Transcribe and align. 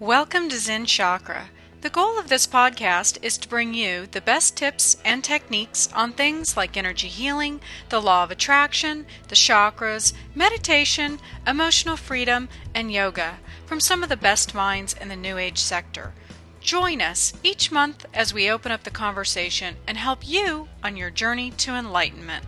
Welcome 0.00 0.48
to 0.48 0.56
Zen 0.56 0.86
Chakra. 0.86 1.50
The 1.82 1.90
goal 1.90 2.18
of 2.18 2.30
this 2.30 2.46
podcast 2.46 3.18
is 3.20 3.36
to 3.36 3.46
bring 3.46 3.74
you 3.74 4.06
the 4.06 4.22
best 4.22 4.56
tips 4.56 4.96
and 5.04 5.22
techniques 5.22 5.90
on 5.92 6.14
things 6.14 6.56
like 6.56 6.74
energy 6.74 7.06
healing, 7.06 7.60
the 7.90 8.00
law 8.00 8.24
of 8.24 8.30
attraction, 8.30 9.04
the 9.28 9.34
chakras, 9.34 10.14
meditation, 10.34 11.18
emotional 11.46 11.98
freedom, 11.98 12.48
and 12.74 12.90
yoga 12.90 13.40
from 13.66 13.78
some 13.78 14.02
of 14.02 14.08
the 14.08 14.16
best 14.16 14.54
minds 14.54 14.94
in 14.94 15.08
the 15.08 15.16
New 15.16 15.36
Age 15.36 15.58
sector. 15.58 16.14
Join 16.62 17.02
us 17.02 17.34
each 17.42 17.70
month 17.70 18.06
as 18.14 18.32
we 18.32 18.50
open 18.50 18.72
up 18.72 18.84
the 18.84 18.90
conversation 18.90 19.76
and 19.86 19.98
help 19.98 20.26
you 20.26 20.70
on 20.82 20.96
your 20.96 21.10
journey 21.10 21.50
to 21.58 21.74
enlightenment. 21.74 22.46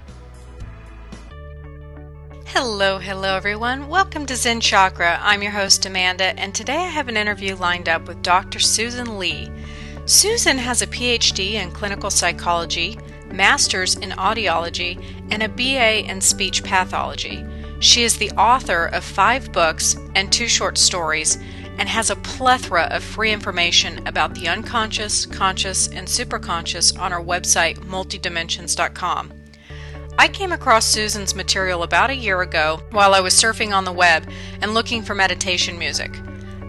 Hello, 2.55 2.99
hello 2.99 3.35
everyone. 3.35 3.89
Welcome 3.89 4.27
to 4.27 4.37
Zen 4.37 4.61
Chakra. 4.61 5.19
I'm 5.23 5.43
your 5.43 5.53
host 5.53 5.87
Amanda, 5.87 6.39
and 6.39 6.55
today 6.55 6.77
I 6.77 6.89
have 6.91 7.09
an 7.09 7.17
interview 7.17 7.57
lined 7.57 7.89
up 7.89 8.07
with 8.07 8.21
Dr. 8.21 8.59
Susan 8.59 9.19
Lie. 9.19 9.51
Susan 10.05 10.59
has 10.59 10.83
a 10.83 10.87
PhD 10.87 11.53
in 11.53 11.71
clinical 11.71 12.11
psychology, 12.11 12.99
master's 13.31 13.97
in 13.97 14.11
audiology, 14.11 15.03
and 15.31 15.43
a 15.43 15.49
BA 15.49 16.07
in 16.07 16.21
speech 16.21 16.63
pathology. 16.63 17.43
She 17.81 18.03
is 18.03 18.19
the 18.19 18.31
author 18.33 18.85
of 18.85 19.03
five 19.03 19.51
books 19.51 19.97
and 20.15 20.31
two 20.31 20.47
short 20.47 20.77
stories 20.77 21.39
and 21.79 21.89
has 21.89 22.11
a 22.11 22.17
plethora 22.17 22.83
of 22.91 23.03
free 23.03 23.33
information 23.33 24.07
about 24.07 24.35
the 24.35 24.49
unconscious, 24.49 25.25
conscious, 25.25 25.89
and 25.89 26.07
superconscious 26.07 26.99
on 27.01 27.13
her 27.13 27.23
website 27.23 27.79
multidimensions.com. 27.79 29.42
I 30.19 30.29
came 30.29 30.53
across 30.53 30.87
Susan's 30.87 31.35
material 31.35 31.83
about 31.83 32.11
a 32.11 32.15
year 32.15 32.43
ago 32.43 32.81
while 32.91 33.15
I 33.15 33.21
was 33.21 33.35
surfing 33.35 33.75
on 33.75 33.85
the 33.85 33.93
web 33.93 34.29
and 34.61 34.75
looking 34.75 35.03
for 35.03 35.15
meditation 35.15 35.79
music. 35.79 36.21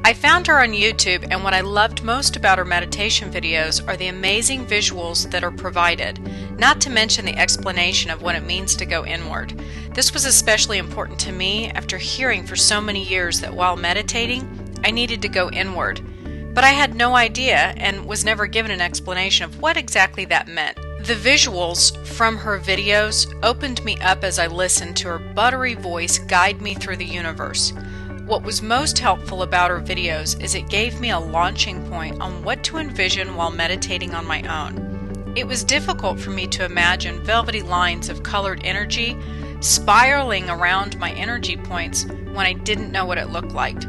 I 0.06 0.14
found 0.14 0.48
her 0.48 0.60
on 0.60 0.72
YouTube, 0.72 1.28
and 1.32 1.44
what 1.44 1.54
I 1.54 1.62
loved 1.62 2.04
most 2.04 2.36
about 2.36 2.58
her 2.58 2.66
meditation 2.66 3.32
videos 3.32 3.86
are 3.88 3.96
the 3.96 4.08
amazing 4.08 4.66
visuals 4.66 5.30
that 5.32 5.44
are 5.44 5.52
provided, 5.52 6.20
not 6.60 6.82
to 6.82 6.90
mention 6.90 7.26
the 7.26 7.38
explanation 7.38 8.12
of 8.12 8.22
what 8.22 8.36
it 8.36 8.46
means 8.46 8.76
to 8.76 8.86
go 8.86 9.06
inward. 9.06 9.58
This 9.94 10.14
was 10.14 10.26
especially 10.26 10.78
important 10.78 11.20
to 11.20 11.32
me 11.32 11.70
after 11.70 11.98
hearing 11.98 12.46
for 12.46 12.58
so 12.58 12.82
many 12.82 13.04
years 13.04 13.40
that 13.40 13.54
while 13.54 13.78
meditating, 13.78 14.46
I 14.84 14.92
needed 14.92 15.22
to 15.22 15.30
go 15.30 15.50
inward. 15.52 16.02
But 16.54 16.66
I 16.66 16.72
had 16.72 16.96
no 16.96 17.16
idea 17.16 17.74
and 17.78 18.06
was 18.06 18.26
never 18.26 18.46
given 18.46 18.72
an 18.72 18.82
explanation 18.82 19.46
of 19.46 19.62
what 19.62 19.78
exactly 19.78 20.26
that 20.26 20.50
meant. 20.50 20.78
The 21.04 21.16
visuals 21.16 21.98
from 22.08 22.38
her 22.38 22.58
videos 22.58 23.28
opened 23.44 23.84
me 23.84 23.98
up 23.98 24.24
as 24.24 24.40
I 24.40 24.48
listened 24.48 24.96
to 24.98 25.10
her 25.10 25.20
buttery 25.20 25.74
voice 25.74 26.18
guide 26.18 26.62
me 26.62 26.76
through 26.76 26.96
the 26.96 27.06
universe. 27.06 27.74
What 28.26 28.44
was 28.44 28.62
most 28.62 28.98
helpful 29.00 29.44
about 29.44 29.70
her 29.70 29.82
videos 29.82 30.42
is 30.42 30.56
it 30.56 30.70
gave 30.70 31.02
me 31.02 31.10
a 31.12 31.20
launching 31.20 31.86
point 31.90 32.22
on 32.22 32.42
what 32.46 32.64
to 32.64 32.78
envision 32.78 33.36
while 33.36 33.52
meditating 33.52 34.16
on 34.16 34.26
my 34.26 34.44
own. 34.44 35.34
It 35.36 35.46
was 35.46 35.66
difficult 35.66 36.22
for 36.22 36.30
me 36.30 36.48
to 36.48 36.64
imagine 36.64 37.22
velvety 37.26 37.64
lines 37.64 38.08
of 38.08 38.24
colored 38.24 38.62
energy 38.64 39.18
spiraling 39.60 40.50
around 40.50 40.98
my 41.00 41.12
energy 41.12 41.58
points 41.58 42.06
when 42.06 42.46
I 42.46 42.54
didn't 42.54 42.94
know 42.94 43.04
what 43.04 43.18
it 43.18 43.30
looked 43.30 43.52
like. 43.52 43.84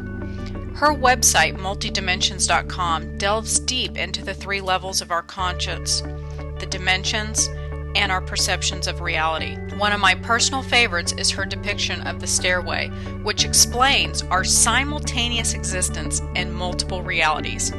Her 0.75 0.93
website, 0.93 1.55
multidimensions.com, 1.55 3.17
delves 3.17 3.59
deep 3.59 3.95
into 3.95 4.21
the 4.21 4.33
three 4.33 4.59
levels 4.59 5.01
of 5.01 5.11
our 5.11 5.23
conscience 5.23 6.03
the 6.59 6.65
dimensions, 6.65 7.49
and 7.95 8.11
our 8.11 8.21
perceptions 8.21 8.87
of 8.87 9.01
reality. 9.01 9.55
One 9.77 9.93
of 9.93 10.01
my 10.01 10.15
personal 10.15 10.61
favorites 10.61 11.13
is 11.13 11.31
her 11.31 11.45
depiction 11.45 12.05
of 12.05 12.19
the 12.19 12.27
stairway, 12.27 12.89
which 13.23 13.45
explains 13.45 14.21
our 14.23 14.43
simultaneous 14.43 15.53
existence 15.53 16.21
in 16.35 16.51
multiple 16.51 17.01
realities. 17.01 17.71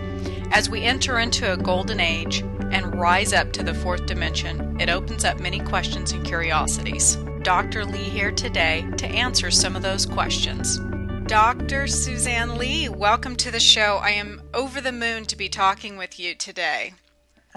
As 0.53 0.71
we 0.71 0.83
enter 0.85 1.19
into 1.19 1.53
a 1.53 1.57
golden 1.57 2.01
age 2.01 2.41
and 2.71 2.99
rise 2.99 3.33
up 3.33 3.53
to 3.53 3.63
the 3.63 3.75
fourth 3.75 4.07
dimension, 4.07 4.81
it 4.81 4.89
opens 4.89 5.25
up 5.25 5.39
many 5.39 5.61
questions 5.61 6.13
and 6.13 6.25
curiosities. 6.25 7.17
Dr. 7.43 7.85
Lie 7.85 7.99
here 7.99 8.33
today 8.33 8.87
to 8.97 9.07
answer 9.07 9.51
some 9.51 9.77
of 9.77 9.83
those 9.83 10.07
questions. 10.07 10.79
Dr. 11.27 11.87
Suzanne 11.87 12.57
Lie, 12.57 12.89
welcome 12.89 13.37
to 13.37 13.51
the 13.51 13.61
show. 13.61 13.99
I 14.03 14.11
am 14.11 14.43
over 14.55 14.81
the 14.81 14.93
moon 14.93 15.25
to 15.27 15.37
be 15.37 15.49
talking 15.49 15.97
with 15.97 16.19
you 16.19 16.35
today. 16.35 16.95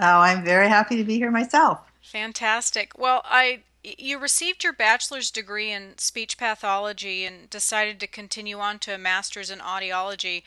Oh, 0.00 0.20
I'm 0.20 0.42
very 0.42 0.68
happy 0.68 0.96
to 0.96 1.04
be 1.04 1.16
here 1.16 1.30
myself. 1.30 1.78
Fantastic. 2.02 2.98
Well, 2.98 3.22
I 3.24 3.60
you 3.82 4.18
received 4.18 4.62
your 4.62 4.72
bachelor's 4.72 5.30
degree 5.30 5.70
in 5.72 5.96
speech 5.96 6.36
pathology 6.36 7.24
and 7.24 7.48
decided 7.48 7.98
to 8.00 8.06
continue 8.06 8.58
on 8.58 8.78
to 8.80 8.94
a 8.94 8.98
master's 8.98 9.50
in 9.50 9.58
audiology. 9.58 10.42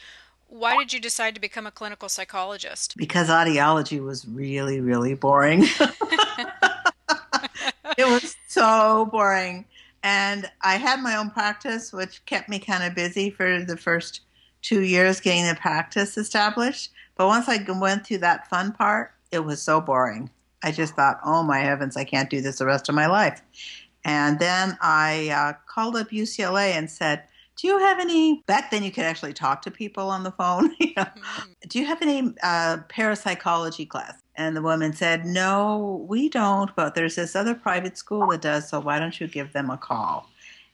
Why 0.47 0.77
did 0.77 0.93
you 0.93 0.99
decide 0.99 1.33
to 1.33 1.41
become 1.41 1.65
a 1.65 1.71
clinical 1.71 2.09
psychologist? 2.09 2.95
Because 2.95 3.29
audiology 3.29 4.03
was 4.03 4.27
really, 4.27 4.81
really 4.81 5.15
boring. 5.15 5.63
it 7.97 8.05
was 8.05 8.35
so 8.47 9.09
boring. 9.11 9.65
And 10.03 10.49
I 10.61 10.75
had 10.75 11.01
my 11.01 11.15
own 11.15 11.31
practice, 11.31 11.91
which 11.91 12.23
kept 12.25 12.49
me 12.49 12.59
kind 12.59 12.83
of 12.83 12.93
busy 12.93 13.31
for 13.31 13.63
the 13.63 13.77
first 13.77 14.21
two 14.61 14.81
years 14.81 15.19
getting 15.19 15.47
the 15.47 15.55
practice 15.55 16.17
established. 16.17 16.91
But 17.15 17.27
once 17.27 17.49
I 17.49 17.65
went 17.79 18.05
through 18.05 18.19
that 18.19 18.47
fun 18.47 18.73
part, 18.73 19.12
it 19.33 19.43
was 19.43 19.61
so 19.61 19.81
boring. 19.81 20.29
I 20.63 20.71
just 20.71 20.95
thought, 20.95 21.19
oh 21.25 21.43
my 21.43 21.59
heavens, 21.59 21.97
I 21.97 22.05
can't 22.05 22.29
do 22.29 22.39
this 22.39 22.59
the 22.59 22.65
rest 22.65 22.87
of 22.87 22.95
my 22.95 23.07
life. 23.07 23.41
And 24.05 24.39
then 24.39 24.77
I 24.81 25.29
uh, 25.29 25.53
called 25.67 25.95
up 25.95 26.09
UCLA 26.09 26.71
and 26.71 26.89
said, 26.89 27.23
do 27.55 27.67
you 27.67 27.77
have 27.79 27.99
any 27.99 28.43
back 28.47 28.71
then 28.71 28.83
you 28.83 28.91
could 28.91 29.03
actually 29.03 29.33
talk 29.33 29.61
to 29.61 29.71
people 29.71 30.09
on 30.09 30.23
the 30.23 30.31
phone 30.31 30.75
you 30.79 30.93
know, 30.97 31.03
mm-hmm. 31.03 31.51
do 31.67 31.79
you 31.79 31.85
have 31.85 32.01
any 32.01 32.33
uh, 32.41 32.77
parapsychology 32.89 33.85
class 33.85 34.21
and 34.35 34.57
the 34.57 34.61
woman 34.61 34.93
said 34.93 35.25
no 35.25 36.03
we 36.09 36.29
don't 36.29 36.75
but 36.75 36.95
there's 36.95 37.15
this 37.15 37.35
other 37.35 37.53
private 37.53 37.97
school 37.97 38.27
that 38.27 38.41
does 38.41 38.67
so 38.67 38.79
why 38.79 38.99
don't 38.99 39.19
you 39.19 39.27
give 39.27 39.53
them 39.53 39.69
a 39.69 39.77
call 39.77 40.29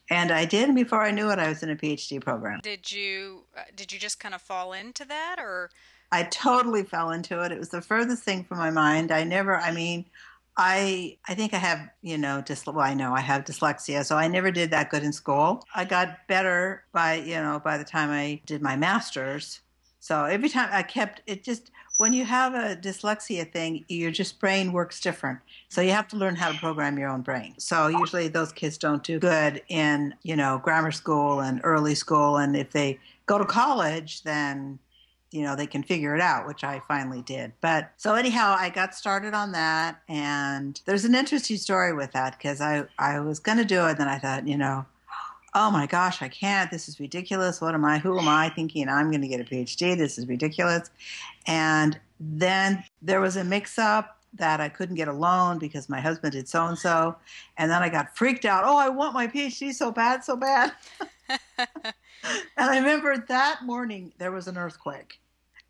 and 0.08 0.30
i 0.30 0.44
did 0.44 0.68
and 0.68 0.74
before 0.74 1.02
i 1.02 1.10
knew 1.10 1.30
it 1.30 1.38
i 1.38 1.48
was 1.48 1.62
in 1.62 1.70
a 1.70 1.76
phd 1.76 2.20
program 2.22 2.60
did 2.62 2.90
you 2.90 3.44
uh, 3.56 3.62
did 3.76 3.92
you 3.92 3.98
just 3.98 4.18
kind 4.18 4.34
of 4.34 4.40
fall 4.40 4.72
into 4.72 5.04
that 5.04 5.36
or 5.38 5.70
I 6.12 6.24
totally 6.24 6.82
fell 6.82 7.10
into 7.10 7.42
it. 7.42 7.52
It 7.52 7.58
was 7.58 7.68
the 7.68 7.80
furthest 7.80 8.22
thing 8.24 8.44
from 8.44 8.58
my 8.58 8.70
mind. 8.70 9.12
I 9.12 9.24
never, 9.24 9.56
I 9.56 9.72
mean, 9.72 10.06
I 10.56 11.16
I 11.28 11.34
think 11.34 11.54
I 11.54 11.58
have, 11.58 11.88
you 12.02 12.18
know, 12.18 12.42
just 12.42 12.66
well, 12.66 12.80
I 12.80 12.94
know 12.94 13.14
I 13.14 13.20
have 13.20 13.44
dyslexia, 13.44 14.04
so 14.04 14.16
I 14.16 14.28
never 14.28 14.50
did 14.50 14.70
that 14.72 14.90
good 14.90 15.04
in 15.04 15.12
school. 15.12 15.64
I 15.74 15.84
got 15.84 16.26
better 16.28 16.84
by, 16.92 17.14
you 17.14 17.36
know, 17.36 17.60
by 17.64 17.78
the 17.78 17.84
time 17.84 18.10
I 18.10 18.40
did 18.46 18.60
my 18.60 18.76
masters. 18.76 19.60
So 20.00 20.24
every 20.24 20.48
time 20.48 20.68
I 20.72 20.82
kept 20.82 21.22
it 21.26 21.44
just 21.44 21.70
when 21.98 22.12
you 22.12 22.24
have 22.24 22.54
a 22.54 22.74
dyslexia 22.74 23.50
thing, 23.52 23.84
your 23.88 24.10
just 24.10 24.40
brain 24.40 24.72
works 24.72 25.00
different. 25.00 25.38
So 25.68 25.82
you 25.82 25.90
have 25.90 26.08
to 26.08 26.16
learn 26.16 26.34
how 26.36 26.50
to 26.50 26.58
program 26.58 26.98
your 26.98 27.10
own 27.10 27.20
brain. 27.20 27.54
So 27.58 27.88
usually 27.88 28.28
those 28.28 28.52
kids 28.52 28.78
don't 28.78 29.04
do 29.04 29.18
good 29.18 29.62
in, 29.68 30.14
you 30.22 30.34
know, 30.36 30.60
grammar 30.64 30.92
school 30.92 31.40
and 31.40 31.60
early 31.62 31.94
school 31.94 32.38
and 32.38 32.56
if 32.56 32.72
they 32.72 32.98
go 33.26 33.38
to 33.38 33.44
college, 33.44 34.22
then 34.22 34.78
you 35.30 35.42
know 35.42 35.54
they 35.54 35.66
can 35.66 35.82
figure 35.82 36.14
it 36.14 36.20
out 36.20 36.46
which 36.46 36.64
i 36.64 36.80
finally 36.88 37.22
did 37.22 37.52
but 37.60 37.92
so 37.96 38.14
anyhow 38.14 38.54
i 38.58 38.68
got 38.68 38.94
started 38.94 39.34
on 39.34 39.52
that 39.52 40.00
and 40.08 40.80
there's 40.86 41.04
an 41.04 41.14
interesting 41.14 41.56
story 41.56 41.92
with 41.92 42.12
that 42.12 42.36
because 42.36 42.60
i 42.60 42.84
i 42.98 43.18
was 43.20 43.38
going 43.38 43.58
to 43.58 43.64
do 43.64 43.86
it 43.86 43.90
and 43.90 43.98
then 43.98 44.08
i 44.08 44.18
thought 44.18 44.46
you 44.46 44.56
know 44.56 44.84
oh 45.54 45.70
my 45.70 45.86
gosh 45.86 46.22
i 46.22 46.28
can't 46.28 46.70
this 46.70 46.88
is 46.88 47.00
ridiculous 47.00 47.60
what 47.60 47.74
am 47.74 47.84
i 47.84 47.98
who 47.98 48.18
am 48.18 48.28
i 48.28 48.48
thinking 48.48 48.88
i'm 48.88 49.10
going 49.10 49.22
to 49.22 49.28
get 49.28 49.40
a 49.40 49.44
phd 49.44 49.96
this 49.96 50.18
is 50.18 50.26
ridiculous 50.26 50.90
and 51.46 51.98
then 52.18 52.82
there 53.00 53.20
was 53.20 53.36
a 53.36 53.44
mix 53.44 53.78
up 53.78 54.16
that 54.34 54.60
I 54.60 54.68
couldn't 54.68 54.94
get 54.94 55.08
a 55.08 55.12
loan 55.12 55.58
because 55.58 55.88
my 55.88 56.00
husband 56.00 56.34
did 56.34 56.48
so 56.48 56.64
and 56.66 56.78
so. 56.78 57.16
And 57.58 57.68
then 57.68 57.82
I 57.82 57.88
got 57.88 58.16
freaked 58.16 58.44
out. 58.44 58.62
Oh, 58.64 58.76
I 58.76 58.88
want 58.88 59.12
my 59.12 59.26
PhD 59.26 59.74
so 59.74 59.90
bad, 59.90 60.22
so 60.22 60.36
bad. 60.36 60.70
and 61.58 61.94
I 62.56 62.78
remember 62.78 63.24
that 63.28 63.60
morning 63.64 64.12
there 64.18 64.32
was 64.32 64.48
an 64.48 64.58
earthquake. 64.58 65.20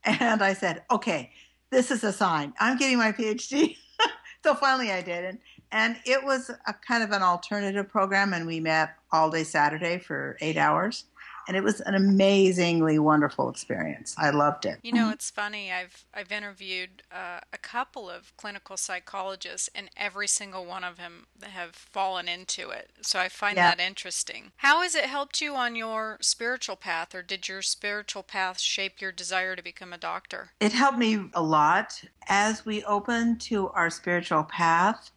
And 0.04 0.42
I 0.42 0.54
said, 0.54 0.82
okay, 0.90 1.30
this 1.70 1.90
is 1.90 2.04
a 2.04 2.12
sign. 2.12 2.52
I'm 2.58 2.78
getting 2.78 2.98
my 2.98 3.12
PhD. 3.12 3.76
so 4.44 4.54
finally 4.54 4.90
I 4.90 5.02
did. 5.02 5.24
And, 5.24 5.38
and 5.72 5.96
it 6.04 6.24
was 6.24 6.50
a 6.66 6.72
kind 6.72 7.02
of 7.02 7.10
an 7.12 7.22
alternative 7.22 7.88
program. 7.88 8.32
And 8.32 8.46
we 8.46 8.60
met 8.60 8.96
all 9.12 9.30
day 9.30 9.44
Saturday 9.44 9.98
for 9.98 10.36
eight 10.40 10.56
hours 10.56 11.04
and 11.50 11.56
it 11.56 11.64
was 11.64 11.80
an 11.80 11.96
amazingly 11.96 13.00
wonderful 13.00 13.50
experience. 13.50 14.14
I 14.16 14.30
loved 14.30 14.66
it. 14.66 14.78
You 14.84 14.92
know, 14.92 15.06
mm-hmm. 15.06 15.14
it's 15.14 15.30
funny. 15.30 15.72
I've 15.72 16.04
I've 16.14 16.30
interviewed 16.30 17.02
uh, 17.10 17.40
a 17.52 17.58
couple 17.58 18.08
of 18.08 18.32
clinical 18.36 18.76
psychologists, 18.76 19.68
and 19.74 19.90
every 19.96 20.28
single 20.28 20.64
one 20.64 20.84
of 20.84 20.96
them 20.96 21.26
have 21.42 21.74
fallen 21.74 22.28
into 22.28 22.70
it. 22.70 22.90
So 23.02 23.18
I 23.18 23.28
find 23.28 23.56
yeah. 23.56 23.74
that 23.74 23.80
interesting. 23.80 24.52
How 24.58 24.82
has 24.82 24.94
it 24.94 25.06
helped 25.06 25.40
you 25.40 25.56
on 25.56 25.74
your 25.74 26.18
spiritual 26.20 26.76
path, 26.76 27.16
or 27.16 27.22
did 27.22 27.48
your 27.48 27.62
spiritual 27.62 28.22
path 28.22 28.60
shape 28.60 29.00
your 29.00 29.10
desire 29.10 29.56
to 29.56 29.62
become 29.62 29.92
a 29.92 29.98
doctor? 29.98 30.52
It 30.60 30.70
helped 30.70 30.98
me 30.98 31.30
a 31.34 31.42
lot 31.42 32.00
as 32.28 32.64
we 32.64 32.84
open 32.84 33.38
to 33.38 33.70
our 33.70 33.90
spiritual 33.90 34.44
path. 34.44 35.10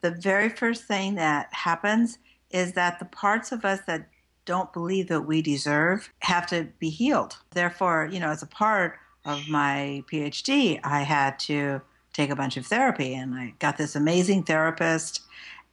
The 0.00 0.12
very 0.12 0.48
first 0.48 0.84
thing 0.84 1.16
that 1.16 1.52
happens 1.52 2.16
is 2.48 2.72
that 2.72 3.00
the 3.00 3.04
parts 3.04 3.52
of 3.52 3.66
us 3.66 3.80
that 3.86 4.08
don't 4.44 4.72
believe 4.72 5.08
that 5.08 5.22
we 5.22 5.42
deserve 5.42 6.10
have 6.20 6.46
to 6.48 6.68
be 6.78 6.90
healed. 6.90 7.38
Therefore, 7.50 8.08
you 8.10 8.20
know, 8.20 8.30
as 8.30 8.42
a 8.42 8.46
part 8.46 8.98
of 9.24 9.48
my 9.48 10.04
PhD, 10.12 10.80
I 10.84 11.00
had 11.00 11.38
to 11.40 11.80
take 12.12 12.30
a 12.30 12.36
bunch 12.36 12.56
of 12.56 12.66
therapy 12.66 13.14
and 13.14 13.34
I 13.34 13.54
got 13.58 13.76
this 13.76 13.96
amazing 13.96 14.44
therapist 14.44 15.22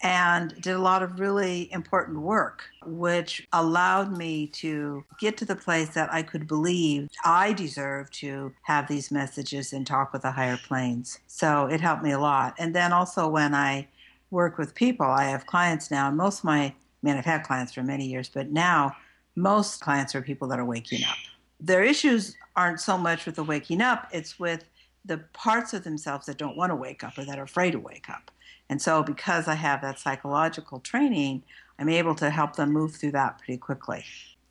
and 0.04 0.60
did 0.62 0.74
a 0.74 0.80
lot 0.80 1.04
of 1.04 1.20
really 1.20 1.72
important 1.72 2.20
work, 2.20 2.64
which 2.86 3.48
allowed 3.54 4.18
me 4.18 4.48
to 4.48 5.04
get 5.20 5.38
to 5.38 5.46
the 5.46 5.56
place 5.56 5.90
that 5.90 6.12
I 6.12 6.24
could 6.24 6.48
believe 6.48 7.08
I 7.24 7.54
deserve 7.54 8.10
to 8.12 8.52
have 8.64 8.88
these 8.88 9.12
messages 9.12 9.74
and 9.74 9.86
talk 9.86 10.12
with 10.12 10.24
the 10.24 10.32
higher 10.32 10.58
planes. 10.58 11.20
So 11.28 11.68
it 11.68 11.82
helped 11.82 12.04
me 12.04 12.12
a 12.12 12.20
lot. 12.20 12.56
And 12.58 12.74
then 12.76 12.92
also 12.92 13.28
when 13.28 13.54
I 13.54 13.88
work 14.32 14.58
with 14.58 14.74
people, 14.74 15.06
I 15.06 15.26
have 15.26 15.46
clients 15.46 15.92
now, 15.92 16.08
and 16.08 16.18
most 16.18 16.40
of 16.40 16.46
my, 16.46 16.74
mean, 17.02 17.18
I've 17.18 17.26
had 17.26 17.44
clients 17.44 17.74
for 17.74 17.84
many 17.84 18.06
years, 18.06 18.30
but 18.30 18.52
now 18.52 18.96
most 19.36 19.82
clients 19.82 20.16
are 20.16 20.22
people 20.22 20.48
that 20.50 20.60
are 20.60 20.66
waking 20.66 21.04
up. 21.04 21.18
Their 21.60 21.84
issues 21.84 22.36
aren't 22.56 22.80
so 22.80 22.98
much 22.98 23.26
with 23.26 23.36
the 23.36 23.44
waking 23.44 23.82
up, 23.82 24.08
it's 24.12 24.40
with 24.40 24.66
the 25.06 25.18
parts 25.34 25.74
of 25.74 25.84
themselves 25.84 26.26
that 26.28 26.38
don't 26.38 26.58
want 26.58 26.72
to 26.72 26.76
wake 26.76 27.04
up 27.04 27.18
or 27.18 27.26
that 27.26 27.40
are 27.40 27.44
afraid 27.44 27.72
to 27.72 27.80
wake 27.80 28.10
up. 28.10 28.32
And 28.70 28.82
so, 28.82 29.04
because 29.04 29.48
I 29.48 29.56
have 29.56 29.82
that 29.82 30.00
psychological 30.00 30.80
training, 30.80 31.44
I'm 31.78 31.90
able 31.90 32.16
to 32.16 32.30
help 32.30 32.56
them 32.56 32.72
move 32.72 32.96
through 32.96 33.12
that 33.12 33.40
pretty 33.40 33.58
quickly. 33.58 34.06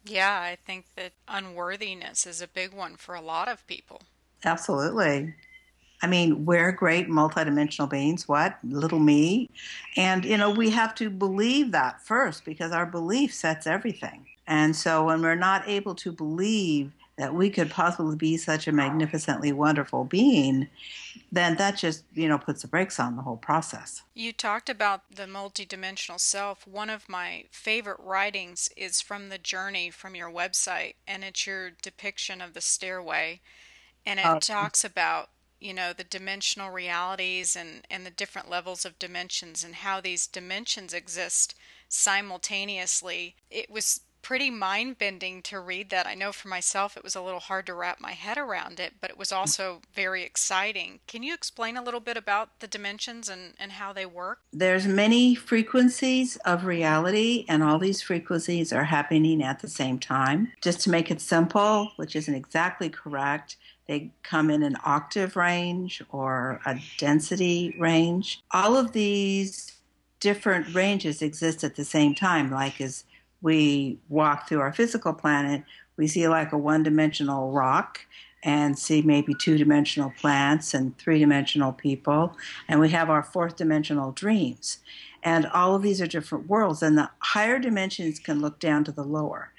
Yeah, 0.04 0.40
I 0.40 0.56
think 0.56 0.86
that 0.96 1.12
unworthiness 1.28 2.26
is 2.26 2.42
a 2.42 2.48
big 2.48 2.74
one 2.74 2.96
for 2.96 3.14
a 3.14 3.20
lot 3.20 3.48
of 3.48 3.66
people. 3.66 4.02
Absolutely. 4.44 5.34
I 6.02 6.06
mean, 6.06 6.44
we're 6.44 6.72
great 6.72 7.08
multidimensional 7.08 7.88
beings. 7.88 8.26
What? 8.26 8.58
Little 8.64 8.98
me. 8.98 9.50
And, 9.96 10.24
you 10.24 10.36
know, 10.36 10.50
we 10.50 10.70
have 10.70 10.94
to 10.96 11.10
believe 11.10 11.72
that 11.72 12.00
first 12.00 12.44
because 12.44 12.72
our 12.72 12.86
belief 12.86 13.34
sets 13.34 13.66
everything. 13.66 14.26
And 14.46 14.74
so 14.74 15.04
when 15.04 15.22
we're 15.22 15.34
not 15.34 15.68
able 15.68 15.94
to 15.96 16.10
believe 16.10 16.92
that 17.20 17.34
we 17.34 17.50
could 17.50 17.70
possibly 17.70 18.16
be 18.16 18.38
such 18.38 18.66
a 18.66 18.72
magnificently 18.72 19.52
wonderful 19.52 20.04
being, 20.04 20.68
then 21.30 21.54
that 21.56 21.76
just, 21.76 22.02
you 22.14 22.26
know, 22.26 22.38
puts 22.38 22.62
the 22.62 22.68
brakes 22.68 22.98
on 22.98 23.14
the 23.14 23.22
whole 23.22 23.36
process. 23.36 24.02
You 24.14 24.32
talked 24.32 24.70
about 24.70 25.02
the 25.14 25.26
multidimensional 25.26 26.18
self. 26.18 26.66
One 26.66 26.88
of 26.88 27.10
my 27.10 27.44
favorite 27.50 28.00
writings 28.00 28.70
is 28.74 29.02
from 29.02 29.28
the 29.28 29.36
journey 29.36 29.90
from 29.90 30.14
your 30.14 30.30
website, 30.30 30.94
and 31.06 31.22
it's 31.22 31.46
your 31.46 31.72
depiction 31.82 32.40
of 32.40 32.54
the 32.54 32.62
stairway. 32.62 33.42
And 34.06 34.18
it 34.18 34.26
oh. 34.26 34.38
talks 34.38 34.82
about 34.82 35.28
you 35.60 35.74
know 35.74 35.92
the 35.92 36.04
dimensional 36.04 36.70
realities 36.70 37.56
and 37.56 37.86
and 37.90 38.04
the 38.04 38.10
different 38.10 38.50
levels 38.50 38.84
of 38.84 38.98
dimensions 38.98 39.62
and 39.62 39.76
how 39.76 40.00
these 40.00 40.26
dimensions 40.26 40.92
exist 40.92 41.54
simultaneously 41.88 43.34
it 43.50 43.70
was 43.70 44.00
pretty 44.22 44.50
mind 44.50 44.98
bending 44.98 45.42
to 45.42 45.60
read 45.60 45.90
that. 45.90 46.06
I 46.06 46.14
know 46.14 46.32
for 46.32 46.48
myself 46.48 46.96
it 46.96 47.04
was 47.04 47.16
a 47.16 47.22
little 47.22 47.40
hard 47.40 47.66
to 47.66 47.74
wrap 47.74 48.00
my 48.00 48.12
head 48.12 48.38
around 48.38 48.80
it, 48.80 48.94
but 49.00 49.10
it 49.10 49.18
was 49.18 49.32
also 49.32 49.80
very 49.94 50.22
exciting. 50.22 51.00
Can 51.06 51.22
you 51.22 51.34
explain 51.34 51.76
a 51.76 51.82
little 51.82 52.00
bit 52.00 52.16
about 52.16 52.60
the 52.60 52.66
dimensions 52.66 53.28
and, 53.28 53.54
and 53.58 53.72
how 53.72 53.92
they 53.92 54.06
work? 54.06 54.40
There's 54.52 54.86
many 54.86 55.34
frequencies 55.34 56.36
of 56.44 56.64
reality, 56.64 57.44
and 57.48 57.62
all 57.62 57.78
these 57.78 58.02
frequencies 58.02 58.72
are 58.72 58.84
happening 58.84 59.42
at 59.42 59.60
the 59.60 59.68
same 59.68 59.98
time. 59.98 60.52
Just 60.60 60.80
to 60.82 60.90
make 60.90 61.10
it 61.10 61.20
simple, 61.20 61.92
which 61.96 62.14
isn't 62.14 62.34
exactly 62.34 62.88
correct, 62.88 63.56
they 63.90 64.08
come 64.22 64.50
in 64.50 64.62
an 64.62 64.76
octave 64.84 65.34
range 65.34 66.00
or 66.12 66.60
a 66.64 66.80
density 66.96 67.74
range. 67.76 68.40
All 68.52 68.76
of 68.76 68.92
these 68.92 69.72
different 70.20 70.72
ranges 70.72 71.22
exist 71.22 71.64
at 71.64 71.74
the 71.74 71.84
same 71.84 72.14
time, 72.14 72.52
like 72.52 72.80
as 72.80 73.02
we 73.42 73.98
walk 74.08 74.48
through 74.48 74.60
our 74.60 74.72
physical 74.72 75.12
planet, 75.12 75.64
we 75.96 76.06
see 76.06 76.28
like 76.28 76.52
a 76.52 76.56
one 76.56 76.84
dimensional 76.84 77.50
rock 77.50 78.06
and 78.44 78.78
see 78.78 79.02
maybe 79.02 79.34
two 79.34 79.58
dimensional 79.58 80.12
plants 80.20 80.72
and 80.72 80.96
three 80.96 81.18
dimensional 81.18 81.72
people. 81.72 82.36
And 82.68 82.78
we 82.78 82.90
have 82.90 83.10
our 83.10 83.24
fourth 83.24 83.56
dimensional 83.56 84.12
dreams. 84.12 84.78
And 85.24 85.46
all 85.48 85.74
of 85.74 85.82
these 85.82 86.00
are 86.00 86.06
different 86.06 86.46
worlds. 86.46 86.80
And 86.80 86.96
the 86.96 87.10
higher 87.18 87.58
dimensions 87.58 88.20
can 88.20 88.40
look 88.40 88.60
down 88.60 88.84
to 88.84 88.92
the 88.92 89.02
lower. 89.02 89.50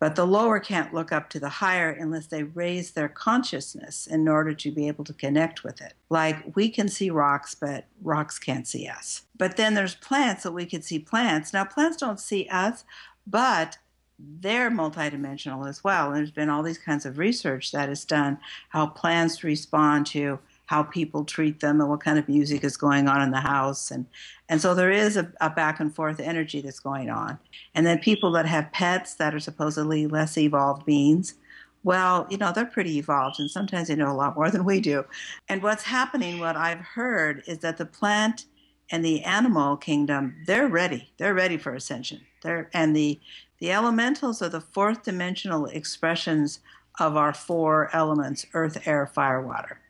But 0.00 0.16
the 0.16 0.26
lower 0.26 0.58
can't 0.58 0.94
look 0.94 1.12
up 1.12 1.28
to 1.30 1.38
the 1.38 1.48
higher 1.48 1.90
unless 1.90 2.26
they 2.26 2.42
raise 2.42 2.92
their 2.92 3.08
consciousness 3.08 4.06
in 4.06 4.26
order 4.26 4.54
to 4.54 4.72
be 4.72 4.88
able 4.88 5.04
to 5.04 5.12
connect 5.12 5.62
with 5.62 5.80
it. 5.82 5.92
Like 6.08 6.56
we 6.56 6.70
can 6.70 6.88
see 6.88 7.10
rocks, 7.10 7.54
but 7.54 7.84
rocks 8.02 8.38
can't 8.38 8.66
see 8.66 8.88
us. 8.88 9.22
But 9.36 9.58
then 9.58 9.74
there's 9.74 9.94
plants 9.94 10.42
that 10.42 10.52
we 10.52 10.64
can 10.64 10.80
see 10.80 10.98
plants. 10.98 11.52
Now, 11.52 11.64
plants 11.66 11.98
don't 11.98 12.18
see 12.18 12.48
us, 12.50 12.84
but 13.26 13.76
they're 14.18 14.70
multidimensional 14.70 15.68
as 15.68 15.84
well. 15.84 16.08
And 16.08 16.16
there's 16.16 16.30
been 16.30 16.50
all 16.50 16.62
these 16.62 16.78
kinds 16.78 17.04
of 17.04 17.18
research 17.18 17.70
that 17.72 17.90
is 17.90 18.04
done 18.06 18.38
how 18.70 18.86
plants 18.86 19.44
respond 19.44 20.06
to 20.08 20.38
how 20.70 20.84
people 20.84 21.24
treat 21.24 21.58
them 21.58 21.80
and 21.80 21.90
what 21.90 21.98
kind 21.98 22.16
of 22.16 22.28
music 22.28 22.62
is 22.62 22.76
going 22.76 23.08
on 23.08 23.20
in 23.20 23.32
the 23.32 23.40
house. 23.40 23.90
And, 23.90 24.06
and 24.48 24.60
so 24.60 24.72
there 24.72 24.92
is 24.92 25.16
a, 25.16 25.28
a 25.40 25.50
back 25.50 25.80
and 25.80 25.92
forth 25.92 26.20
energy 26.20 26.60
that's 26.60 26.78
going 26.78 27.10
on. 27.10 27.40
And 27.74 27.84
then 27.84 27.98
people 27.98 28.30
that 28.30 28.46
have 28.46 28.70
pets 28.70 29.16
that 29.16 29.34
are 29.34 29.40
supposedly 29.40 30.06
less 30.06 30.38
evolved 30.38 30.86
beings, 30.86 31.34
well, 31.82 32.24
you 32.30 32.38
know, 32.38 32.52
they're 32.52 32.66
pretty 32.66 32.98
evolved 32.98 33.40
and 33.40 33.50
sometimes 33.50 33.88
they 33.88 33.96
know 33.96 34.12
a 34.12 34.14
lot 34.14 34.36
more 34.36 34.48
than 34.48 34.64
we 34.64 34.80
do. 34.80 35.04
And 35.48 35.60
what's 35.60 35.82
happening, 35.82 36.38
what 36.38 36.54
I've 36.54 36.78
heard, 36.78 37.42
is 37.48 37.58
that 37.58 37.76
the 37.76 37.84
plant 37.84 38.44
and 38.92 39.04
the 39.04 39.24
animal 39.24 39.76
kingdom, 39.76 40.36
they're 40.46 40.68
ready. 40.68 41.10
They're 41.16 41.34
ready 41.34 41.56
for 41.56 41.74
ascension. 41.74 42.20
They're, 42.44 42.70
and 42.72 42.94
the, 42.94 43.18
the 43.58 43.72
elementals 43.72 44.40
are 44.40 44.48
the 44.48 44.60
fourth 44.60 45.02
dimensional 45.02 45.66
expressions 45.66 46.60
of 47.00 47.16
our 47.16 47.34
four 47.34 47.92
elements 47.92 48.46
earth, 48.54 48.86
air, 48.86 49.04
fire, 49.08 49.44
water. 49.44 49.80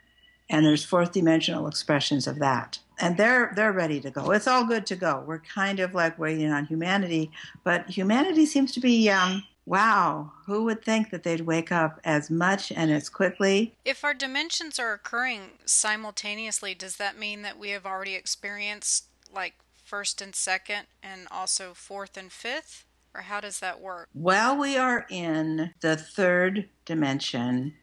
And 0.51 0.67
there's 0.67 0.85
fourth 0.85 1.13
dimensional 1.13 1.67
expressions 1.67 2.27
of 2.27 2.39
that. 2.41 2.81
And 2.99 3.17
they're 3.17 3.53
they're 3.57 3.73
ready 3.73 4.01
to 4.01 4.11
go. 4.11 4.33
It's 4.33 4.47
all 4.47 4.65
good 4.65 4.85
to 4.87 4.97
go. 4.97 5.25
We're 5.27 5.39
kind 5.39 5.81
of 5.81 5.95
like 5.95 6.19
waiting 6.19 6.51
on 6.51 6.67
humanity, 6.67 7.31
but 7.65 7.89
humanity 7.89 8.45
seems 8.45 8.73
to 8.73 8.81
be 8.81 9.09
um, 9.09 9.45
wow, 9.65 10.33
who 10.47 10.65
would 10.65 10.85
think 10.85 11.11
that 11.11 11.23
they'd 11.23 11.43
wake 11.43 11.71
up 11.71 12.01
as 12.05 12.29
much 12.29 12.73
and 12.73 12.91
as 12.91 13.09
quickly? 13.09 13.73
If 13.85 14.05
our 14.05 14.13
dimensions 14.13 14.81
are 14.81 14.93
occurring 14.93 15.53
simultaneously, 15.65 16.75
does 16.75 16.97
that 16.97 17.17
mean 17.17 17.43
that 17.43 17.59
we 17.59 17.71
have 17.71 17.87
already 17.87 18.17
experienced 18.17 19.05
like 19.33 19.55
first 19.77 20.21
and 20.21 20.35
second 20.35 20.87
and 21.03 21.29
also 21.31 21.73
fourth 21.73 22.17
and 22.17 22.33
fifth? 22.33 22.85
Or 23.15 23.23
how 23.23 23.41
does 23.41 23.61
that 23.61 23.81
work? 23.81 24.09
well 24.15 24.57
we 24.57 24.77
are 24.77 25.07
in 25.11 25.73
the 25.81 25.97
third 25.97 26.69
dimension, 26.85 27.75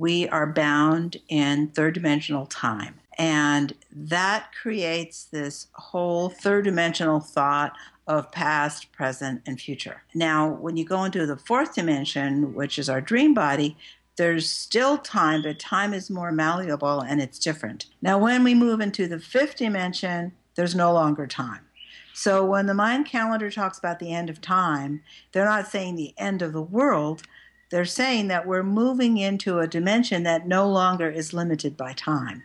we 0.00 0.26
are 0.30 0.46
bound 0.46 1.18
in 1.28 1.68
third 1.68 1.92
dimensional 1.92 2.46
time. 2.46 2.94
And 3.18 3.74
that 3.92 4.50
creates 4.62 5.24
this 5.24 5.66
whole 5.74 6.30
third 6.30 6.64
dimensional 6.64 7.20
thought 7.20 7.76
of 8.06 8.32
past, 8.32 8.90
present, 8.92 9.42
and 9.44 9.60
future. 9.60 10.02
Now, 10.14 10.48
when 10.48 10.78
you 10.78 10.86
go 10.86 11.04
into 11.04 11.26
the 11.26 11.36
fourth 11.36 11.74
dimension, 11.74 12.54
which 12.54 12.78
is 12.78 12.88
our 12.88 13.02
dream 13.02 13.34
body, 13.34 13.76
there's 14.16 14.48
still 14.48 14.96
time, 14.96 15.42
but 15.42 15.58
time 15.58 15.92
is 15.92 16.08
more 16.08 16.32
malleable 16.32 17.00
and 17.00 17.20
it's 17.20 17.38
different. 17.38 17.84
Now, 18.00 18.16
when 18.16 18.42
we 18.42 18.54
move 18.54 18.80
into 18.80 19.06
the 19.06 19.20
fifth 19.20 19.56
dimension, 19.56 20.32
there's 20.54 20.74
no 20.74 20.94
longer 20.94 21.26
time. 21.26 21.66
So, 22.14 22.44
when 22.44 22.64
the 22.64 22.74
Mayan 22.74 23.04
calendar 23.04 23.50
talks 23.50 23.78
about 23.78 23.98
the 23.98 24.12
end 24.12 24.30
of 24.30 24.40
time, 24.40 25.02
they're 25.32 25.44
not 25.44 25.68
saying 25.68 25.96
the 25.96 26.14
end 26.16 26.40
of 26.40 26.54
the 26.54 26.62
world. 26.62 27.22
They're 27.70 27.84
saying 27.84 28.28
that 28.28 28.46
we're 28.46 28.64
moving 28.64 29.16
into 29.16 29.60
a 29.60 29.66
dimension 29.66 30.24
that 30.24 30.46
no 30.46 30.68
longer 30.68 31.08
is 31.08 31.32
limited 31.32 31.76
by 31.76 31.92
time. 31.92 32.42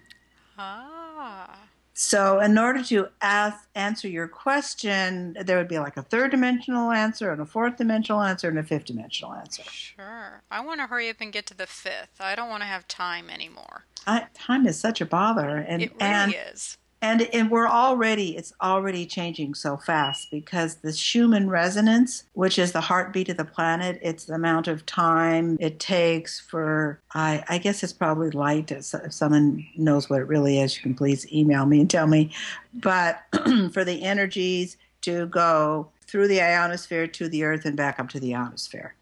Ah. 0.58 1.58
So, 1.98 2.39
in 2.41 2.58
order 2.58 2.84
to 2.84 3.08
ask, 3.22 3.67
answer 3.74 4.08
your 4.08 4.27
question, 4.27 5.38
there 5.41 5.58
would 5.58 5.70
be 5.70 5.79
like 5.79 5.96
a 5.96 6.01
third 6.01 6.32
dimensional 6.32 6.91
answer, 6.91 7.32
and 7.32 7.41
a 7.41 7.46
fourth 7.46 7.77
dimensional 7.77 8.22
answer, 8.22 8.50
and 8.50 8.60
a 8.60 8.63
fifth 8.63 8.86
dimensional 8.86 9.34
answer. 9.34 9.63
Sure. 9.63 10.44
I 10.51 10.60
want 10.60 10.82
to 10.82 10.88
hurry 10.88 11.10
up 11.10 11.17
and 11.22 11.32
get 11.32 11.46
to 11.48 11.58
the 11.58 11.65
fifth. 11.65 12.20
I 12.20 12.36
don't 12.36 12.50
want 12.50 12.63
to 12.63 12.67
have 12.67 12.86
time 12.88 13.29
anymore. 13.29 13.86
I, 14.05 14.27
time 14.34 14.67
is 14.67 14.77
such 14.77 15.00
a 15.00 15.05
bother, 15.05 15.58
and 15.58 15.82
it 15.82 15.91
really 15.94 16.03
and, 16.03 16.36
is 16.51 16.77
and 17.02 17.22
and 17.34 17.52
we're 17.52 17.68
already 17.68 18.36
it's 18.38 18.54
already 18.62 19.06
changing 19.06 19.54
so 19.54 19.78
fast 19.78 20.32
because 20.32 20.75
the 20.75 20.92
Schumann 20.92 21.50
resonance, 21.50 22.24
which 22.34 22.58
is 22.58 22.72
the 22.72 22.82
heartbeat 22.82 23.30
of 23.30 23.38
the 23.38 23.46
planet, 23.46 24.00
it's 24.02 24.25
the 24.25 24.34
amount 24.34 24.68
of 24.68 24.86
time 24.86 25.58
it 25.60 25.80
takes 25.80 26.40
for 26.40 27.00
I 27.14 27.44
I 27.48 27.58
guess 27.58 27.84
it's 27.84 27.94
probably 27.94 28.32
light. 28.32 28.72
If 28.72 28.86
someone 29.14 29.66
knows 29.75 30.10
what 30.10 30.22
it 30.22 30.28
really 30.28 30.60
is, 30.60 30.75
you 30.75 30.82
can 30.82 30.96
please 30.96 31.32
email 31.32 31.66
me 31.66 31.82
and 31.82 31.90
tell 31.90 32.08
me. 32.08 32.32
But 32.74 33.22
for 33.72 33.84
the 33.84 34.04
energies 34.04 34.78
to 35.02 35.28
go 35.28 35.90
through 36.08 36.28
the 36.28 36.42
ionosphere 36.42 37.08
to 37.08 37.30
the 37.30 37.44
Earth 37.44 37.66
and 37.66 37.75
back 37.75 38.00
up 38.00 38.10
to 38.10 38.20
the 38.20 38.36
ionosphere 38.36 38.96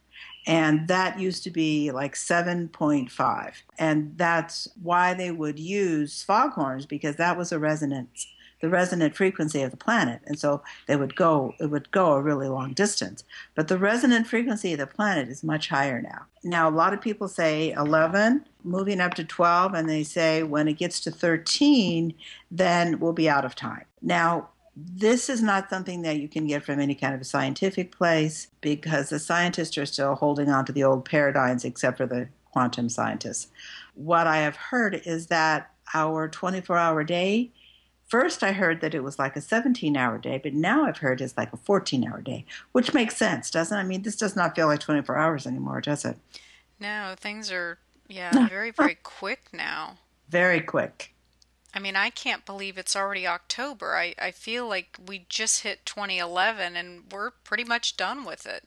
and 0.45 0.88
that 0.88 1.19
used 1.19 1.43
to 1.43 1.51
be 1.51 1.91
like 1.91 2.15
7.5 2.15 3.53
and 3.79 4.17
that's 4.17 4.67
why 4.81 5.13
they 5.13 5.31
would 5.31 5.59
use 5.59 6.23
foghorns 6.23 6.85
because 6.85 7.15
that 7.15 7.38
was 7.38 7.51
a 7.51 7.59
resonance 7.59 8.27
the 8.63 8.69
resonant 8.69 9.13
frequency 9.13 9.62
of 9.62 9.71
the 9.71 9.77
planet. 9.77 10.21
And 10.25 10.39
so 10.39 10.63
they 10.88 10.95
would 10.95 11.17
go, 11.17 11.53
it 11.59 11.65
would 11.65 11.91
go 11.91 12.13
a 12.13 12.21
really 12.21 12.47
long 12.47 12.71
distance. 12.71 13.25
But 13.55 13.67
the 13.67 13.77
resonant 13.77 14.25
frequency 14.25 14.71
of 14.71 14.79
the 14.79 14.88
planet 14.88 15.27
is 15.27 15.43
much 15.43 15.67
higher 15.67 16.01
now. 16.01 16.27
Now, 16.45 16.69
a 16.69 16.71
lot 16.71 16.93
of 16.93 17.01
people 17.01 17.27
say 17.27 17.71
11, 17.71 18.45
moving 18.63 19.01
up 19.01 19.15
to 19.15 19.25
12, 19.25 19.73
and 19.73 19.89
they 19.89 20.03
say 20.03 20.43
when 20.43 20.69
it 20.69 20.77
gets 20.77 21.01
to 21.01 21.12
13, 21.12 22.13
then 22.51 23.01
we'll 23.01 23.12
be 23.12 23.27
out 23.27 23.43
of 23.43 23.53
time. 23.53 23.83
Now, 24.01 24.47
this 24.75 25.29
is 25.29 25.41
not 25.41 25.69
something 25.69 26.01
that 26.01 26.17
you 26.17 26.27
can 26.27 26.47
get 26.47 26.63
from 26.63 26.79
any 26.79 26.95
kind 26.95 27.13
of 27.13 27.21
a 27.21 27.25
scientific 27.25 27.95
place 27.95 28.47
because 28.61 29.09
the 29.09 29.19
scientists 29.19 29.77
are 29.77 29.85
still 29.85 30.15
holding 30.15 30.49
on 30.49 30.65
to 30.65 30.71
the 30.71 30.83
old 30.83 31.05
paradigms, 31.05 31.63
except 31.63 31.97
for 31.97 32.07
the 32.07 32.27
quantum 32.51 32.89
scientists. 32.89 33.47
What 33.93 34.25
I 34.25 34.37
have 34.37 34.55
heard 34.55 35.01
is 35.05 35.27
that 35.27 35.71
our 35.93 36.27
24 36.27 36.77
hour 36.77 37.03
day, 37.03 37.51
first 38.07 38.41
I 38.41 38.51
heard 38.51 38.81
that 38.81 38.95
it 38.95 39.03
was 39.03 39.19
like 39.19 39.35
a 39.35 39.41
17 39.41 39.95
hour 39.95 40.17
day, 40.17 40.39
but 40.41 40.53
now 40.53 40.85
I've 40.85 40.97
heard 40.97 41.21
it's 41.21 41.37
like 41.37 41.53
a 41.53 41.57
14 41.57 42.07
hour 42.07 42.21
day, 42.21 42.45
which 42.71 42.93
makes 42.93 43.15
sense, 43.15 43.51
doesn't 43.51 43.77
it? 43.77 43.81
I 43.81 43.83
mean, 43.83 44.01
this 44.01 44.15
does 44.15 44.35
not 44.35 44.55
feel 44.55 44.67
like 44.67 44.79
24 44.79 45.15
hours 45.15 45.45
anymore, 45.45 45.81
does 45.81 46.03
it? 46.03 46.17
No, 46.79 47.13
things 47.19 47.51
are, 47.51 47.77
yeah, 48.07 48.47
very, 48.49 48.71
very 48.71 48.97
quick 49.03 49.49
now. 49.53 49.97
Very 50.29 50.61
quick. 50.61 51.12
I 51.73 51.79
mean, 51.79 51.95
I 51.95 52.09
can't 52.09 52.45
believe 52.45 52.77
it's 52.77 52.95
already 52.95 53.25
October. 53.25 53.95
I, 53.95 54.13
I 54.19 54.31
feel 54.31 54.67
like 54.67 54.97
we 55.05 55.25
just 55.27 55.63
hit 55.63 55.85
2011 55.85 56.75
and 56.75 57.03
we're 57.11 57.31
pretty 57.31 57.63
much 57.63 57.97
done 57.97 58.25
with 58.25 58.45
it. 58.45 58.63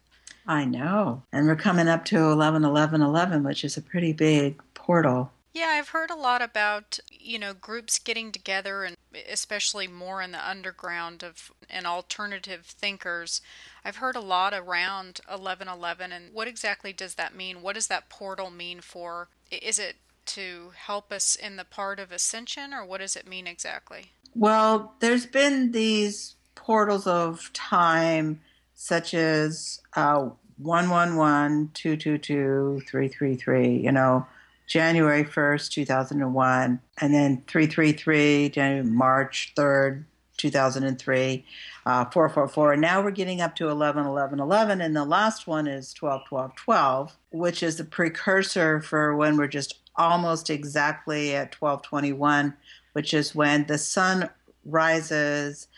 I 0.46 0.64
know. 0.64 1.22
And 1.32 1.46
we're 1.46 1.56
coming 1.56 1.88
up 1.88 2.04
to 2.06 2.18
11 2.18 2.64
11 2.64 3.02
11, 3.02 3.42
which 3.44 3.64
is 3.64 3.76
a 3.76 3.82
pretty 3.82 4.12
big 4.12 4.60
portal. 4.75 5.30
Yeah, 5.52 5.68
I've 5.68 5.88
heard 5.88 6.10
a 6.10 6.16
lot 6.16 6.42
about, 6.42 6.98
you 7.10 7.38
know, 7.38 7.54
groups 7.54 7.98
getting 7.98 8.30
together 8.30 8.84
and 8.84 8.96
especially 9.30 9.88
more 9.88 10.20
in 10.20 10.32
the 10.32 10.48
underground 10.48 11.22
of 11.22 11.50
and 11.70 11.86
alternative 11.86 12.66
thinkers. 12.66 13.40
I've 13.84 13.96
heard 13.96 14.16
a 14.16 14.20
lot 14.20 14.52
around 14.52 15.20
1111 15.26 16.12
and 16.12 16.34
what 16.34 16.46
exactly 16.46 16.92
does 16.92 17.14
that 17.14 17.34
mean? 17.34 17.62
What 17.62 17.75
does 17.75 17.86
that 17.86 18.10
portal 18.10 18.50
mean 18.50 18.82
for? 18.82 19.28
Is 19.50 19.78
it 19.78 19.96
to 20.26 20.73
help 20.75 21.12
us 21.12 21.37
in 21.37 21.56
the 21.56 21.64
part 21.64 21.99
of 21.99 22.12
ascension, 22.12 22.73
or 22.73 22.85
what 22.85 23.00
does 23.00 23.16
it 23.16 23.26
mean 23.26 23.47
exactly? 23.47 24.12
Well, 24.35 24.95
there's 25.00 25.26
been 25.26 25.73
these 25.73 26.37
portals 26.54 27.06
of 27.06 27.50
time, 27.52 28.40
such 28.75 29.14
as 29.14 29.80
uh, 29.95 30.28
111, 30.59 31.71
222, 31.75 32.83
333, 32.87 33.78
you 33.78 33.92
know, 33.92 34.26
January 34.66 35.25
1st, 35.25 35.71
2001, 35.71 36.80
and 37.00 37.14
then 37.14 37.42
333, 37.47 38.49
January, 38.50 38.85
March 38.85 39.52
3rd, 39.56 40.04
2003, 40.37 41.45
uh, 41.87 42.04
444. 42.06 42.73
And 42.73 42.83
now 42.83 43.02
we're 43.02 43.11
getting 43.11 43.40
up 43.40 43.56
to 43.56 43.68
11, 43.68 44.04
11, 44.04 44.40
11. 44.40 44.80
And 44.80 44.95
the 44.95 45.04
last 45.04 45.47
one 45.47 45.66
is 45.66 45.92
12, 45.95 46.23
12, 46.28 46.54
12, 46.56 47.16
which 47.30 47.62
is 47.62 47.76
the 47.76 47.85
precursor 47.85 48.80
for 48.80 49.14
when 49.14 49.37
we're 49.37 49.47
just 49.47 49.78
almost 49.97 50.50
exactly 50.50 51.35
at 51.35 51.55
1221, 51.61 52.55
which 52.93 53.15
is 53.15 53.35
when 53.35 53.67
the 53.67 53.79
sun 53.79 54.29
rises. 54.65 55.69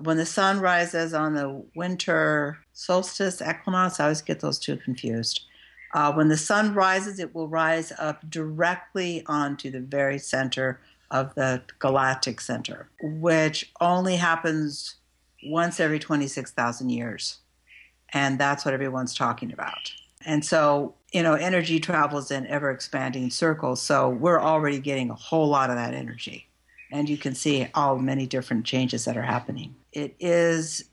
When 0.00 0.16
the 0.16 0.26
sun 0.26 0.60
rises 0.60 1.14
on 1.14 1.34
the 1.34 1.64
winter 1.76 2.58
solstice 2.72 3.40
equinox, 3.40 4.00
I 4.00 4.04
always 4.04 4.22
get 4.22 4.40
those 4.40 4.58
two 4.58 4.76
confused. 4.76 5.42
Uh, 5.94 6.12
when 6.12 6.26
the 6.26 6.36
sun 6.36 6.74
rises, 6.74 7.20
it 7.20 7.32
will 7.32 7.46
rise 7.46 7.92
up 7.98 8.28
directly 8.28 9.22
onto 9.26 9.70
the 9.70 9.80
very 9.80 10.18
center 10.18 10.80
of 11.12 11.32
the 11.36 11.62
galactic 11.78 12.40
center, 12.40 12.88
which 13.00 13.72
only 13.80 14.16
happens 14.16 14.96
once 15.44 15.78
every 15.78 16.00
26,000 16.00 16.90
years. 16.90 17.38
And 18.12 18.38
that's 18.38 18.64
what 18.64 18.74
everyone's 18.74 19.14
talking 19.14 19.52
about. 19.52 19.92
And 20.26 20.44
so 20.44 20.94
you 21.14 21.22
know, 21.22 21.34
energy 21.34 21.78
travels 21.78 22.32
in 22.32 22.44
ever 22.48 22.72
expanding 22.72 23.30
circles. 23.30 23.80
So 23.80 24.08
we're 24.08 24.42
already 24.42 24.80
getting 24.80 25.10
a 25.10 25.14
whole 25.14 25.46
lot 25.46 25.70
of 25.70 25.76
that 25.76 25.94
energy. 25.94 26.48
And 26.90 27.08
you 27.08 27.16
can 27.16 27.36
see 27.36 27.68
all 27.72 27.98
many 27.98 28.26
different 28.26 28.66
changes 28.66 29.04
that 29.04 29.16
are 29.16 29.22
happening. 29.22 29.76
It 29.92 30.16
is 30.18 30.86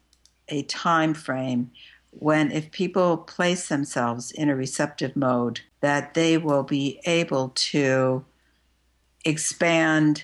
a 0.48 0.62
time 0.64 1.16
frame 1.16 1.72
when 2.12 2.52
if 2.52 2.70
people 2.72 3.18
place 3.18 3.68
themselves 3.68 4.32
in 4.32 4.50
a 4.50 4.56
receptive 4.56 5.16
mode, 5.16 5.62
that 5.80 6.14
they 6.14 6.38
will 6.38 6.64
be 6.64 7.00
able 7.06 7.50
to 7.56 8.24
expand 9.26 10.24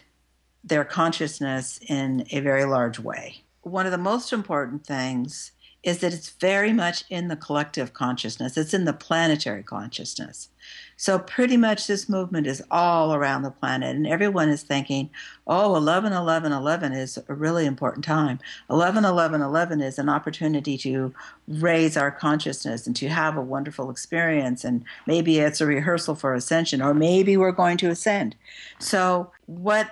their 0.63 0.85
consciousness 0.85 1.79
in 1.87 2.27
a 2.31 2.39
very 2.39 2.65
large 2.65 2.99
way. 2.99 3.41
One 3.61 3.87
of 3.87 3.91
the 3.91 3.97
most 3.97 4.31
important 4.31 4.85
things 4.85 5.53
is 5.83 5.99
that 5.99 6.13
it's 6.13 6.29
very 6.29 6.73
much 6.73 7.03
in 7.09 7.27
the 7.27 7.35
collective 7.35 7.93
consciousness, 7.93 8.57
it's 8.57 8.73
in 8.73 8.85
the 8.85 8.93
planetary 8.93 9.63
consciousness. 9.63 10.49
So, 10.97 11.19
pretty 11.19 11.57
much 11.57 11.85
this 11.87 12.09
movement 12.09 12.47
is 12.47 12.63
all 12.71 13.13
around 13.13 13.43
the 13.43 13.51
planet, 13.51 13.95
and 13.95 14.07
everyone 14.07 14.49
is 14.49 14.63
thinking, 14.63 15.11
oh, 15.45 15.75
11 15.75 16.11
11 16.11 16.51
11 16.51 16.91
is 16.91 17.19
a 17.29 17.33
really 17.33 17.65
important 17.65 18.03
time. 18.03 18.39
11 18.69 19.05
11 19.05 19.41
11 19.41 19.81
is 19.81 19.99
an 19.99 20.09
opportunity 20.09 20.77
to 20.79 21.13
raise 21.47 21.95
our 21.95 22.11
consciousness 22.11 22.87
and 22.87 22.95
to 22.95 23.07
have 23.07 23.37
a 23.37 23.41
wonderful 23.41 23.91
experience, 23.91 24.63
and 24.63 24.83
maybe 25.05 25.39
it's 25.39 25.61
a 25.61 25.65
rehearsal 25.65 26.15
for 26.15 26.33
ascension, 26.33 26.81
or 26.81 26.93
maybe 26.93 27.37
we're 27.37 27.51
going 27.51 27.77
to 27.77 27.89
ascend. 27.89 28.35
So, 28.79 29.31
what 29.45 29.91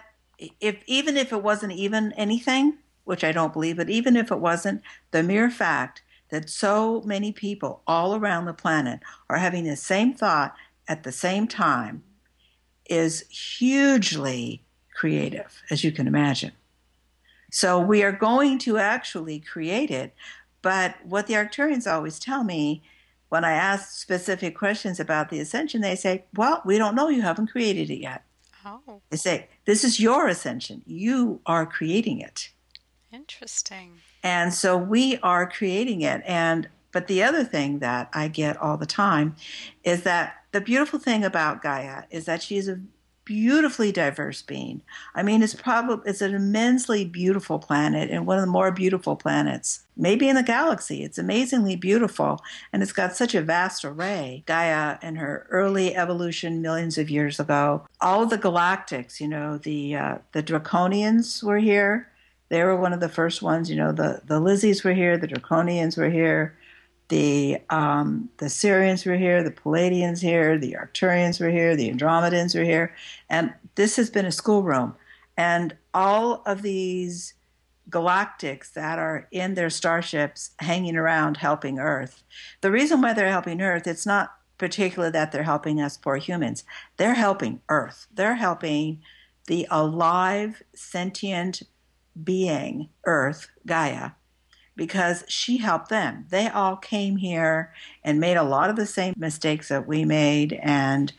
if 0.59 0.77
even 0.87 1.17
if 1.17 1.31
it 1.31 1.43
wasn't 1.43 1.73
even 1.73 2.11
anything, 2.13 2.79
which 3.05 3.23
I 3.23 3.31
don't 3.31 3.53
believe, 3.53 3.77
but 3.77 3.89
even 3.89 4.15
if 4.15 4.31
it 4.31 4.39
wasn't, 4.39 4.81
the 5.11 5.23
mere 5.23 5.49
fact 5.49 6.03
that 6.29 6.49
so 6.49 7.01
many 7.05 7.31
people 7.31 7.81
all 7.87 8.15
around 8.15 8.45
the 8.45 8.53
planet 8.53 8.99
are 9.29 9.37
having 9.37 9.63
the 9.63 9.75
same 9.75 10.13
thought 10.13 10.55
at 10.87 11.03
the 11.03 11.11
same 11.11 11.47
time 11.47 12.03
is 12.89 13.27
hugely 13.29 14.63
creative, 14.93 15.61
as 15.69 15.83
you 15.83 15.91
can 15.91 16.07
imagine. 16.07 16.51
So 17.51 17.79
we 17.79 18.03
are 18.03 18.11
going 18.11 18.57
to 18.59 18.77
actually 18.77 19.39
create 19.39 19.91
it. 19.91 20.13
But 20.61 20.95
what 21.05 21.27
the 21.27 21.35
Arcturians 21.35 21.91
always 21.91 22.19
tell 22.19 22.43
me 22.43 22.83
when 23.29 23.45
I 23.45 23.51
ask 23.51 23.97
specific 23.97 24.57
questions 24.57 24.99
about 24.99 25.29
the 25.29 25.39
ascension, 25.39 25.81
they 25.81 25.95
say, 25.95 26.25
Well, 26.35 26.61
we 26.65 26.77
don't 26.77 26.95
know. 26.95 27.09
You 27.09 27.21
haven't 27.21 27.51
created 27.51 27.89
it 27.89 27.99
yet. 27.99 28.23
Oh. 28.65 29.01
They 29.09 29.17
say, 29.17 29.47
This 29.65 29.83
is 29.83 29.99
your 29.99 30.27
ascension. 30.27 30.81
You 30.85 31.41
are 31.45 31.65
creating 31.65 32.19
it. 32.19 32.49
Interesting. 33.15 34.01
And 34.23 34.53
so 34.53 34.75
we 34.75 35.17
are 35.19 35.49
creating 35.49 36.01
it. 36.01 36.21
And 36.25 36.67
but 36.91 37.07
the 37.07 37.23
other 37.23 37.43
thing 37.43 37.79
that 37.79 38.09
I 38.13 38.27
get 38.27 38.57
all 38.57 38.77
the 38.77 38.85
time 38.85 39.35
is 39.83 40.03
that 40.03 40.35
the 40.51 40.61
beautiful 40.61 40.99
thing 40.99 41.23
about 41.23 41.61
Gaia 41.61 42.03
is 42.11 42.25
that 42.25 42.41
she 42.41 42.57
is 42.57 42.67
a 42.67 42.79
beautifully 43.23 43.91
diverse 43.91 44.41
being. 44.41 44.81
I 45.15 45.23
mean, 45.23 45.41
it's 45.41 45.55
probably 45.55 46.09
it's 46.09 46.21
an 46.21 46.35
immensely 46.35 47.05
beautiful 47.05 47.57
planet 47.57 48.11
and 48.11 48.27
one 48.27 48.37
of 48.37 48.43
the 48.43 48.51
more 48.51 48.71
beautiful 48.71 49.15
planets, 49.15 49.85
maybe 49.95 50.27
in 50.27 50.35
the 50.35 50.43
galaxy. 50.43 51.03
It's 51.03 51.17
amazingly 51.17 51.75
beautiful, 51.77 52.41
and 52.73 52.83
it's 52.83 52.93
got 52.93 53.15
such 53.15 53.33
a 53.33 53.41
vast 53.41 53.85
array. 53.85 54.43
Gaia 54.45 54.97
and 55.01 55.17
her 55.17 55.47
early 55.49 55.95
evolution 55.95 56.61
millions 56.61 56.97
of 56.97 57.09
years 57.09 57.39
ago, 57.39 57.85
all 58.01 58.23
of 58.23 58.29
the 58.29 58.37
galactics, 58.37 59.21
you 59.21 59.27
know, 59.27 59.57
the 59.57 59.95
uh, 59.95 60.17
the 60.33 60.43
Draconians 60.43 61.41
were 61.41 61.59
here. 61.59 62.09
They 62.49 62.63
were 62.63 62.75
one 62.75 62.93
of 62.93 62.99
the 62.99 63.09
first 63.09 63.41
ones. 63.41 63.69
You 63.69 63.75
know, 63.75 63.91
the 63.91 64.21
the 64.25 64.39
Lizzies 64.39 64.83
were 64.83 64.93
here, 64.93 65.17
the 65.17 65.27
Draconians 65.27 65.97
were 65.97 66.09
here, 66.09 66.57
the 67.09 67.59
um, 67.69 68.29
the 68.37 68.45
Sirians 68.47 69.05
were 69.05 69.17
here, 69.17 69.43
the 69.43 69.51
Pleiadians 69.51 70.21
here, 70.21 70.57
the 70.57 70.73
Arcturians 70.73 71.39
were 71.39 71.49
here, 71.49 71.75
the 71.75 71.91
Andromedans 71.91 72.55
were 72.55 72.63
here, 72.63 72.95
and 73.29 73.53
this 73.75 73.95
has 73.95 74.09
been 74.09 74.25
a 74.25 74.31
schoolroom. 74.31 74.95
And 75.37 75.75
all 75.93 76.43
of 76.45 76.61
these 76.61 77.33
galactics 77.89 78.73
that 78.73 78.97
are 78.97 79.27
in 79.31 79.53
their 79.53 79.69
starships 79.69 80.51
hanging 80.59 80.95
around 80.95 81.37
helping 81.37 81.79
Earth. 81.79 82.23
The 82.61 82.71
reason 82.71 83.01
why 83.01 83.13
they're 83.13 83.29
helping 83.29 83.61
Earth, 83.61 83.85
it's 83.85 84.05
not 84.05 84.35
particularly 84.57 85.11
that 85.11 85.31
they're 85.31 85.43
helping 85.43 85.81
us 85.81 85.97
poor 85.97 86.17
humans. 86.17 86.63
They're 86.97 87.13
helping 87.13 87.61
Earth. 87.69 88.07
They're 88.13 88.35
helping 88.35 89.01
the 89.47 89.67
alive, 89.69 90.63
sentient 90.73 91.61
being, 92.21 92.89
Earth, 93.05 93.47
Gaia, 93.65 94.11
because 94.75 95.23
she 95.27 95.57
helped 95.57 95.89
them. 95.89 96.25
They 96.29 96.47
all 96.47 96.75
came 96.75 97.17
here 97.17 97.73
and 98.03 98.19
made 98.19 98.37
a 98.37 98.43
lot 98.43 98.69
of 98.69 98.75
the 98.75 98.85
same 98.85 99.13
mistakes 99.17 99.69
that 99.69 99.87
we 99.87 100.05
made 100.05 100.53
and 100.61 101.13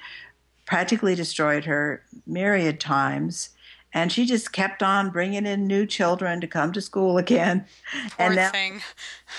practically 0.67 1.15
destroyed 1.15 1.65
her 1.65 2.03
myriad 2.27 2.81
times. 2.81 3.51
And 3.95 4.13
she 4.13 4.27
just 4.27 4.53
kept 4.53 4.83
on 4.83 5.11
bringing 5.11 5.47
in 5.47 5.67
new 5.67 5.87
children 5.87 6.41
to 6.41 6.47
come 6.47 6.73
to 6.73 6.81
school 6.83 7.17
again. 7.19 7.67
Poor 7.93 8.27
and 8.27 8.37
now 8.37 8.51
thing. 8.51 8.83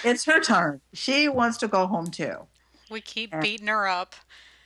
it's 0.04 0.26
her 0.26 0.40
turn. 0.40 0.82
She 0.94 1.30
wants 1.30 1.58
to 1.58 1.68
go 1.68 1.86
home 1.86 2.08
too. 2.08 2.48
We 2.90 3.02
keep 3.02 3.34
and, 3.34 3.42
beating 3.42 3.68
her 3.68 3.88
up. 3.88 4.16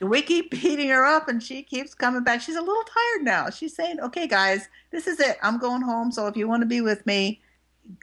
We 0.02 0.22
keep 0.22 0.50
beating 0.62 0.88
her 0.88 1.04
up 1.04 1.28
and 1.28 1.42
she 1.42 1.62
keeps 1.62 1.94
coming 1.94 2.24
back. 2.24 2.40
She's 2.40 2.56
a 2.56 2.60
little 2.60 2.84
tired 2.84 3.24
now. 3.24 3.50
She's 3.50 3.74
saying, 3.74 4.00
"Okay, 4.00 4.26
guys, 4.26 4.68
this 4.90 5.06
is 5.06 5.20
it. 5.20 5.38
I'm 5.42 5.58
going 5.58 5.82
home. 5.82 6.12
So 6.12 6.26
if 6.26 6.36
you 6.36 6.48
want 6.48 6.62
to 6.62 6.66
be 6.66 6.80
with 6.80 7.04
me, 7.06 7.40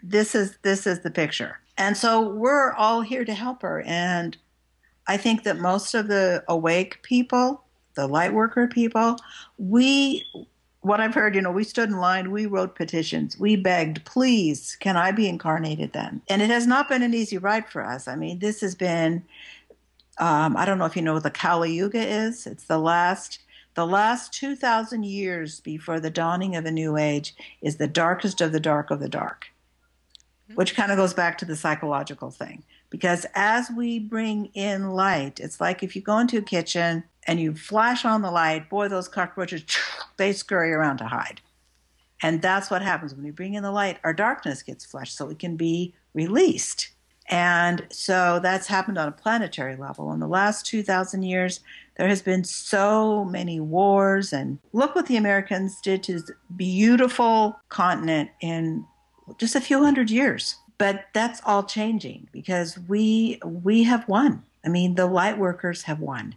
this 0.03 0.35
is 0.35 0.57
this 0.61 0.87
is 0.87 1.01
the 1.01 1.11
picture." 1.11 1.59
And 1.77 1.95
so 1.95 2.21
we're 2.21 2.73
all 2.73 3.01
here 3.01 3.23
to 3.23 3.33
help 3.33 3.61
her. 3.61 3.81
And 3.83 4.35
I 5.07 5.17
think 5.17 5.43
that 5.43 5.57
most 5.57 5.95
of 5.95 6.07
the 6.07 6.43
awake 6.47 7.01
people, 7.03 7.63
the 7.95 8.05
light 8.05 8.33
worker 8.33 8.67
people, 8.67 9.17
we 9.57 10.25
what 10.81 11.01
I've 11.01 11.13
heard, 11.13 11.35
you 11.35 11.41
know, 11.41 11.51
we 11.51 11.65
stood 11.65 11.89
in 11.89 11.97
line, 11.97 12.31
we 12.31 12.45
wrote 12.45 12.75
petitions, 12.75 13.37
we 13.37 13.57
begged, 13.57 14.05
please, 14.05 14.77
can 14.79 14.95
I 14.95 15.11
be 15.11 15.27
incarnated 15.27 15.91
then? 15.91 16.21
And 16.29 16.41
it 16.41 16.49
has 16.49 16.65
not 16.65 16.87
been 16.87 17.03
an 17.03 17.13
easy 17.13 17.37
ride 17.37 17.67
for 17.67 17.85
us. 17.85 18.07
I 18.07 18.15
mean, 18.15 18.39
this 18.39 18.61
has 18.61 18.75
been 18.75 19.23
um, 20.19 20.57
I 20.57 20.65
don't 20.65 20.77
know 20.77 20.85
if 20.85 20.95
you 20.95 21.01
know 21.01 21.13
what 21.13 21.23
the 21.23 21.31
Kali 21.31 21.73
Yuga 21.73 22.05
is. 22.05 22.45
It's 22.45 22.65
the 22.65 22.77
last 22.77 23.39
the 23.75 23.85
last 23.85 24.33
2000 24.33 25.05
years 25.05 25.61
before 25.61 25.99
the 25.99 26.09
dawning 26.09 26.55
of 26.55 26.65
a 26.65 26.71
new 26.71 26.97
age 26.97 27.33
is 27.61 27.77
the 27.77 27.87
darkest 27.87 28.41
of 28.41 28.51
the 28.51 28.59
dark 28.59 28.91
of 28.91 28.99
the 28.99 29.07
dark. 29.07 29.47
Mm-hmm. 30.49 30.55
Which 30.55 30.75
kind 30.75 30.91
of 30.91 30.97
goes 30.97 31.13
back 31.13 31.37
to 31.37 31.45
the 31.45 31.55
psychological 31.55 32.31
thing. 32.31 32.63
Because 32.89 33.25
as 33.35 33.69
we 33.69 33.99
bring 33.99 34.47
in 34.47 34.89
light, 34.91 35.39
it's 35.39 35.61
like 35.61 35.83
if 35.83 35.95
you 35.95 36.01
go 36.01 36.17
into 36.17 36.39
a 36.39 36.41
kitchen 36.41 37.03
and 37.27 37.39
you 37.39 37.53
flash 37.53 38.03
on 38.03 38.21
the 38.21 38.31
light, 38.31 38.69
boy, 38.69 38.87
those 38.87 39.07
cockroaches, 39.07 39.63
they 40.17 40.33
scurry 40.33 40.73
around 40.73 40.97
to 40.97 41.05
hide. 41.05 41.39
And 42.21 42.41
that's 42.41 42.69
what 42.69 42.81
happens 42.81 43.13
when 43.13 43.23
we 43.23 43.31
bring 43.31 43.53
in 43.53 43.63
the 43.63 43.71
light. 43.71 43.99
Our 44.03 44.13
darkness 44.13 44.63
gets 44.63 44.83
flushed 44.83 45.15
so 45.15 45.29
it 45.29 45.39
can 45.39 45.55
be 45.55 45.93
released. 46.13 46.89
And 47.29 47.85
so 47.91 48.39
that's 48.41 48.67
happened 48.67 48.97
on 48.97 49.07
a 49.07 49.11
planetary 49.11 49.75
level. 49.75 50.11
In 50.11 50.19
the 50.19 50.27
last 50.27 50.65
2,000 50.65 51.21
years, 51.21 51.59
there 51.95 52.07
has 52.07 52.21
been 52.21 52.43
so 52.43 53.23
many 53.23 53.59
wars. 53.59 54.33
And 54.33 54.57
look 54.73 54.95
what 54.95 55.05
the 55.05 55.17
Americans 55.17 55.79
did 55.81 56.01
to 56.03 56.13
this 56.13 56.31
beautiful 56.55 57.59
continent 57.69 58.31
in 58.41 58.85
just 59.37 59.55
a 59.55 59.61
few 59.61 59.83
hundred 59.83 60.09
years. 60.09 60.55
But 60.79 61.05
that's 61.13 61.41
all 61.45 61.63
changing 61.63 62.29
because 62.31 62.79
we 62.87 63.39
we 63.43 63.83
have 63.83 64.07
won. 64.07 64.43
I 64.65 64.69
mean, 64.69 64.95
the 64.95 65.05
light 65.05 65.37
workers 65.37 65.83
have 65.83 65.99
won. 65.99 66.35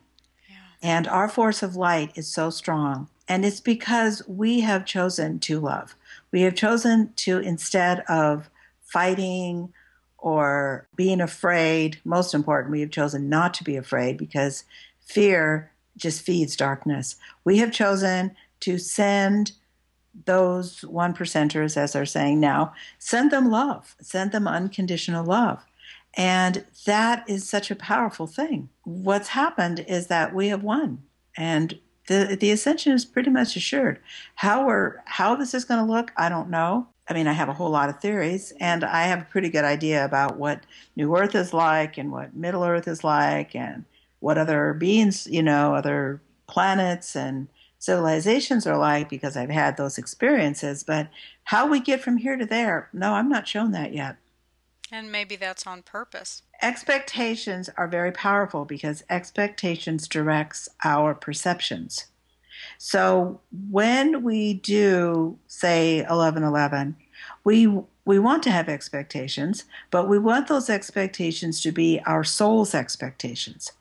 Yeah. 0.49 0.57
And 0.83 1.09
our 1.09 1.29
force 1.29 1.63
of 1.63 1.77
light 1.77 2.11
is 2.17 2.27
so 2.27 2.51
strong. 2.51 3.09
And 3.29 3.45
it's 3.45 3.61
because 3.61 4.23
we 4.27 4.61
have 4.61 4.85
chosen 4.85 5.39
to 5.41 5.61
love. 5.61 5.95
We 6.33 6.43
have 6.43 6.57
chosen 6.57 7.13
to, 7.17 7.39
instead 7.39 8.01
of 8.09 8.51
fighting, 8.83 9.73
or 10.23 10.87
being 10.95 11.21
afraid. 11.21 11.99
Most 12.05 12.33
important, 12.33 12.71
we 12.71 12.81
have 12.81 12.91
chosen 12.91 13.29
not 13.29 13.53
to 13.55 13.65
be 13.65 13.77
afraid 13.77 14.17
because 14.17 14.65
fear 15.01 15.71
just 15.97 16.23
feeds 16.23 16.57
darkness. 16.57 17.17
We 17.45 17.59
have 17.59 17.73
chosen 17.73 18.35
to 18.61 18.79
send 18.79 19.53
those 20.25 20.83
one 20.83 21.13
percenters, 21.13 21.77
as 21.77 21.93
they're 21.93 22.07
saying 22.07 22.39
now, 22.39 22.73
send 22.99 23.31
them 23.31 23.51
love, 23.51 23.97
send 24.01 24.31
them 24.31 24.47
unconditional 24.47 25.25
love. 25.25 25.65
And 26.15 26.65
that 26.85 27.29
is 27.29 27.49
such 27.49 27.71
a 27.71 27.77
powerful 27.77 28.27
thing. 28.27 28.69
What's 28.85 29.29
happened 29.29 29.85
is 29.89 30.07
that 30.07 30.35
we 30.35 30.49
have 30.49 30.63
won. 30.63 31.03
And 31.37 31.79
the 32.09 32.37
the 32.39 32.51
ascension 32.51 32.93
is 32.93 33.05
pretty 33.05 33.31
much 33.31 33.57
assured. 33.57 34.01
How 34.37 34.67
we're 34.67 34.97
how 35.07 35.35
this 35.37 35.55
is 35.55 35.65
going 35.65 35.85
to 35.85 35.93
look, 35.93 36.13
I 36.17 36.29
don't 36.29 36.51
know. 36.51 36.89
I 37.09 37.15
mean, 37.15 37.27
I 37.27 37.33
have 37.33 37.49
a 37.49 37.55
whole 37.55 37.71
lot 37.71 37.89
of 37.89 38.01
theories, 38.01 38.53
and 38.61 38.85
I 38.85 39.05
have 39.05 39.23
a 39.23 39.27
pretty 39.27 39.51
good 39.51 39.65
idea 39.65 40.05
about 40.05 40.39
what 40.39 40.61
New 40.97 41.15
Earth 41.17 41.35
is 41.35 41.53
like, 41.53 41.99
and 41.99 42.13
what 42.13 42.35
Middle 42.35 42.65
Earth 42.65 42.87
is 42.89 43.03
like, 43.05 43.55
and 43.55 43.85
what 44.21 44.39
other 44.39 44.73
beings, 44.73 45.27
you 45.27 45.43
know, 45.43 45.75
other 45.75 46.21
planets 46.47 47.17
and 47.17 47.49
civilizations 47.79 48.67
are 48.67 48.79
like 48.79 49.09
because 49.11 49.37
I've 49.37 49.51
had 49.51 49.77
those 49.77 49.99
experiences. 49.99 50.85
But 50.85 51.09
how 51.45 51.67
we 51.67 51.81
get 51.81 52.01
from 52.01 52.19
here 52.19 52.37
to 52.37 52.47
there, 52.47 52.89
no, 52.93 53.15
I'm 53.15 53.29
not 53.29 53.49
shown 53.49 53.73
that 53.73 53.93
yet. 53.93 54.17
And 54.93 55.11
maybe 55.11 55.37
that's 55.37 55.67
on 55.67 55.83
purpose. 55.83 56.43
Expectations 56.61 57.71
are 57.79 57.89
very 57.89 58.13
powerful 58.13 58.67
because 58.67 59.03
expectations 59.09 60.07
directs 60.07 60.69
our 60.85 61.15
perceptions. 61.15 62.09
So 62.77 63.41
when 63.71 64.23
we 64.23 64.53
do 64.53 65.39
say 65.47 66.01
1111, 66.03 66.95
we 67.43 67.81
we 68.05 68.19
want 68.19 68.43
to 68.43 68.51
have 68.51 68.69
expectations, 68.69 69.65
but 69.91 70.09
we 70.09 70.19
want 70.19 70.49
those 70.49 70.69
expectations 70.69 71.61
to 71.63 71.71
be 71.71 72.01
our 72.05 72.25
soul's 72.25 72.75
expectations. 72.75 73.73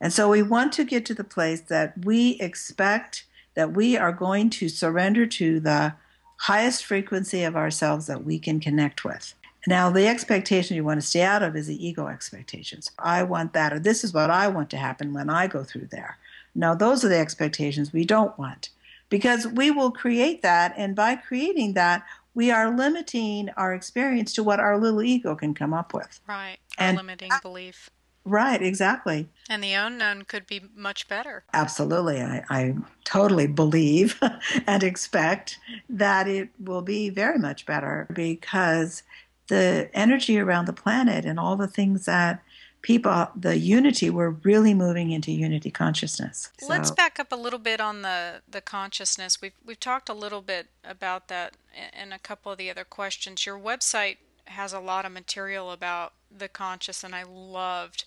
And 0.00 0.12
so 0.12 0.28
we 0.28 0.42
want 0.42 0.72
to 0.74 0.84
get 0.84 1.06
to 1.06 1.14
the 1.14 1.24
place 1.24 1.62
that 1.62 2.04
we 2.04 2.32
expect 2.40 3.24
that 3.54 3.72
we 3.72 3.96
are 3.96 4.12
going 4.12 4.50
to 4.50 4.68
surrender 4.68 5.26
to 5.26 5.60
the 5.60 5.94
highest 6.42 6.84
frequency 6.84 7.42
of 7.42 7.56
ourselves 7.56 8.06
that 8.06 8.24
we 8.24 8.38
can 8.38 8.60
connect 8.60 9.02
with. 9.02 9.34
Now, 9.66 9.90
the 9.90 10.06
expectation 10.06 10.76
you 10.76 10.84
want 10.84 11.00
to 11.00 11.06
stay 11.06 11.22
out 11.22 11.42
of 11.42 11.56
is 11.56 11.66
the 11.66 11.86
ego 11.86 12.06
expectations. 12.06 12.90
I 12.98 13.22
want 13.22 13.52
that, 13.54 13.72
or 13.72 13.78
this 13.78 14.04
is 14.04 14.14
what 14.14 14.30
I 14.30 14.48
want 14.48 14.70
to 14.70 14.76
happen 14.76 15.12
when 15.12 15.28
I 15.28 15.46
go 15.46 15.64
through 15.64 15.88
there. 15.90 16.16
Now, 16.54 16.74
those 16.74 17.04
are 17.04 17.08
the 17.08 17.18
expectations 17.18 17.92
we 17.92 18.04
don't 18.04 18.38
want 18.38 18.70
because 19.08 19.46
we 19.46 19.70
will 19.70 19.90
create 19.90 20.42
that. 20.42 20.74
And 20.76 20.94
by 20.94 21.16
creating 21.16 21.74
that, 21.74 22.04
we 22.34 22.50
are 22.50 22.74
limiting 22.74 23.50
our 23.56 23.74
experience 23.74 24.32
to 24.34 24.44
what 24.44 24.60
our 24.60 24.78
little 24.78 25.02
ego 25.02 25.34
can 25.34 25.54
come 25.54 25.74
up 25.74 25.92
with. 25.92 26.20
Right. 26.26 26.58
And 26.78 26.96
limiting 26.96 27.32
belief. 27.42 27.90
Right, 28.24 28.60
exactly. 28.60 29.28
And 29.48 29.64
the 29.64 29.72
unknown 29.72 30.22
could 30.22 30.46
be 30.46 30.60
much 30.76 31.08
better. 31.08 31.44
Absolutely. 31.54 32.20
I, 32.20 32.44
I 32.50 32.74
totally 33.04 33.46
believe 33.46 34.20
and 34.66 34.82
expect 34.82 35.58
that 35.88 36.28
it 36.28 36.50
will 36.58 36.82
be 36.82 37.08
very 37.08 37.38
much 37.38 37.64
better 37.64 38.06
because 38.12 39.02
the 39.48 39.90
energy 39.92 40.38
around 40.38 40.66
the 40.66 40.72
planet 40.72 41.24
and 41.24 41.38
all 41.38 41.56
the 41.56 41.66
things 41.66 42.04
that 42.06 42.42
people, 42.82 43.28
the 43.34 43.58
unity, 43.58 44.08
we're 44.08 44.30
really 44.30 44.74
moving 44.74 45.10
into 45.10 45.32
unity 45.32 45.70
consciousness. 45.70 46.50
So. 46.58 46.68
Let's 46.68 46.90
back 46.90 47.18
up 47.18 47.32
a 47.32 47.36
little 47.36 47.58
bit 47.58 47.80
on 47.80 48.02
the, 48.02 48.42
the 48.48 48.60
consciousness. 48.60 49.42
We've, 49.42 49.52
we've 49.64 49.80
talked 49.80 50.08
a 50.08 50.14
little 50.14 50.42
bit 50.42 50.68
about 50.84 51.28
that 51.28 51.54
in 52.00 52.12
a 52.12 52.18
couple 52.18 52.52
of 52.52 52.58
the 52.58 52.70
other 52.70 52.84
questions. 52.84 53.44
Your 53.44 53.58
website 53.58 54.18
has 54.44 54.72
a 54.72 54.80
lot 54.80 55.04
of 55.04 55.12
material 55.12 55.70
about 55.70 56.12
the 56.36 56.48
conscious, 56.48 57.02
and 57.02 57.14
I 57.14 57.24
loved 57.24 58.04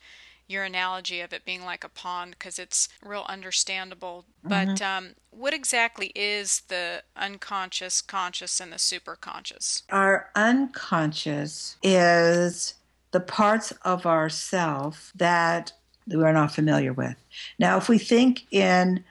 your 0.52 0.64
analogy 0.64 1.22
of 1.22 1.34
it 1.34 1.46
being 1.46 1.64
like 1.64 1.84
a 1.84 1.90
pond 1.90 2.36
because 2.38 2.60
it's 2.60 2.90
real 3.04 3.26
understandable. 3.28 4.26
Mm-hmm. 4.46 4.50
But 4.50 4.82
um, 4.82 5.10
what 5.32 5.54
exactly 5.54 6.12
is 6.16 6.62
the 6.68 7.04
unconscious, 7.16 8.02
conscious, 8.02 8.60
and 8.60 8.72
the 8.72 8.78
superconscious? 8.78 9.84
Our 9.90 10.30
unconscious 10.36 11.78
is 11.82 12.76
the 13.12 13.20
parts 13.20 13.72
of 13.84 14.06
ourself 14.06 15.12
that 15.16 15.74
we're 16.08 16.34
not 16.34 16.54
familiar 16.54 16.94
with. 16.94 17.16
Now, 17.60 17.78
if 17.78 17.88
we 17.88 17.98
think 17.98 18.52
in 18.52 19.04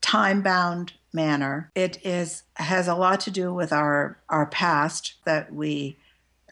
time 0.00 0.42
bound 0.42 0.92
manner, 1.12 1.70
it 1.74 2.04
is 2.04 2.42
has 2.54 2.88
a 2.88 2.94
lot 2.94 3.20
to 3.20 3.30
do 3.30 3.52
with 3.52 3.72
our 3.72 4.18
our 4.28 4.46
past 4.46 5.14
that 5.24 5.52
we 5.52 5.96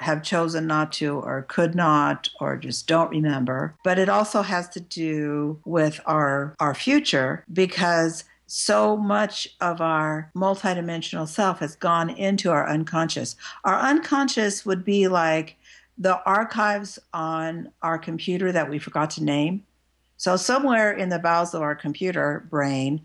have 0.00 0.22
chosen 0.22 0.66
not 0.66 0.92
to 0.92 1.18
or 1.20 1.42
could 1.48 1.74
not 1.74 2.28
or 2.40 2.56
just 2.56 2.86
don't 2.86 3.10
remember 3.10 3.74
but 3.84 3.98
it 3.98 4.08
also 4.08 4.42
has 4.42 4.68
to 4.68 4.80
do 4.80 5.58
with 5.64 6.00
our 6.06 6.54
our 6.58 6.74
future 6.74 7.44
because 7.52 8.24
so 8.46 8.96
much 8.96 9.46
of 9.60 9.80
our 9.80 10.30
multidimensional 10.34 11.28
self 11.28 11.60
has 11.60 11.76
gone 11.76 12.10
into 12.10 12.50
our 12.50 12.68
unconscious 12.68 13.36
our 13.64 13.78
unconscious 13.78 14.66
would 14.66 14.84
be 14.84 15.06
like 15.06 15.56
the 16.00 16.18
archives 16.24 16.98
on 17.12 17.70
our 17.82 17.98
computer 17.98 18.50
that 18.50 18.68
we 18.68 18.78
forgot 18.78 19.10
to 19.10 19.22
name. 19.22 19.64
So, 20.16 20.36
somewhere 20.36 20.92
in 20.92 21.10
the 21.10 21.18
bowels 21.18 21.54
of 21.54 21.62
our 21.62 21.74
computer 21.74 22.46
brain, 22.50 23.02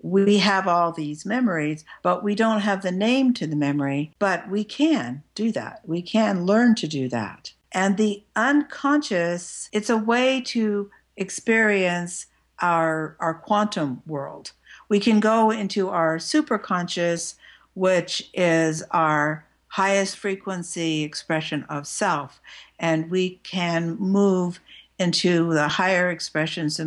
we 0.00 0.38
have 0.38 0.68
all 0.68 0.92
these 0.92 1.26
memories, 1.26 1.84
but 2.02 2.22
we 2.22 2.34
don't 2.34 2.60
have 2.60 2.82
the 2.82 2.92
name 2.92 3.34
to 3.34 3.46
the 3.46 3.56
memory. 3.56 4.12
But 4.18 4.48
we 4.48 4.64
can 4.64 5.22
do 5.34 5.50
that. 5.52 5.82
We 5.84 6.02
can 6.02 6.46
learn 6.46 6.74
to 6.76 6.86
do 6.86 7.08
that. 7.08 7.52
And 7.72 7.96
the 7.96 8.22
unconscious, 8.34 9.68
it's 9.72 9.90
a 9.90 9.96
way 9.96 10.40
to 10.46 10.90
experience 11.16 12.26
our, 12.60 13.16
our 13.20 13.34
quantum 13.34 14.02
world. 14.06 14.52
We 14.88 15.00
can 15.00 15.20
go 15.20 15.50
into 15.50 15.88
our 15.90 16.16
superconscious, 16.16 17.34
which 17.74 18.30
is 18.32 18.82
our 18.90 19.44
highest 19.68 20.16
frequency 20.16 21.02
expression 21.02 21.64
of 21.64 21.86
self. 21.86 22.40
And 22.78 23.10
we 23.10 23.40
can 23.42 23.96
move 23.98 24.60
into 24.98 25.52
the 25.52 25.68
higher 25.68 26.10
expressions 26.10 26.80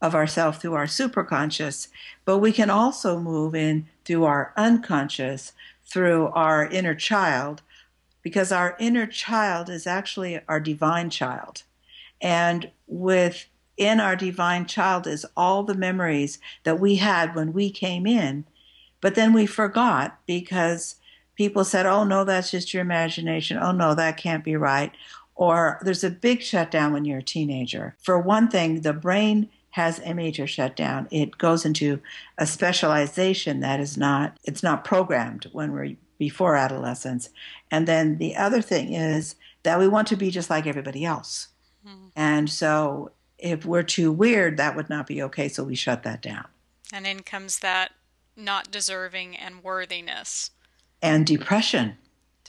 of 0.00 0.14
ourself 0.14 0.60
through 0.60 0.74
our 0.74 0.86
superconscious, 0.86 1.88
but 2.24 2.38
we 2.38 2.52
can 2.52 2.70
also 2.70 3.18
move 3.18 3.54
in 3.54 3.86
through 4.04 4.24
our 4.24 4.52
unconscious, 4.56 5.52
through 5.84 6.28
our 6.28 6.66
inner 6.66 6.94
child, 6.94 7.62
because 8.22 8.52
our 8.52 8.76
inner 8.78 9.06
child 9.06 9.68
is 9.68 9.86
actually 9.86 10.40
our 10.48 10.60
divine 10.60 11.10
child. 11.10 11.62
And 12.20 12.70
within 12.86 14.00
our 14.00 14.16
divine 14.16 14.66
child 14.66 15.06
is 15.06 15.26
all 15.36 15.62
the 15.62 15.74
memories 15.74 16.38
that 16.64 16.80
we 16.80 16.96
had 16.96 17.34
when 17.34 17.52
we 17.52 17.70
came 17.70 18.06
in, 18.06 18.44
but 19.00 19.14
then 19.14 19.32
we 19.32 19.46
forgot 19.46 20.18
because 20.26 20.96
people 21.36 21.64
said, 21.64 21.86
oh, 21.86 22.04
no, 22.04 22.24
that's 22.24 22.50
just 22.50 22.74
your 22.74 22.82
imagination. 22.82 23.56
Oh, 23.56 23.72
no, 23.72 23.94
that 23.94 24.16
can't 24.16 24.42
be 24.42 24.56
right. 24.56 24.92
Or 25.36 25.78
there's 25.82 26.02
a 26.02 26.10
big 26.10 26.42
shutdown 26.42 26.92
when 26.92 27.04
you're 27.04 27.18
a 27.18 27.22
teenager. 27.22 27.94
For 28.02 28.18
one 28.18 28.48
thing, 28.48 28.80
the 28.80 28.92
brain 28.92 29.48
has 29.78 30.00
a 30.00 30.12
major 30.12 30.44
shutdown. 30.44 31.06
It 31.12 31.38
goes 31.38 31.64
into 31.64 32.00
a 32.36 32.46
specialization 32.46 33.60
that 33.60 33.78
is 33.78 33.96
not 33.96 34.36
it's 34.42 34.62
not 34.62 34.84
programmed 34.84 35.46
when 35.52 35.70
we're 35.70 35.94
before 36.18 36.56
adolescence. 36.56 37.30
And 37.70 37.86
then 37.86 38.18
the 38.18 38.34
other 38.34 38.60
thing 38.60 38.92
is 38.92 39.36
that 39.62 39.78
we 39.78 39.86
want 39.86 40.08
to 40.08 40.16
be 40.16 40.32
just 40.32 40.50
like 40.50 40.66
everybody 40.66 41.04
else. 41.04 41.48
Mm-hmm. 41.86 42.08
And 42.16 42.50
so 42.50 43.12
if 43.38 43.64
we're 43.64 43.84
too 43.84 44.10
weird, 44.10 44.56
that 44.56 44.74
would 44.74 44.90
not 44.90 45.06
be 45.06 45.22
okay. 45.22 45.48
So 45.48 45.62
we 45.62 45.76
shut 45.76 46.02
that 46.02 46.22
down. 46.22 46.46
And 46.92 47.06
in 47.06 47.20
comes 47.20 47.60
that 47.60 47.92
not 48.36 48.72
deserving 48.72 49.36
and 49.36 49.62
worthiness. 49.62 50.50
And 51.00 51.24
depression. 51.24 51.98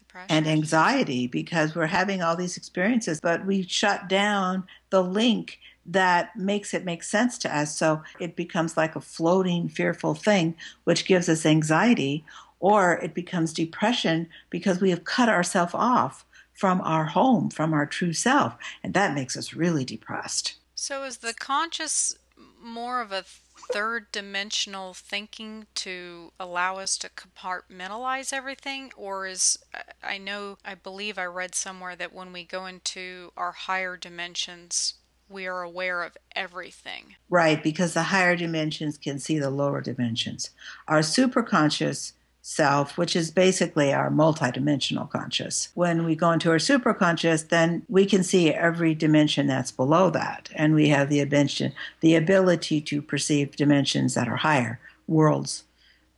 Depression. 0.10 0.36
And 0.36 0.48
anxiety 0.48 1.28
because 1.28 1.76
we're 1.76 1.86
having 1.86 2.24
all 2.24 2.36
these 2.36 2.58
experiences, 2.58 3.20
but 3.22 3.46
we 3.46 3.62
shut 3.62 4.10
down 4.10 4.64
the 4.90 5.04
link 5.04 5.60
that 5.86 6.36
makes 6.36 6.74
it 6.74 6.84
make 6.84 7.04
sense 7.04 7.38
to 7.40 7.56
us. 7.56 7.78
So 7.78 8.02
it 8.20 8.36
becomes 8.36 8.76
like 8.76 8.96
a 8.96 9.02
floating, 9.02 9.70
fearful 9.70 10.16
thing, 10.16 10.56
which 10.84 11.06
gives 11.06 11.30
us 11.30 11.46
anxiety, 11.46 12.26
or 12.60 12.94
it 12.94 13.14
becomes 13.14 13.54
depression 13.54 14.28
because 14.50 14.82
we 14.82 14.90
have 14.90 15.04
cut 15.04 15.30
ourselves 15.30 15.76
off 15.76 16.26
from 16.54 16.82
our 16.82 17.06
home, 17.06 17.52
from 17.52 17.72
our 17.72 17.86
true 17.86 18.14
self. 18.14 18.58
And 18.84 18.96
that 18.96 19.14
makes 19.14 19.38
us 19.38 19.54
really 19.54 19.86
depressed. 19.86 20.56
So 20.74 21.04
is 21.04 21.18
the 21.18 21.36
conscious 21.36 22.18
more 22.60 23.00
of 23.00 23.12
a 23.12 23.24
third 23.72 24.12
dimensional 24.12 24.94
thinking 24.94 25.68
to 25.76 26.32
allow 26.40 26.78
us 26.78 26.98
to 26.98 27.10
compartmentalize 27.10 28.34
everything 28.34 28.92
or 28.98 29.28
is 29.28 29.60
I 30.04 30.18
know 30.18 30.58
I 30.66 30.76
believe 30.76 31.18
I 31.18 31.26
read 31.26 31.56
somewhere 31.56 31.96
that 31.96 32.14
when 32.14 32.34
we 32.34 32.44
go 32.44 32.66
into 32.66 33.32
our 33.38 33.52
higher 33.52 33.98
dimensions 33.98 34.96
we 35.30 35.46
are 35.46 35.62
aware 35.62 36.02
of 36.02 36.18
everything. 36.36 37.16
Right, 37.30 37.62
because 37.62 37.94
the 37.94 38.04
higher 38.04 38.36
dimensions 38.36 38.98
can 38.98 39.20
see 39.20 39.38
the 39.38 39.52
lower 39.52 39.80
dimensions. 39.80 40.50
Our 40.88 41.00
superconscious 41.00 42.14
self, 42.50 42.98
which 42.98 43.16
is 43.16 43.30
basically 43.30 43.94
our 43.94 44.10
multidimensional 44.10 45.08
conscious. 45.10 45.70
When 45.76 46.04
we 46.04 46.16
go 46.16 46.32
into 46.32 46.50
our 46.50 46.58
superconscious, 46.58 47.50
then 47.50 47.84
we 47.88 48.08
can 48.08 48.24
see 48.24 48.52
every 48.52 48.96
dimension 48.96 49.46
that's 49.46 49.72
below 49.72 50.10
that, 50.10 50.50
and 50.56 50.74
we 50.74 50.90
have 50.90 51.10
the 51.10 51.24
dimension, 51.24 51.74
the 52.02 52.16
ability 52.16 52.82
to 52.82 53.04
perceive 53.04 53.56
dimensions 53.56 54.16
that 54.16 54.28
are 54.28 54.38
higher, 54.38 54.80
worlds 55.08 55.64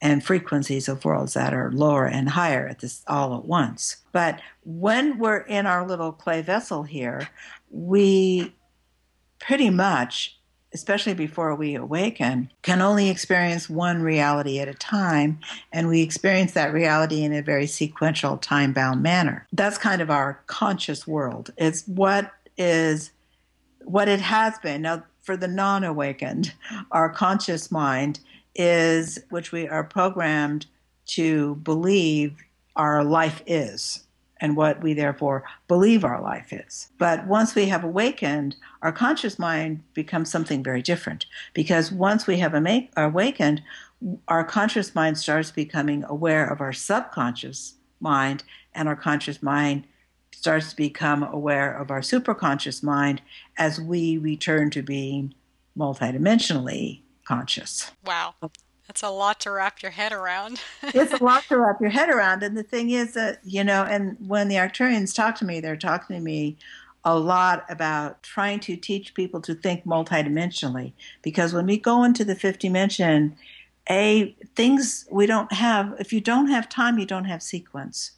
and 0.02 0.24
frequencies 0.24 0.88
of 0.88 1.04
worlds 1.04 1.34
that 1.34 1.54
are 1.54 1.72
lower 1.72 2.08
and 2.08 2.30
higher 2.30 2.66
at 2.66 2.80
this 2.80 3.04
all 3.08 3.36
at 3.38 3.46
once. 3.46 3.98
But 4.14 4.42
when 4.64 5.20
we're 5.20 5.42
in 5.42 5.68
our 5.68 5.86
little 5.86 6.14
clay 6.14 6.42
vessel 6.42 6.84
here, 6.84 7.30
we 7.70 8.56
pretty 9.38 9.70
much 9.70 10.40
especially 10.74 11.14
before 11.14 11.54
we 11.56 11.76
awaken, 11.76 12.50
can 12.62 12.82
only 12.82 13.10
experience 13.10 13.70
one 13.70 14.02
reality 14.02 14.60
at 14.60 14.68
a 14.68 14.74
time, 14.74 15.40
and 15.72 15.88
we 15.88 16.02
experience 16.02 16.54
that 16.54 16.74
reality 16.74 17.24
in 17.24 17.34
a 17.34 17.42
very 17.42 17.68
sequential, 17.68 18.38
time 18.38 18.74
bound 18.74 19.04
manner. 19.04 19.48
That's 19.52 19.78
kind 19.78 20.02
of 20.02 20.10
our 20.10 20.42
conscious 20.48 21.06
world. 21.06 21.52
It's 21.58 21.86
what 21.88 22.32
is 22.58 23.12
what 23.84 24.08
it 24.08 24.22
has 24.22 24.58
been. 24.60 24.84
Now, 24.84 25.04
for 25.22 25.36
the 25.36 25.48
non 25.48 25.84
awakened, 25.84 26.54
our 26.92 27.10
conscious 27.10 27.72
mind 27.72 28.20
is, 28.56 29.20
which 29.30 29.52
we 29.52 29.68
are 29.68 29.84
programmed 29.84 30.66
to 31.08 31.56
believe 31.56 32.38
our 32.76 33.04
life 33.04 33.42
is 33.46 34.04
and 34.42 34.58
what 34.58 34.82
we 34.82 34.94
therefore 34.94 35.44
believe 35.68 36.04
our 36.04 36.22
life 36.22 36.52
is. 36.52 36.90
But 36.98 37.28
once 37.28 37.56
we 37.56 37.68
have 37.68 37.84
awakened, 37.84 38.56
our 38.82 38.92
conscious 38.92 39.40
mind 39.40 39.84
becomes 39.94 40.30
something 40.30 40.64
very 40.64 40.82
different 40.82 41.28
because 41.54 41.92
once 41.92 42.28
we 42.28 42.40
have 42.40 42.54
awakened, 42.98 43.62
our 44.28 44.44
conscious 44.44 44.96
mind 44.96 45.18
starts 45.20 45.52
becoming 45.52 46.04
aware 46.06 46.46
of 46.46 46.60
our 46.60 46.74
subconscious 46.74 47.76
mind, 48.00 48.44
and 48.74 48.88
our 48.88 48.96
conscious 48.96 49.44
mind 49.44 49.86
starts 50.34 50.72
to 50.72 50.76
become 50.76 51.22
aware 51.22 51.72
of 51.72 51.92
our 51.92 52.02
superconscious 52.02 52.82
mind 52.82 53.22
as 53.58 53.80
we 53.80 54.18
return 54.18 54.72
to 54.72 54.82
being 54.82 55.36
multidimensionally 55.78 57.02
conscious. 57.26 57.92
Wow. 58.06 58.34
That's 58.92 59.04
a 59.04 59.10
lot 59.10 59.40
to 59.42 59.52
wrap 59.52 59.82
your 59.82 59.92
head 59.92 60.12
around. 60.12 60.60
it's 60.84 61.14
a 61.14 61.24
lot 61.24 61.46
to 61.46 61.58
wrap 61.58 61.80
your 61.80 61.92
head 61.92 62.10
around. 62.10 62.44
And 62.44 62.58
the 62.58 62.64
thing 62.64 62.90
is 62.90 63.14
that, 63.14 63.40
you 63.46 63.64
know, 63.64 63.84
and 63.84 64.18
when 64.20 64.50
the 64.50 64.56
Arcturians 64.56 65.16
talk 65.16 65.38
to 65.38 65.46
me, 65.46 65.62
they're 65.62 65.78
talking 65.78 66.18
to 66.18 66.22
me 66.22 66.58
a 67.06 67.18
lot 67.18 67.64
about 67.70 68.22
trying 68.22 68.60
to 68.60 68.76
teach 68.76 69.14
people 69.14 69.40
to 69.44 69.56
think 69.56 69.86
multidimensionally. 69.86 70.92
Because 71.22 71.54
when 71.54 71.68
we 71.68 71.78
go 71.78 72.04
into 72.04 72.26
the 72.26 72.36
fifth 72.36 72.60
dimension, 72.60 73.38
a 73.90 74.36
things 74.58 75.08
we 75.10 75.26
don't 75.26 75.54
have 75.54 75.96
if 75.98 76.12
you 76.12 76.20
don't 76.20 76.50
have 76.50 76.68
time 76.68 77.00
you 77.00 77.06
don't 77.06 77.26
have 77.26 77.42
sequence 77.42 78.12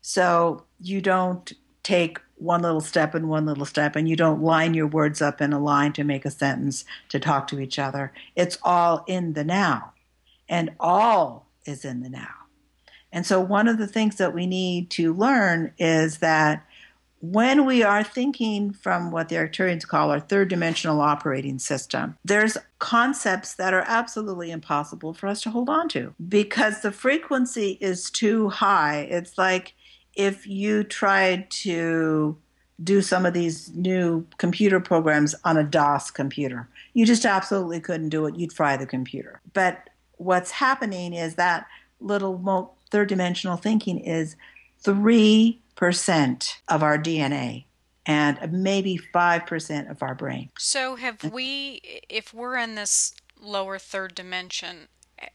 so 0.00 0.64
you 0.80 1.00
don't 1.00 1.52
take 1.84 2.18
one 2.40 2.62
little 2.62 2.80
step 2.80 3.14
and 3.14 3.28
one 3.28 3.46
little 3.46 3.64
step, 3.64 3.96
and 3.96 4.08
you 4.08 4.16
don't 4.16 4.42
line 4.42 4.74
your 4.74 4.86
words 4.86 5.20
up 5.20 5.40
in 5.40 5.52
a 5.52 5.58
line 5.58 5.92
to 5.94 6.04
make 6.04 6.24
a 6.24 6.30
sentence 6.30 6.84
to 7.08 7.20
talk 7.20 7.46
to 7.48 7.60
each 7.60 7.78
other. 7.78 8.12
It's 8.36 8.58
all 8.62 9.04
in 9.06 9.34
the 9.34 9.44
now, 9.44 9.92
and 10.48 10.70
all 10.80 11.46
is 11.66 11.84
in 11.84 12.02
the 12.02 12.10
now. 12.10 12.34
And 13.12 13.26
so, 13.26 13.40
one 13.40 13.68
of 13.68 13.78
the 13.78 13.86
things 13.86 14.16
that 14.16 14.34
we 14.34 14.46
need 14.46 14.90
to 14.90 15.12
learn 15.12 15.72
is 15.78 16.18
that 16.18 16.64
when 17.20 17.66
we 17.66 17.82
are 17.82 18.02
thinking 18.02 18.72
from 18.72 19.10
what 19.10 19.28
the 19.28 19.36
Arcturians 19.36 19.86
call 19.86 20.10
our 20.10 20.20
third 20.20 20.48
dimensional 20.48 21.00
operating 21.00 21.58
system, 21.58 22.16
there's 22.24 22.56
concepts 22.78 23.54
that 23.54 23.74
are 23.74 23.84
absolutely 23.86 24.50
impossible 24.50 25.12
for 25.12 25.26
us 25.26 25.42
to 25.42 25.50
hold 25.50 25.68
on 25.68 25.88
to 25.90 26.14
because 26.28 26.80
the 26.80 26.92
frequency 26.92 27.76
is 27.80 28.10
too 28.10 28.48
high. 28.48 29.00
It's 29.10 29.36
like 29.36 29.74
if 30.14 30.46
you 30.46 30.84
tried 30.84 31.50
to 31.50 32.36
do 32.82 33.02
some 33.02 33.26
of 33.26 33.34
these 33.34 33.70
new 33.74 34.26
computer 34.38 34.80
programs 34.80 35.34
on 35.44 35.56
a 35.56 35.64
DOS 35.64 36.10
computer. 36.10 36.68
You 36.94 37.04
just 37.04 37.24
absolutely 37.26 37.80
couldn't 37.80 38.08
do 38.08 38.26
it. 38.26 38.36
You'd 38.36 38.52
fry 38.52 38.76
the 38.76 38.86
computer. 38.86 39.40
But 39.52 39.90
what's 40.16 40.50
happening 40.50 41.12
is 41.12 41.34
that 41.34 41.66
little 42.00 42.74
third 42.90 43.08
dimensional 43.08 43.56
thinking 43.56 43.98
is 43.98 44.36
3% 44.82 46.56
of 46.68 46.82
our 46.82 46.98
DNA 46.98 47.64
and 48.06 48.52
maybe 48.52 48.98
5% 49.14 49.90
of 49.90 50.02
our 50.02 50.14
brain. 50.14 50.50
So, 50.58 50.96
have 50.96 51.22
we, 51.32 52.02
if 52.08 52.32
we're 52.32 52.56
in 52.56 52.74
this 52.74 53.14
lower 53.38 53.78
third 53.78 54.14
dimension, 54.14 54.88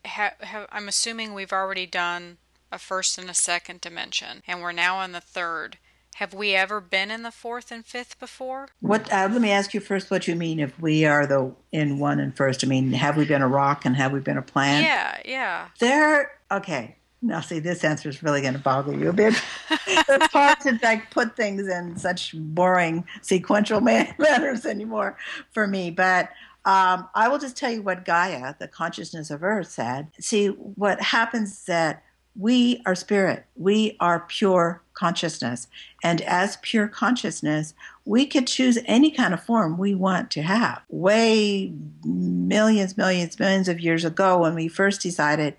I'm 0.03 0.87
assuming 0.87 1.33
we've 1.33 1.53
already 1.53 1.85
done 1.85 2.37
a 2.71 2.79
first 2.79 3.17
and 3.17 3.29
a 3.29 3.33
second 3.33 3.81
dimension, 3.81 4.43
and 4.47 4.61
we're 4.61 4.71
now 4.71 5.01
in 5.01 5.11
the 5.11 5.21
third. 5.21 5.77
Have 6.15 6.33
we 6.33 6.55
ever 6.55 6.79
been 6.79 7.11
in 7.11 7.23
the 7.23 7.31
fourth 7.31 7.73
and 7.73 7.85
fifth 7.85 8.17
before? 8.21 8.69
What? 8.79 9.11
Uh, 9.11 9.27
let 9.29 9.41
me 9.41 9.51
ask 9.51 9.73
you 9.73 9.81
first. 9.81 10.09
What 10.09 10.29
you 10.29 10.35
mean 10.35 10.61
if 10.61 10.79
we 10.79 11.03
are 11.03 11.27
the 11.27 11.53
in 11.73 11.99
one 11.99 12.21
and 12.21 12.35
first? 12.35 12.63
I 12.63 12.67
mean, 12.67 12.93
have 12.93 13.17
we 13.17 13.25
been 13.25 13.41
a 13.41 13.49
rock 13.49 13.83
and 13.83 13.97
have 13.97 14.13
we 14.13 14.21
been 14.21 14.37
a 14.37 14.41
plant? 14.41 14.85
Yeah, 14.85 15.19
yeah. 15.25 15.67
There. 15.79 16.31
Okay. 16.49 16.95
Now, 17.21 17.41
see, 17.41 17.59
this 17.59 17.83
answer 17.83 18.07
is 18.07 18.23
really 18.23 18.39
going 18.39 18.53
to 18.53 18.59
boggle 18.59 18.97
you 18.97 19.09
a 19.09 19.13
bit. 19.13 19.33
it's 19.87 20.31
hard 20.31 20.59
to 20.61 20.79
like 20.81 21.11
put 21.11 21.35
things 21.35 21.67
in 21.67 21.97
such 21.97 22.33
boring 22.37 23.03
sequential 23.21 23.81
manners 23.81 24.65
anymore 24.65 25.17
for 25.51 25.67
me. 25.67 25.91
But 25.91 26.29
um, 26.63 27.09
I 27.13 27.27
will 27.27 27.39
just 27.39 27.57
tell 27.57 27.71
you 27.71 27.81
what 27.81 28.05
Gaia, 28.05 28.55
the 28.57 28.69
consciousness 28.69 29.31
of 29.31 29.43
Earth, 29.43 29.69
said. 29.69 30.11
See, 30.19 30.47
what 30.47 31.01
happens 31.01 31.65
that 31.65 32.03
we 32.37 32.81
are 32.85 32.95
spirit. 32.95 33.45
We 33.55 33.95
are 33.99 34.21
pure 34.21 34.81
consciousness. 34.93 35.67
And 36.03 36.21
as 36.21 36.57
pure 36.57 36.87
consciousness, 36.87 37.73
we 38.05 38.25
could 38.25 38.47
choose 38.47 38.77
any 38.85 39.11
kind 39.11 39.33
of 39.33 39.43
form 39.43 39.77
we 39.77 39.95
want 39.95 40.31
to 40.31 40.41
have. 40.41 40.81
Way 40.89 41.73
millions, 42.03 42.97
millions, 42.97 43.39
millions 43.39 43.67
of 43.67 43.79
years 43.79 44.05
ago, 44.05 44.39
when 44.39 44.55
we 44.55 44.67
first 44.67 45.01
decided, 45.01 45.55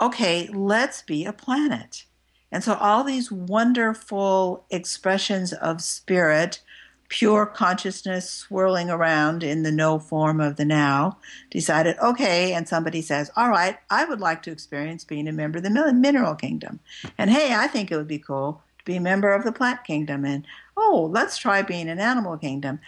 okay, 0.00 0.48
let's 0.52 1.02
be 1.02 1.24
a 1.24 1.32
planet. 1.32 2.04
And 2.50 2.62
so 2.62 2.74
all 2.74 3.02
these 3.02 3.32
wonderful 3.32 4.64
expressions 4.70 5.52
of 5.52 5.82
spirit 5.82 6.60
pure 7.14 7.46
consciousness 7.46 8.28
swirling 8.28 8.90
around 8.90 9.44
in 9.44 9.62
the 9.62 9.70
no 9.70 10.00
form 10.00 10.40
of 10.40 10.56
the 10.56 10.64
now, 10.64 11.16
decided, 11.48 11.96
okay, 11.98 12.52
and 12.52 12.66
somebody 12.68 13.00
says, 13.00 13.30
all 13.36 13.50
right, 13.50 13.78
I 13.88 14.04
would 14.04 14.18
like 14.18 14.42
to 14.42 14.50
experience 14.50 15.04
being 15.04 15.28
a 15.28 15.32
member 15.32 15.58
of 15.58 15.62
the 15.62 15.92
mineral 15.92 16.34
kingdom. 16.34 16.80
And 17.16 17.30
hey, 17.30 17.54
I 17.54 17.68
think 17.68 17.92
it 17.92 17.96
would 17.96 18.08
be 18.08 18.18
cool 18.18 18.60
to 18.78 18.84
be 18.84 18.96
a 18.96 19.00
member 19.00 19.32
of 19.32 19.44
the 19.44 19.52
plant 19.52 19.84
kingdom. 19.84 20.24
And 20.24 20.44
oh, 20.76 21.08
let's 21.12 21.38
try 21.38 21.62
being 21.62 21.88
an 21.88 22.00
animal 22.00 22.36
kingdom. 22.36 22.80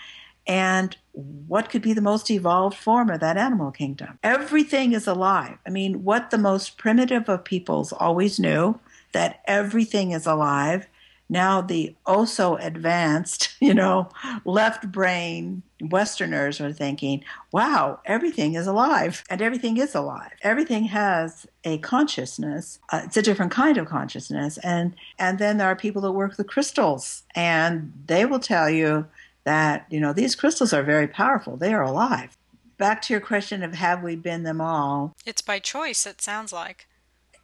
And 0.45 0.97
what 1.12 1.71
could 1.71 1.83
be 1.83 1.93
the 1.93 2.01
most 2.01 2.29
evolved 2.29 2.77
form 2.77 3.11
of 3.11 3.21
that 3.21 3.37
animal 3.37 3.71
kingdom? 3.71 4.19
Everything 4.25 4.93
is 4.93 5.07
alive. 5.07 5.59
I 5.65 5.71
mean, 5.71 6.03
what 6.03 6.31
the 6.31 6.39
most 6.39 6.79
primitive 6.79 7.29
of 7.29 7.45
peoples 7.45 7.93
always 7.93 8.41
knew 8.41 8.81
that 9.12 9.41
everything 9.45 10.11
is 10.11 10.27
alive. 10.27 10.89
Now, 11.29 11.61
the 11.61 11.97
also 12.07 12.57
advanced, 12.57 13.57
you 13.61 13.75
know, 13.75 14.09
left 14.45 14.91
brain 14.91 15.62
Westerners 15.81 16.61
are 16.61 16.73
thinking, 16.73 17.23
wow, 17.53 18.01
everything 18.07 18.55
is 18.55 18.67
alive. 18.67 19.23
And 19.29 19.43
everything 19.43 19.77
is 19.77 19.95
alive. 19.95 20.31
Everything 20.43 20.85
has 20.85 21.47
a 21.65 21.79
consciousness. 21.79 22.79
Uh, 22.91 23.03
it's 23.05 23.17
a 23.17 23.23
different 23.23 23.53
kind 23.53 23.77
of 23.77 23.87
consciousness. 23.87 24.59
And, 24.59 24.95
and 25.19 25.39
then 25.39 25.59
there 25.59 25.69
are 25.69 25.77
people 25.77 26.03
that 26.03 26.12
work 26.12 26.37
with 26.37 26.47
crystals, 26.47 27.25
and 27.35 27.93
they 28.07 28.25
will 28.25 28.41
tell 28.41 28.71
you 28.71 29.07
that, 29.45 29.87
you 29.91 30.01
know, 30.01 30.12
these 30.12 30.35
crystals 30.35 30.73
are 30.73 30.83
very 30.83 31.07
powerful. 31.07 31.57
They 31.57 31.75
are 31.75 31.83
alive. 31.83 32.37
Back 32.79 33.03
to 33.03 33.12
your 33.15 33.21
question 33.21 33.62
of 33.62 33.75
have 33.75 34.03
we 34.03 34.17
been 34.17 34.43
them 34.43 34.61
all? 34.61 35.15
It's 35.25 35.43
by 35.43 35.59
choice, 35.59 36.07
it 36.07 36.21
sounds 36.21 36.53
like. 36.53 36.87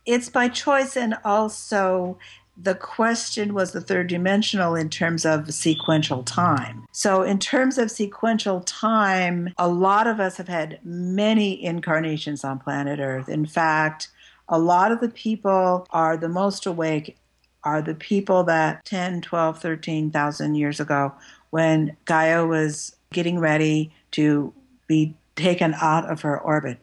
It's 0.05 0.29
by 0.29 0.49
choice, 0.49 0.97
and 0.97 1.17
also 1.25 2.19
the 2.57 2.75
question 2.75 3.55
was 3.55 3.73
the 3.73 3.81
third 3.81 4.09
dimensional 4.09 4.75
in 4.75 4.91
terms 4.91 5.25
of 5.25 5.53
sequential 5.53 6.23
time. 6.23 6.87
So, 6.93 7.23
in 7.23 7.39
terms 7.39 7.79
of 7.79 7.91
sequential 7.91 8.61
time, 8.61 9.53
a 9.57 9.69
lot 9.69 10.07
of 10.07 10.21
us 10.21 10.37
have 10.37 10.49
had 10.49 10.79
many 10.85 11.63
incarnations 11.65 12.45
on 12.45 12.59
planet 12.59 13.01
Earth. 13.01 13.29
In 13.29 13.47
fact, 13.47 14.09
a 14.49 14.59
lot 14.59 14.93
of 14.93 15.01
the 15.01 15.09
people 15.09 15.87
are 15.91 16.17
the 16.17 16.29
most 16.29 16.67
awake 16.67 17.17
are 17.65 17.81
the 17.81 17.95
people 17.95 18.43
that 18.45 18.85
10, 18.85 19.21
12, 19.23 19.61
13,000 19.61 20.55
years 20.55 20.81
ago 20.81 21.13
when 21.51 21.97
Gaia 22.05 22.45
was 22.45 22.97
getting 23.13 23.39
ready 23.39 23.93
to 24.13 24.53
be 24.87 25.15
taken 25.37 25.75
out 25.81 26.11
of 26.11 26.23
her 26.23 26.39
orbit. 26.39 26.79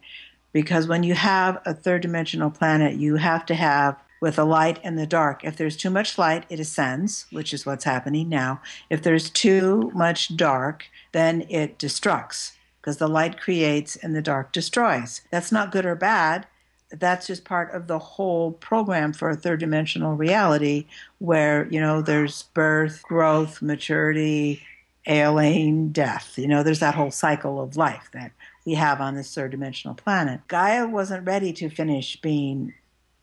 Because 0.52 0.88
when 0.88 1.02
you 1.02 1.14
have 1.14 1.60
a 1.64 1.74
third 1.74 2.02
dimensional 2.02 2.50
planet, 2.50 2.96
you 2.96 3.16
have 3.16 3.46
to 3.46 3.54
have 3.54 3.96
with 4.20 4.36
the 4.36 4.44
light 4.44 4.78
and 4.84 4.98
the 4.98 5.06
dark. 5.06 5.44
If 5.44 5.56
there's 5.56 5.76
too 5.76 5.90
much 5.90 6.18
light, 6.18 6.44
it 6.48 6.60
ascends, 6.60 7.26
which 7.32 7.52
is 7.52 7.64
what's 7.64 7.84
happening 7.84 8.28
now. 8.28 8.60
If 8.90 9.02
there's 9.02 9.30
too 9.30 9.90
much 9.94 10.36
dark, 10.36 10.86
then 11.12 11.46
it 11.48 11.78
destructs 11.78 12.52
because 12.80 12.98
the 12.98 13.08
light 13.08 13.40
creates 13.40 13.96
and 13.96 14.14
the 14.14 14.22
dark 14.22 14.52
destroys. 14.52 15.22
That's 15.30 15.50
not 15.50 15.72
good 15.72 15.86
or 15.86 15.94
bad. 15.94 16.46
That's 16.90 17.26
just 17.26 17.44
part 17.44 17.72
of 17.72 17.86
the 17.86 17.98
whole 17.98 18.52
program 18.52 19.12
for 19.12 19.30
a 19.30 19.36
third 19.36 19.60
dimensional 19.60 20.14
reality 20.14 20.86
where, 21.18 21.68
you 21.70 21.80
know, 21.80 22.02
there's 22.02 22.42
birth, 22.54 23.02
growth, 23.02 23.62
maturity, 23.62 24.62
ailing, 25.06 25.90
death. 25.90 26.36
You 26.36 26.48
know, 26.48 26.62
there's 26.62 26.80
that 26.80 26.94
whole 26.94 27.10
cycle 27.10 27.60
of 27.60 27.76
life 27.76 28.10
that 28.12 28.32
we 28.66 28.74
have 28.74 29.00
on 29.00 29.14
this 29.14 29.32
third 29.34 29.52
dimensional 29.52 29.94
planet. 29.94 30.40
Gaia 30.48 30.86
wasn't 30.86 31.26
ready 31.26 31.52
to 31.54 31.70
finish 31.70 32.20
being 32.20 32.74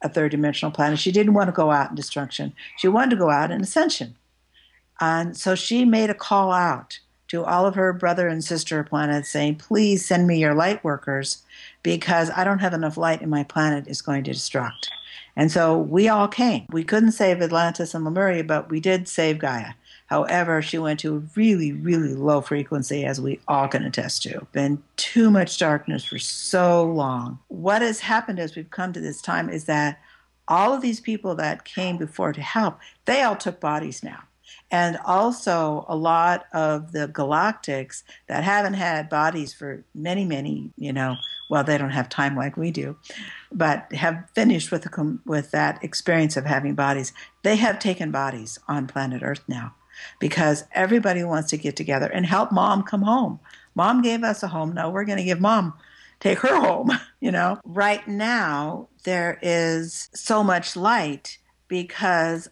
a 0.02 0.10
third 0.10 0.32
dimensional 0.32 0.72
planet. 0.72 1.00
She 1.00 1.12
didn't 1.12 1.34
want 1.34 1.48
to 1.48 1.54
go 1.54 1.72
out 1.72 1.90
in 1.90 1.96
destruction. 1.96 2.54
She 2.78 2.88
wanted 2.88 3.12
to 3.12 3.16
go 3.16 3.30
out 3.30 3.52
in 3.52 3.62
ascension. 3.62 4.16
And 5.00 5.38
so 5.38 5.56
she 5.56 5.86
made 5.86 6.10
a 6.10 6.16
call 6.16 6.52
out 6.52 7.00
to 7.30 7.44
all 7.44 7.66
of 7.66 7.76
her 7.76 7.94
brother 7.94 8.28
and 8.28 8.44
sister 8.44 8.84
planets 8.84 9.30
saying, 9.30 9.56
please 9.56 10.06
send 10.06 10.28
me 10.28 10.40
your 10.40 10.56
light 10.56 10.84
workers 10.84 11.44
because 11.84 12.32
I 12.36 12.44
don't 12.44 12.60
have 12.60 12.74
enough 12.74 12.98
light 12.98 13.22
and 13.22 13.30
my 13.30 13.44
planet 13.44 13.88
is 13.88 14.02
going 14.02 14.24
to 14.24 14.32
destruct. 14.32 14.88
And 15.36 15.52
so 15.52 15.78
we 15.78 16.08
all 16.08 16.28
came. 16.28 16.66
We 16.72 16.84
couldn't 16.84 17.12
save 17.12 17.42
Atlantis 17.42 17.94
and 17.94 18.04
Lemuria, 18.04 18.44
but 18.44 18.70
we 18.70 18.80
did 18.80 19.08
save 19.08 19.40
Gaia. 19.40 19.74
However, 20.08 20.62
she 20.62 20.78
went 20.78 21.02
to 21.02 21.16
a 21.16 21.24
really, 21.36 21.74
really 21.74 22.14
low 22.16 22.42
frequency, 22.42 23.06
as 23.06 23.22
we 23.22 23.40
all 23.48 23.68
can 23.68 23.84
attest 23.84 24.24
to. 24.24 24.48
Been 24.54 24.82
too 24.96 25.30
much 25.30 25.60
darkness 25.60 26.06
for 26.06 26.18
so 26.18 26.84
long. 26.84 27.40
What 27.50 27.82
has 27.82 28.00
happened 28.00 28.40
as 28.40 28.56
we've 28.56 28.70
come 28.70 28.94
to 28.94 29.02
this 29.02 29.22
time 29.22 29.50
is 29.50 29.66
that 29.66 30.00
all 30.48 30.74
of 30.74 30.82
these 30.82 31.02
people 31.02 31.36
that 31.36 31.66
came 31.66 31.98
before 31.98 32.32
to 32.32 32.42
help, 32.42 32.80
they 33.04 33.22
all 33.22 33.36
took 33.36 33.60
bodies 33.60 34.02
now. 34.02 34.24
And 34.72 34.98
also, 35.06 35.86
a 35.90 35.96
lot 35.96 36.46
of 36.54 36.94
the 36.94 37.10
galactics 37.10 38.04
that 38.28 38.46
haven't 38.46 38.76
had 38.76 39.10
bodies 39.10 39.54
for 39.54 39.84
many, 39.94 40.24
many, 40.24 40.72
you 40.78 40.94
know, 40.94 41.16
well, 41.50 41.66
they 41.66 41.78
don't 41.78 41.90
have 41.90 42.08
time 42.08 42.36
like 42.36 42.56
we 42.56 42.72
do, 42.72 42.98
but 43.52 43.92
have 43.94 44.30
finished 44.36 44.72
with, 44.72 44.88
with 45.26 45.52
that 45.52 45.84
experience 45.84 46.38
of 46.38 46.46
having 46.46 46.76
bodies. 46.76 47.12
They 47.44 47.58
have 47.58 47.80
taken 47.80 48.12
bodies 48.12 48.58
on 48.70 48.88
planet 48.88 49.22
Earth 49.22 49.44
now 49.50 49.74
because 50.20 50.64
everybody 50.74 51.24
wants 51.24 51.50
to 51.52 51.58
get 51.58 51.76
together 51.76 52.08
and 52.08 52.26
help 52.26 52.52
mom 52.52 52.84
come 52.84 53.02
home. 53.02 53.40
Mom 53.76 54.02
gave 54.02 54.24
us 54.24 54.44
a 54.44 54.48
home. 54.48 54.74
Now 54.74 54.90
we're 54.90 55.06
going 55.06 55.18
to 55.20 55.24
give 55.24 55.42
mom 55.42 55.74
take 56.20 56.40
her 56.40 56.60
home, 56.60 56.92
you 57.20 57.32
know. 57.32 57.60
Right 57.64 58.08
now 58.08 58.88
there 59.04 59.40
is 59.42 60.10
so 60.14 60.44
much 60.44 60.76
light 60.76 61.38
because 61.68 62.50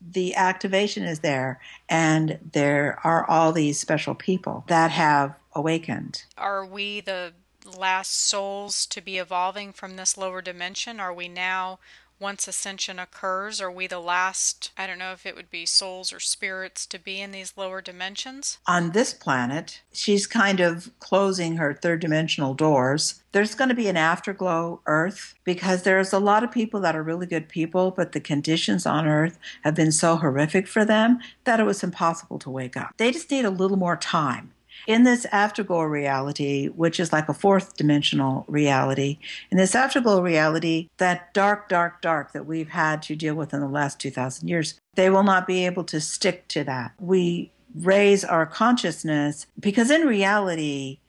the 0.00 0.34
activation 0.36 1.02
is 1.02 1.20
there 1.20 1.60
and 1.88 2.38
there 2.52 2.98
are 3.04 3.28
all 3.28 3.52
these 3.52 3.80
special 3.80 4.14
people 4.14 4.64
that 4.68 4.90
have 4.90 5.34
awakened. 5.54 6.24
Are 6.36 6.64
we 6.64 7.00
the 7.00 7.32
last 7.76 8.14
souls 8.14 8.86
to 8.86 9.00
be 9.00 9.18
evolving 9.18 9.72
from 9.72 9.96
this 9.96 10.16
lower 10.16 10.40
dimension? 10.40 11.00
Are 11.00 11.12
we 11.12 11.28
now 11.28 11.80
once 12.20 12.48
ascension 12.48 12.98
occurs, 12.98 13.60
are 13.60 13.70
we 13.70 13.86
the 13.86 14.00
last, 14.00 14.72
I 14.76 14.86
don't 14.86 14.98
know 14.98 15.12
if 15.12 15.24
it 15.24 15.36
would 15.36 15.50
be 15.50 15.64
souls 15.66 16.12
or 16.12 16.20
spirits 16.20 16.86
to 16.86 16.98
be 16.98 17.20
in 17.20 17.30
these 17.30 17.54
lower 17.56 17.80
dimensions? 17.80 18.58
On 18.66 18.90
this 18.90 19.14
planet, 19.14 19.82
she's 19.92 20.26
kind 20.26 20.60
of 20.60 20.90
closing 20.98 21.56
her 21.56 21.74
third 21.74 22.00
dimensional 22.00 22.54
doors. 22.54 23.22
There's 23.32 23.54
going 23.54 23.68
to 23.68 23.74
be 23.74 23.88
an 23.88 23.96
afterglow 23.96 24.80
Earth 24.86 25.34
because 25.44 25.82
there's 25.82 26.12
a 26.12 26.18
lot 26.18 26.42
of 26.42 26.50
people 26.50 26.80
that 26.80 26.96
are 26.96 27.02
really 27.02 27.26
good 27.26 27.48
people, 27.48 27.90
but 27.90 28.12
the 28.12 28.20
conditions 28.20 28.86
on 28.86 29.06
Earth 29.06 29.38
have 29.62 29.74
been 29.74 29.92
so 29.92 30.16
horrific 30.16 30.66
for 30.66 30.84
them 30.84 31.20
that 31.44 31.60
it 31.60 31.64
was 31.64 31.82
impossible 31.82 32.38
to 32.40 32.50
wake 32.50 32.76
up. 32.76 32.94
They 32.96 33.12
just 33.12 33.30
need 33.30 33.44
a 33.44 33.50
little 33.50 33.76
more 33.76 33.96
time 33.96 34.52
in 34.88 35.04
this 35.04 35.26
afterglow 35.30 35.82
reality, 35.82 36.68
which 36.68 36.98
is 36.98 37.12
like 37.12 37.28
a 37.28 37.34
fourth 37.34 37.76
dimensional 37.76 38.46
reality, 38.48 39.18
in 39.50 39.58
this 39.58 39.74
afterglow 39.74 40.22
reality, 40.22 40.88
that 40.96 41.32
dark, 41.34 41.68
dark, 41.68 42.00
dark 42.00 42.32
that 42.32 42.46
we've 42.46 42.70
had 42.70 43.02
to 43.02 43.14
deal 43.14 43.34
with 43.34 43.52
in 43.52 43.60
the 43.60 43.68
last 43.68 44.00
2,000 44.00 44.48
years, 44.48 44.80
they 44.94 45.10
will 45.10 45.22
not 45.22 45.46
be 45.46 45.66
able 45.66 45.84
to 45.84 46.00
stick 46.00 46.48
to 46.48 46.64
that. 46.64 46.92
We 46.98 47.52
raise 47.74 48.24
our 48.24 48.46
consciousness 48.46 49.46
because 49.60 49.90
in 49.90 50.06
reality, 50.06 51.00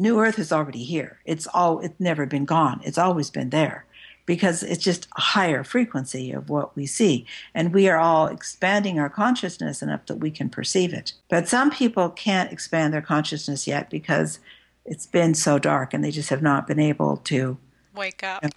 New 0.00 0.18
Earth 0.18 0.40
is 0.40 0.52
already 0.52 0.82
here. 0.82 1.20
It's 1.24 1.46
all, 1.46 1.78
it's 1.78 1.98
never 2.00 2.26
been 2.26 2.44
gone. 2.44 2.80
It's 2.84 2.98
always 2.98 3.30
been 3.30 3.50
there 3.50 3.86
because 4.28 4.62
it's 4.62 4.84
just 4.84 5.08
a 5.16 5.22
higher 5.22 5.64
frequency 5.64 6.32
of 6.32 6.50
what 6.50 6.76
we 6.76 6.84
see. 6.84 7.24
And 7.54 7.72
we 7.72 7.88
are 7.88 7.96
all 7.96 8.26
expanding 8.26 9.00
our 9.00 9.08
consciousness 9.08 9.80
enough 9.80 10.04
that 10.04 10.16
we 10.16 10.30
can 10.30 10.50
perceive 10.50 10.92
it. 10.92 11.14
But 11.30 11.48
some 11.48 11.70
people 11.70 12.10
can't 12.10 12.52
expand 12.52 12.92
their 12.92 13.00
consciousness 13.00 13.66
yet 13.66 13.88
because 13.88 14.38
it's 14.84 15.06
been 15.06 15.32
so 15.32 15.58
dark 15.58 15.94
and 15.94 16.04
they 16.04 16.10
just 16.10 16.28
have 16.28 16.42
not 16.42 16.66
been 16.66 16.78
able 16.78 17.16
to 17.16 17.56
wake 17.94 18.22
up. 18.22 18.42
You 18.42 18.48
know, 18.48 18.54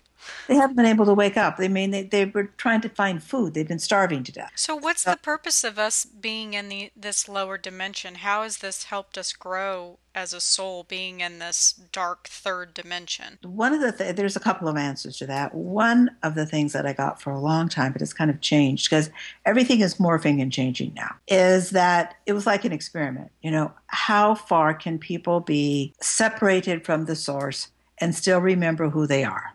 they 0.50 0.56
haven't 0.56 0.76
been 0.76 0.86
able 0.86 1.06
to 1.06 1.14
wake 1.14 1.38
up. 1.38 1.56
They 1.56 1.70
mean 1.70 1.92
they, 1.92 2.04
they 2.04 2.26
were 2.26 2.52
trying 2.58 2.82
to 2.82 2.90
find 2.90 3.24
food. 3.24 3.54
They've 3.54 3.66
been 3.66 3.80
starving 3.80 4.24
to 4.26 4.32
death. 4.34 4.52
So 4.56 4.76
what's 4.76 5.06
the 5.06 5.18
purpose 5.22 5.64
of 5.64 5.80
us 5.80 6.04
being 6.04 6.54
in 6.54 6.68
the 6.68 6.92
this 6.98 7.30
lower 7.30 7.58
dimension? 7.58 8.16
How 8.16 8.44
has 8.44 8.58
this 8.58 8.84
helped 8.84 9.18
us 9.18 9.32
grow 9.32 10.00
as 10.14 10.34
a 10.34 10.42
soul 10.42 10.84
being 10.84 11.22
in 11.22 11.40
this 11.40 11.74
dark 11.92 12.28
third 12.28 12.74
dimension? 12.74 13.40
One 13.44 13.74
of 13.74 13.82
the 13.82 13.92
th- 13.92 14.16
there's 14.16 14.36
a 14.36 14.42
couple 14.42 14.68
of 14.68 14.78
answers 14.78 15.18
to 15.18 15.26
that. 15.28 15.54
One 15.54 16.12
of 16.24 16.36
the 16.36 16.46
things 16.46 16.74
that 16.74 16.86
I 16.86 16.94
got 16.94 17.22
for 17.22 17.32
a 17.32 17.40
long 17.40 17.70
time, 17.70 17.94
but 17.94 18.02
it's 18.02 18.14
kind 18.14 18.30
of 18.30 18.42
changed 18.42 18.90
because 18.90 19.10
everything 19.46 19.82
is 19.82 19.96
morphing 19.96 20.42
and 20.42 20.52
changing 20.52 20.94
now, 20.94 21.16
is 21.28 21.72
that 21.72 22.16
it 22.26 22.34
was 22.34 22.46
like 22.46 22.66
an 22.66 22.72
experiment. 22.72 23.32
You 23.42 23.52
know, 23.52 23.72
how 23.88 24.36
far 24.36 24.74
can 24.74 25.00
people 25.00 25.40
be 25.40 25.94
separated 26.02 26.86
from 26.86 27.06
the 27.06 27.16
source 27.16 27.70
and 27.98 28.14
still 28.16 28.40
remember 28.40 28.90
who 28.90 29.08
they 29.08 29.24
are? 29.24 29.54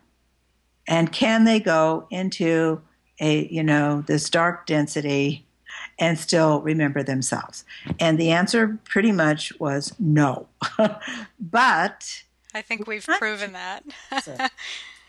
And 0.88 1.12
can 1.12 1.45
they 1.45 1.61
go 1.61 2.07
into 2.11 2.81
a, 3.21 3.47
you 3.49 3.62
know, 3.62 4.03
this 4.07 4.31
dark 4.31 4.66
density 4.66 5.46
and 5.99 6.19
still 6.19 6.61
remember 6.61 7.03
themselves? 7.03 7.65
And 7.99 8.19
the 8.19 8.31
answer 8.31 8.79
pretty 8.85 9.13
much 9.13 9.59
was 9.59 9.95
no. 9.99 10.49
but 11.41 12.23
I 12.55 12.63
think 12.63 12.87
we've 12.87 13.07
proven 13.07 13.53
that. 13.53 13.85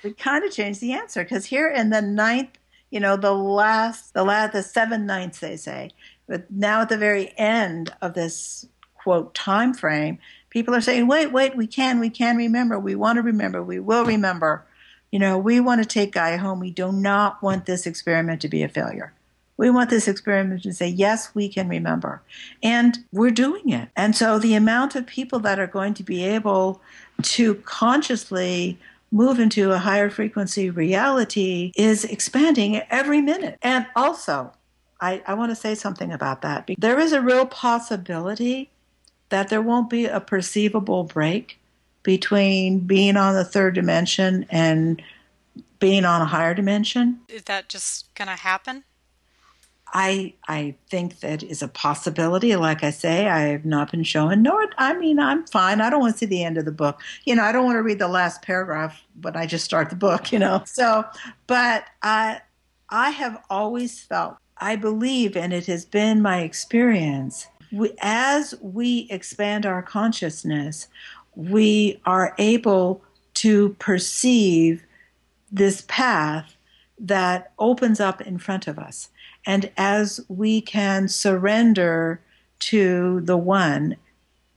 we 0.04 0.14
kind 0.14 0.44
of 0.44 0.52
changed 0.52 0.82
the 0.82 0.94
answer 0.94 1.24
because 1.24 1.46
here 1.46 1.70
in 1.70 1.90
the 1.90 2.02
ninth, 2.02 2.58
you 2.90 3.00
know, 3.00 3.18
the 3.18 3.34
last, 3.34 4.14
the 4.14 4.24
last, 4.24 4.54
the 4.54 4.64
seven 4.64 5.06
ninths, 5.06 5.40
they 5.40 5.58
say, 5.58 5.92
but 6.28 6.50
now 6.52 6.82
at 6.82 6.90
the 6.90 6.98
very 6.98 7.34
end 7.38 7.94
of 8.02 8.14
this 8.14 8.68
quote 8.96 9.34
time 9.34 9.74
frame, 9.74 10.20
people 10.50 10.76
are 10.76 10.82
saying, 10.82 11.08
wait, 11.08 11.32
wait, 11.32 11.56
we 11.56 11.68
can, 11.68 12.00
we 12.00 12.10
can 12.10 12.36
remember, 12.36 12.78
we 12.78 12.96
want 12.96 13.18
to 13.18 13.22
remember, 13.22 13.64
we 13.64 13.80
will 13.80 14.06
remember. 14.06 14.66
You 15.12 15.20
know, 15.20 15.38
we 15.38 15.62
want 15.62 15.82
to 15.82 15.88
take 15.88 16.12
Gaia 16.12 16.38
home. 16.38 16.60
We 16.60 16.72
do 16.72 16.92
not 16.92 17.42
want 17.42 17.66
this 17.66 17.88
experiment 17.88 18.42
to 18.42 18.50
be 18.50 18.62
a 18.62 18.68
failure. 18.68 19.14
We 19.58 19.70
want 19.70 19.90
this 19.90 20.08
experiment 20.08 20.64
to 20.64 20.74
say, 20.74 20.88
yes, 20.88 21.34
we 21.34 21.50
can 21.50 21.68
remember. 21.68 22.22
And 22.64 23.00
we're 23.12 23.32
doing 23.32 23.70
it. 23.70 23.90
And 23.96 24.16
so 24.16 24.40
the 24.40 24.54
amount 24.54 24.96
of 24.96 25.06
people 25.06 25.40
that 25.40 25.60
are 25.60 25.68
going 25.68 25.96
to 25.96 26.04
be 26.04 26.24
able 26.24 26.82
to 27.24 27.56
consciously 27.56 28.78
move 29.12 29.40
into 29.40 29.72
a 29.72 29.78
higher 29.78 30.10
frequency 30.10 30.70
reality 30.70 31.72
is 31.76 32.06
expanding 32.06 32.82
every 32.90 33.22
minute. 33.22 33.58
And 33.62 33.88
also, 33.96 34.52
I, 35.02 35.24
I 35.26 35.34
want 35.34 35.52
to 35.52 35.56
say 35.56 35.76
something 35.76 36.12
about 36.12 36.42
that. 36.42 36.70
There 36.78 37.00
is 37.00 37.14
a 37.14 37.22
real 37.22 37.46
possibility 37.46 38.70
that 39.30 39.50
there 39.50 39.62
won't 39.62 39.90
be 39.90 40.06
a 40.06 40.20
perceivable 40.20 41.04
break 41.04 41.60
between 42.04 42.80
being 42.80 43.18
on 43.18 43.34
the 43.34 43.44
third 43.44 43.76
dimension 43.76 44.46
and 44.50 45.02
being 45.80 46.06
on 46.06 46.22
a 46.22 46.26
higher 46.26 46.54
dimension. 46.54 47.20
Is 47.28 47.44
that 47.44 47.70
just 47.70 48.14
going 48.16 48.30
to 48.30 48.36
happen? 48.36 48.84
I 49.94 50.34
I 50.48 50.76
think 50.90 51.22
that 51.22 51.44
is 51.44 51.62
a 51.62 51.68
possibility. 51.68 52.56
Like 52.56 52.84
I 52.84 52.92
say, 52.92 53.28
I 53.28 53.42
have 53.48 53.66
not 53.66 53.92
been 53.92 54.04
shown. 54.04 54.42
Nor 54.42 54.68
I 54.78 54.94
mean, 54.94 55.20
I'm 55.20 55.46
fine. 55.48 55.82
I 55.82 55.90
don't 55.90 56.02
want 56.02 56.14
to 56.14 56.18
see 56.20 56.26
the 56.26 56.44
end 56.44 56.58
of 56.58 56.66
the 56.66 56.72
book. 56.72 57.02
You 57.26 57.36
know, 57.36 57.44
I 57.44 57.52
don't 57.52 57.66
want 57.66 57.78
to 57.78 57.84
read 57.84 58.00
the 58.00 58.08
last 58.08 58.42
paragraph 58.42 59.02
when 59.22 59.36
I 59.36 59.46
just 59.46 59.66
start 59.66 59.90
the 59.90 59.96
book. 59.96 60.32
You 60.32 60.40
know, 60.40 60.64
so 60.66 61.06
but 61.48 61.86
I 62.02 62.42
I 62.90 63.12
have 63.12 63.42
always 63.50 64.02
felt. 64.02 64.38
I 64.60 64.76
believe, 64.76 65.38
and 65.38 65.54
it 65.54 65.68
has 65.68 65.86
been 65.86 66.22
my 66.22 66.42
experience. 66.42 67.48
We, 67.72 67.94
as 68.02 68.56
we 68.62 69.08
expand 69.12 69.66
our 69.66 69.84
consciousness, 69.84 70.88
we 71.36 72.02
are 72.06 72.34
able 72.40 73.04
to 73.36 73.76
perceive 73.78 74.84
this 75.52 75.84
path 75.88 76.58
that 77.00 77.52
opens 77.60 78.00
up 78.00 78.22
in 78.22 78.40
front 78.40 78.68
of 78.68 78.80
us. 78.80 79.10
And 79.48 79.72
as 79.78 80.20
we 80.28 80.60
can 80.60 81.08
surrender 81.08 82.20
to 82.60 83.22
the 83.22 83.38
one, 83.38 83.96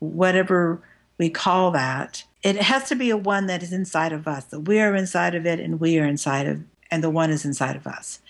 whatever 0.00 0.82
we 1.16 1.30
call 1.30 1.70
that, 1.70 2.24
it 2.42 2.56
has 2.56 2.88
to 2.88 2.96
be 2.96 3.10
a 3.10 3.16
one 3.16 3.46
that 3.46 3.62
is 3.62 3.72
inside 3.72 4.12
of 4.12 4.26
us, 4.26 4.44
that 4.46 4.60
we 4.60 4.80
are 4.80 4.96
inside 4.96 5.36
of 5.36 5.46
it 5.46 5.60
and 5.60 5.78
we 5.78 6.00
are 6.00 6.06
inside 6.06 6.48
of, 6.48 6.62
and 6.90 7.04
the 7.04 7.10
one 7.10 7.30
is 7.30 7.44
inside 7.44 7.76
of 7.76 7.86
us. 7.86 8.20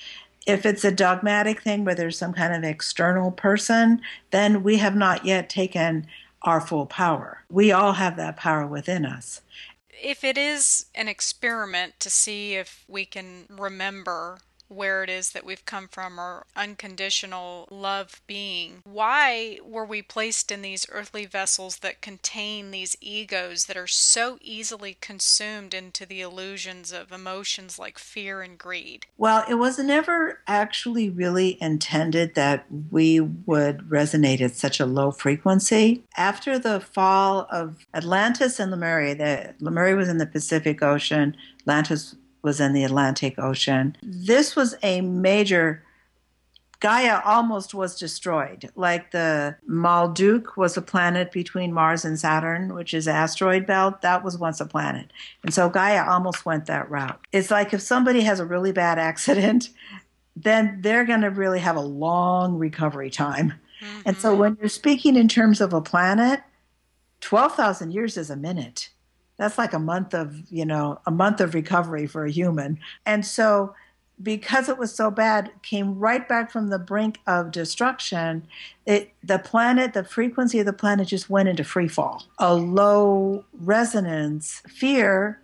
If 0.46 0.66
it's 0.66 0.84
a 0.84 0.92
dogmatic 0.92 1.62
thing 1.62 1.84
where 1.84 1.94
there's 1.94 2.18
some 2.18 2.34
kind 2.34 2.54
of 2.54 2.68
external 2.68 3.30
person, 3.30 4.02
then 4.30 4.62
we 4.62 4.76
have 4.76 4.94
not 4.94 5.24
yet 5.24 5.48
taken 5.48 6.06
our 6.42 6.60
full 6.60 6.84
power. 6.84 7.42
We 7.48 7.72
all 7.72 7.94
have 7.94 8.16
that 8.16 8.36
power 8.36 8.66
within 8.66 9.06
us. 9.06 9.40
If 9.90 10.24
it 10.24 10.36
is 10.36 10.86
an 10.94 11.08
experiment 11.08 11.94
to 12.00 12.10
see 12.10 12.54
if 12.54 12.84
we 12.86 13.06
can 13.06 13.46
remember 13.48 14.40
where 14.70 15.02
it 15.02 15.10
is 15.10 15.32
that 15.32 15.44
we've 15.44 15.64
come 15.64 15.88
from 15.88 16.18
our 16.18 16.46
unconditional 16.54 17.66
love 17.70 18.20
being. 18.26 18.82
Why 18.84 19.58
were 19.64 19.84
we 19.84 20.00
placed 20.00 20.52
in 20.52 20.62
these 20.62 20.86
earthly 20.90 21.26
vessels 21.26 21.78
that 21.78 22.00
contain 22.00 22.70
these 22.70 22.96
egos 23.00 23.66
that 23.66 23.76
are 23.76 23.86
so 23.86 24.38
easily 24.40 24.96
consumed 25.00 25.74
into 25.74 26.06
the 26.06 26.20
illusions 26.20 26.92
of 26.92 27.10
emotions 27.10 27.78
like 27.78 27.98
fear 27.98 28.42
and 28.42 28.56
greed? 28.56 29.06
Well, 29.18 29.44
it 29.48 29.56
was 29.56 29.78
never 29.78 30.40
actually 30.46 31.10
really 31.10 31.58
intended 31.60 32.34
that 32.36 32.66
we 32.90 33.20
would 33.20 33.78
resonate 33.88 34.40
at 34.40 34.54
such 34.54 34.78
a 34.78 34.86
low 34.86 35.10
frequency. 35.10 36.04
After 36.16 36.58
the 36.58 36.80
fall 36.80 37.48
of 37.50 37.86
Atlantis 37.92 38.60
and 38.60 38.70
Lemuria, 38.70 39.14
the, 39.14 39.54
Lemuria 39.58 39.96
was 39.96 40.08
in 40.08 40.18
the 40.18 40.26
Pacific 40.26 40.82
Ocean, 40.82 41.36
Atlantis 41.60 42.14
was 42.42 42.60
in 42.60 42.72
the 42.72 42.84
Atlantic 42.84 43.38
Ocean. 43.38 43.96
This 44.02 44.56
was 44.56 44.76
a 44.82 45.00
major 45.00 45.82
Gaia 46.80 47.20
almost 47.26 47.74
was 47.74 47.98
destroyed. 47.98 48.70
Like 48.74 49.10
the 49.10 49.56
Maldek 49.68 50.56
was 50.56 50.78
a 50.78 50.82
planet 50.82 51.30
between 51.30 51.74
Mars 51.74 52.06
and 52.06 52.18
Saturn, 52.18 52.74
which 52.74 52.94
is 52.94 53.06
asteroid 53.06 53.66
belt. 53.66 54.00
That 54.00 54.24
was 54.24 54.38
once 54.38 54.60
a 54.60 54.66
planet. 54.66 55.12
And 55.44 55.52
so 55.52 55.68
Gaia 55.68 56.08
almost 56.08 56.46
went 56.46 56.66
that 56.66 56.90
route. 56.90 57.20
It's 57.32 57.50
like 57.50 57.74
if 57.74 57.82
somebody 57.82 58.22
has 58.22 58.40
a 58.40 58.46
really 58.46 58.72
bad 58.72 58.98
accident, 58.98 59.68
then 60.36 60.78
they're 60.80 61.04
going 61.04 61.20
to 61.20 61.30
really 61.30 61.60
have 61.60 61.76
a 61.76 61.80
long 61.80 62.56
recovery 62.56 63.10
time. 63.10 63.52
Mm-hmm. 63.82 64.00
And 64.06 64.16
so 64.16 64.34
when 64.34 64.56
you're 64.58 64.70
speaking 64.70 65.16
in 65.16 65.28
terms 65.28 65.60
of 65.60 65.74
a 65.74 65.82
planet, 65.82 66.40
12,000 67.20 67.90
years 67.90 68.16
is 68.16 68.30
a 68.30 68.36
minute 68.36 68.88
that's 69.40 69.56
like 69.56 69.72
a 69.72 69.78
month 69.78 70.12
of 70.12 70.36
you 70.50 70.66
know 70.66 71.00
a 71.06 71.10
month 71.10 71.40
of 71.40 71.54
recovery 71.54 72.06
for 72.06 72.26
a 72.26 72.30
human. 72.30 72.78
And 73.06 73.24
so 73.24 73.74
because 74.22 74.68
it 74.68 74.76
was 74.76 74.94
so 74.94 75.10
bad 75.10 75.50
came 75.62 75.98
right 75.98 76.28
back 76.28 76.50
from 76.50 76.68
the 76.68 76.78
brink 76.78 77.18
of 77.26 77.50
destruction 77.50 78.46
it 78.84 79.14
the 79.24 79.38
planet 79.38 79.94
the 79.94 80.04
frequency 80.04 80.58
of 80.58 80.66
the 80.66 80.74
planet 80.74 81.08
just 81.08 81.30
went 81.30 81.48
into 81.48 81.64
free 81.64 81.88
fall. 81.88 82.26
A 82.38 82.54
low 82.54 83.42
resonance 83.54 84.62
fear 84.68 85.40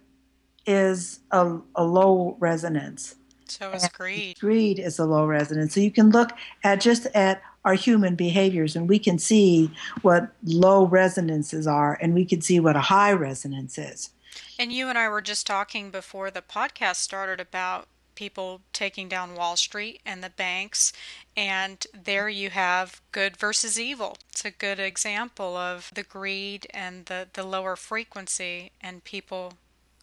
is 0.66 1.20
a, 1.30 1.58
a 1.74 1.84
low 1.84 2.36
resonance 2.38 3.14
so 3.48 3.70
is 3.72 3.88
greed 3.88 4.38
greed 4.38 4.78
is 4.78 4.98
a 4.98 5.04
low 5.04 5.26
resonance 5.26 5.74
so 5.74 5.80
you 5.80 5.90
can 5.90 6.10
look 6.10 6.30
at 6.64 6.80
just 6.80 7.06
at 7.14 7.42
our 7.66 7.74
human 7.74 8.14
behaviors 8.14 8.76
and 8.76 8.88
we 8.88 8.98
can 8.98 9.18
see 9.18 9.70
what 10.02 10.30
low 10.44 10.86
resonances 10.86 11.66
are 11.66 11.98
and 12.00 12.14
we 12.14 12.24
can 12.24 12.40
see 12.40 12.60
what 12.60 12.76
a 12.76 12.80
high 12.80 13.12
resonance 13.12 13.76
is. 13.76 14.10
And 14.56 14.72
you 14.72 14.88
and 14.88 14.96
I 14.96 15.08
were 15.08 15.20
just 15.20 15.48
talking 15.48 15.90
before 15.90 16.30
the 16.30 16.42
podcast 16.42 16.96
started 16.96 17.40
about 17.40 17.88
people 18.14 18.62
taking 18.72 19.08
down 19.08 19.34
Wall 19.34 19.56
Street 19.56 20.00
and 20.06 20.22
the 20.22 20.30
banks. 20.30 20.92
And 21.36 21.84
there 21.92 22.28
you 22.28 22.50
have 22.50 23.02
good 23.10 23.36
versus 23.36 23.78
evil. 23.80 24.16
It's 24.30 24.44
a 24.44 24.50
good 24.52 24.78
example 24.78 25.56
of 25.56 25.90
the 25.92 26.04
greed 26.04 26.68
and 26.70 27.06
the, 27.06 27.28
the 27.32 27.42
lower 27.42 27.74
frequency 27.74 28.70
and 28.80 29.02
people 29.02 29.54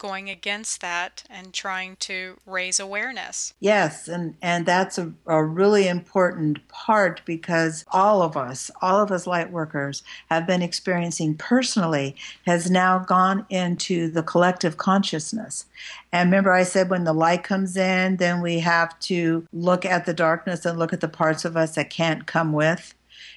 going 0.04 0.30
against 0.30 0.82
that 0.82 1.24
and 1.30 1.54
trying 1.54 1.96
to 1.96 2.36
raise 2.46 2.78
awareness. 2.78 3.54
Yes, 3.62 4.10
and, 4.10 4.36
and 4.42 4.66
that's 4.66 4.98
a, 4.98 5.13
a 5.26 5.42
really 5.42 5.88
important 5.88 6.68
part 6.68 7.22
because 7.24 7.86
all 7.94 8.22
of 8.22 8.36
us, 8.36 8.70
all 8.82 9.00
of 9.00 9.12
us 9.13 9.26
light 9.26 9.50
workers, 9.50 10.04
have 10.30 10.46
been 10.46 10.62
experiencing 10.62 11.36
personally, 11.36 12.18
has 12.46 12.70
now 12.70 13.00
gone 13.00 13.46
into 13.50 14.10
the 14.10 14.24
collective 14.24 14.76
consciousness. 14.76 15.68
And 16.12 16.28
remember, 16.28 16.52
I 16.52 16.63
said 16.63 16.89
when 16.89 17.06
the 17.06 17.13
light 17.13 17.44
comes 17.44 17.78
in, 17.78 18.18
then 18.18 18.42
we 18.42 18.60
have 18.60 19.00
to 19.02 19.48
look 19.54 19.86
at 19.86 20.06
the 20.06 20.13
darkness 20.13 20.66
and 20.66 20.78
look 20.78 20.92
at 20.92 21.00
the 21.00 21.08
parts 21.08 21.46
of 21.46 21.56
us 21.56 21.76
that 21.76 21.89
can't 21.89 22.28
come 22.28 22.52
with. 22.52 22.94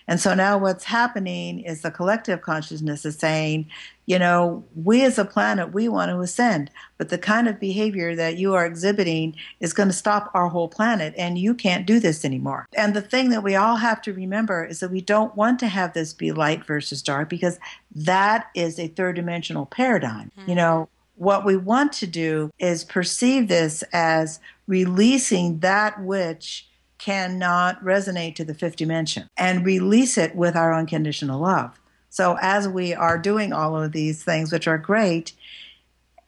And 0.08 0.20
so 0.20 0.34
now 0.34 0.58
what's 0.58 0.84
happening 0.84 1.60
is 1.60 1.82
the 1.82 1.90
collective 1.90 2.40
consciousness 2.40 3.04
is 3.04 3.16
saying, 3.16 3.66
you 4.06 4.20
know, 4.20 4.64
we 4.76 5.04
as 5.04 5.18
a 5.18 5.24
planet, 5.24 5.74
we 5.74 5.88
want 5.88 6.10
to 6.10 6.20
ascend, 6.20 6.70
but 6.96 7.08
the 7.08 7.18
kind 7.18 7.48
of 7.48 7.58
behavior 7.58 8.14
that 8.14 8.36
you 8.38 8.54
are 8.54 8.64
exhibiting 8.64 9.34
is 9.58 9.72
going 9.72 9.88
to 9.88 9.92
stop 9.92 10.30
our 10.32 10.48
whole 10.48 10.68
planet, 10.68 11.12
and 11.18 11.38
you 11.38 11.54
can't 11.54 11.86
do 11.86 11.98
this 11.98 12.24
anymore. 12.24 12.66
And 12.76 12.94
the 12.94 13.02
thing 13.02 13.30
that 13.30 13.42
we 13.42 13.56
all 13.56 13.76
have 13.76 14.00
to 14.02 14.12
remember 14.12 14.64
is 14.64 14.80
that 14.80 14.92
we 14.92 15.00
don't 15.00 15.36
want 15.36 15.58
to 15.60 15.68
have 15.68 15.92
this 15.92 16.14
be 16.14 16.30
light 16.30 16.64
versus 16.64 17.02
dark 17.02 17.28
because 17.28 17.58
that 17.94 18.46
is 18.54 18.78
a 18.78 18.88
third 18.88 19.16
dimensional 19.16 19.66
paradigm. 19.66 20.30
Mm-hmm. 20.38 20.50
You 20.50 20.54
know, 20.54 20.88
what 21.16 21.44
we 21.44 21.56
want 21.56 21.92
to 21.94 22.06
do 22.06 22.50
is 22.58 22.84
perceive 22.84 23.48
this 23.48 23.82
as 23.92 24.38
releasing 24.68 25.58
that 25.60 26.00
which 26.02 26.68
cannot 26.98 27.82
resonate 27.82 28.34
to 28.36 28.44
the 28.44 28.54
fifth 28.54 28.76
dimension 28.76 29.28
and 29.36 29.66
release 29.66 30.16
it 30.16 30.34
with 30.36 30.54
our 30.54 30.72
unconditional 30.72 31.40
love. 31.40 31.78
So 32.16 32.38
as 32.40 32.66
we 32.66 32.94
are 32.94 33.18
doing 33.18 33.52
all 33.52 33.76
of 33.76 33.92
these 33.92 34.24
things, 34.24 34.50
which 34.50 34.66
are 34.66 34.78
great, 34.78 35.34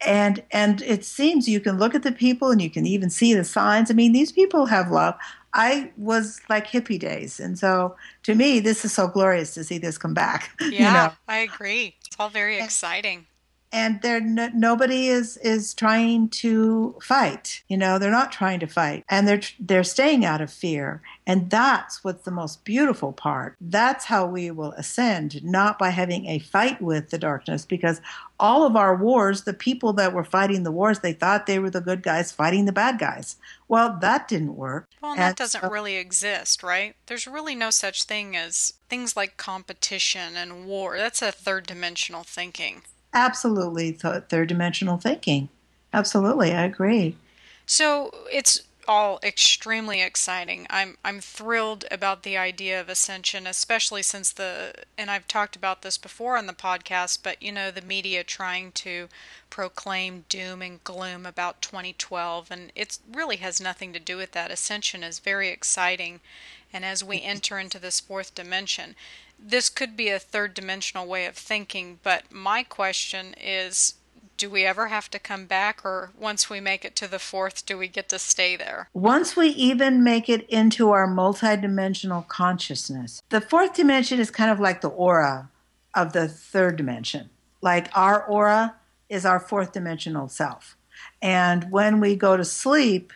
and 0.03 0.43
and 0.51 0.83
it 0.83 1.03
seems 1.03 1.49
you 1.49 1.61
can 1.61 1.79
look 1.79 1.95
at 1.95 2.03
the 2.03 2.13
people 2.13 2.51
and 2.51 2.61
you 2.61 2.69
can 2.69 2.87
even 2.87 3.09
see 3.09 3.33
the 3.33 3.43
signs. 3.43 3.91
I 3.91 3.95
mean, 3.95 4.13
these 4.13 4.31
people 4.31 4.67
have 4.67 4.91
love. 4.91 5.15
I 5.55 5.91
was 5.97 6.43
like 6.51 6.67
hippie 6.67 7.01
days, 7.01 7.41
and 7.41 7.59
so 7.59 7.97
to 8.25 8.35
me, 8.35 8.61
this 8.61 8.85
is 8.85 8.93
so 8.93 9.09
glorious 9.09 9.55
to 9.55 9.65
see 9.65 9.79
this 9.79 9.97
come 9.97 10.13
back. 10.13 10.51
Yeah, 10.61 10.71
you 10.71 10.93
know? 10.93 11.13
I 11.27 11.39
agree. 11.39 11.97
It's 12.07 12.17
all 12.19 12.29
very 12.29 12.59
exciting 12.59 13.27
and 13.73 14.01
they're 14.03 14.21
no, 14.21 14.49
nobody 14.55 15.09
is 15.09 15.37
is 15.39 15.75
trying 15.75 16.29
to 16.29 16.97
fight 17.03 17.63
you 17.69 17.77
know 17.77 17.99
they're 17.99 18.11
not 18.11 18.33
trying 18.33 18.61
to 18.61 18.67
fight 18.67 19.05
and 19.09 19.27
they're 19.27 19.41
they're 19.61 19.85
staying 19.85 20.25
out 20.25 20.41
of 20.41 20.53
fear 20.53 21.03
and 21.29 21.51
that's 21.51 22.03
what's 22.03 22.25
the 22.25 22.31
most 22.31 22.65
beautiful 22.65 23.13
part. 23.13 23.55
That's 23.61 24.07
how 24.07 24.25
we 24.25 24.51
will 24.51 24.73
ascend 24.73 25.45
not 25.45 25.79
by 25.79 25.91
having 25.91 26.25
a 26.25 26.39
fight 26.39 26.81
with 26.81 27.11
the 27.11 27.19
darkness 27.19 27.67
because 27.67 28.01
all 28.41 28.65
of 28.65 28.77
our 28.77 28.97
wars 28.97 29.45
the 29.45 29.53
people 29.53 29.93
that 29.93 30.15
were 30.15 30.25
fighting 30.25 30.63
the 30.63 30.73
wars 30.73 31.01
they 31.01 31.13
thought 31.13 31.45
they 31.45 31.59
were 31.59 31.69
the 31.69 31.83
good 31.83 32.03
guys 32.03 32.33
fighting 32.33 32.65
the 32.65 32.73
bad 32.73 32.99
guys. 32.99 33.37
Well 33.69 33.99
that 34.01 34.27
didn't 34.27 34.57
work. 34.57 34.89
Well 35.03 35.17
that 35.17 35.37
doesn't 35.37 35.61
so, 35.61 35.69
really 35.69 35.97
exist 35.97 36.63
right? 36.63 36.97
There's 37.07 37.27
really 37.27 37.55
no 37.55 37.69
such 37.69 38.05
thing 38.05 38.35
as 38.35 38.73
things 38.89 39.15
like 39.15 39.37
competition 39.37 40.35
and 40.35 40.67
war. 40.67 40.97
That's 40.97 41.21
a 41.21 41.31
third 41.31 41.67
dimensional 41.67 42.23
thinking 42.23 42.85
absolutely 43.13 43.93
third 43.93 44.49
dimensional 44.49 44.99
thinking. 44.99 45.49
Absolutely, 45.93 46.53
I 46.53 46.65
agree. 46.65 47.17
So 47.67 48.13
it's 48.31 48.63
all 48.89 49.21
extremely 49.23 50.01
exciting. 50.01 50.67
I'm 50.71 50.97
I'm 51.05 51.21
thrilled 51.21 51.85
about 51.91 52.23
the 52.23 52.39
idea 52.39 52.81
of 52.81 52.89
ascension, 52.89 53.47
especially 53.47 54.03
since 54.03 54.33
the 54.33 54.73
and 54.97 55.11
I've 55.11 55.29
talked 55.29 55.55
about 55.55 55.83
this 55.83 55.99
before 55.99 56.39
on 56.39 56.47
the 56.47 56.55
podcast, 56.55 57.19
but 57.23 57.43
you 57.43 57.53
know 57.53 57.71
the 57.71 57.83
media 57.83 58.25
trying 58.25 58.73
to 58.73 59.09
proclaim 59.51 60.25
doom 60.31 60.63
and 60.63 60.83
gloom 60.83 61.27
about 61.27 61.61
2012 61.61 62.51
and 62.51 62.73
it 62.75 62.99
really 63.13 63.37
has 63.37 63.61
nothing 63.61 63.93
to 63.93 64.01
do 64.01 64.17
with 64.17 64.33
that. 64.33 64.51
Ascension 64.51 65.03
is 65.03 65.19
very 65.19 65.49
exciting 65.49 66.21
and 66.73 66.85
as 66.85 67.05
we 67.05 67.19
mm-hmm. 67.19 67.29
enter 67.29 67.59
into 67.59 67.79
this 67.79 68.01
fourth 68.01 68.35
dimension, 68.35 68.95
this 69.39 69.69
could 69.69 69.97
be 69.97 70.09
a 70.09 70.19
third 70.19 70.55
dimensional 70.55 71.07
way 71.07 71.27
of 71.27 71.37
thinking, 71.37 72.01
but 72.03 72.31
my 72.31 72.63
question 72.63 73.35
is 73.41 73.95
do 74.37 74.49
we 74.49 74.65
ever 74.65 74.87
have 74.87 75.11
to 75.11 75.19
come 75.19 75.47
back 75.47 75.85
or 75.85 76.13
once 76.17 76.49
we 76.49 76.61
make 76.61 76.85
it 76.85 76.95
to 76.95 77.09
the 77.09 77.19
fourth 77.19 77.67
do 77.67 77.77
we 77.77 77.89
get 77.89 78.09
to 78.09 78.19
stay 78.19 78.55
there? 78.57 78.89
Once 78.95 79.37
we 79.37 79.49
even 79.49 80.05
make 80.05 80.29
it 80.29 80.49
into 80.49 80.91
our 80.91 81.09
multidimensional 81.09 82.27
consciousness 82.29 83.21
the 83.31 83.41
fourth 83.41 83.75
dimension 83.75 84.21
is 84.21 84.31
kind 84.31 84.51
of 84.51 84.61
like 84.61 84.81
the 84.81 84.89
aura 84.89 85.51
of 85.95 86.13
the 86.13 86.29
third 86.29 86.77
dimension. 86.77 87.29
Like 87.61 87.89
our 87.97 88.25
aura 88.25 88.77
is 89.09 89.27
our 89.27 89.41
fourth 89.41 89.73
dimensional 89.73 90.29
self. 90.29 90.77
And 91.21 91.71
when 91.71 91.99
we 92.01 92.15
go 92.15 92.37
to 92.37 92.45
sleep 92.45 93.13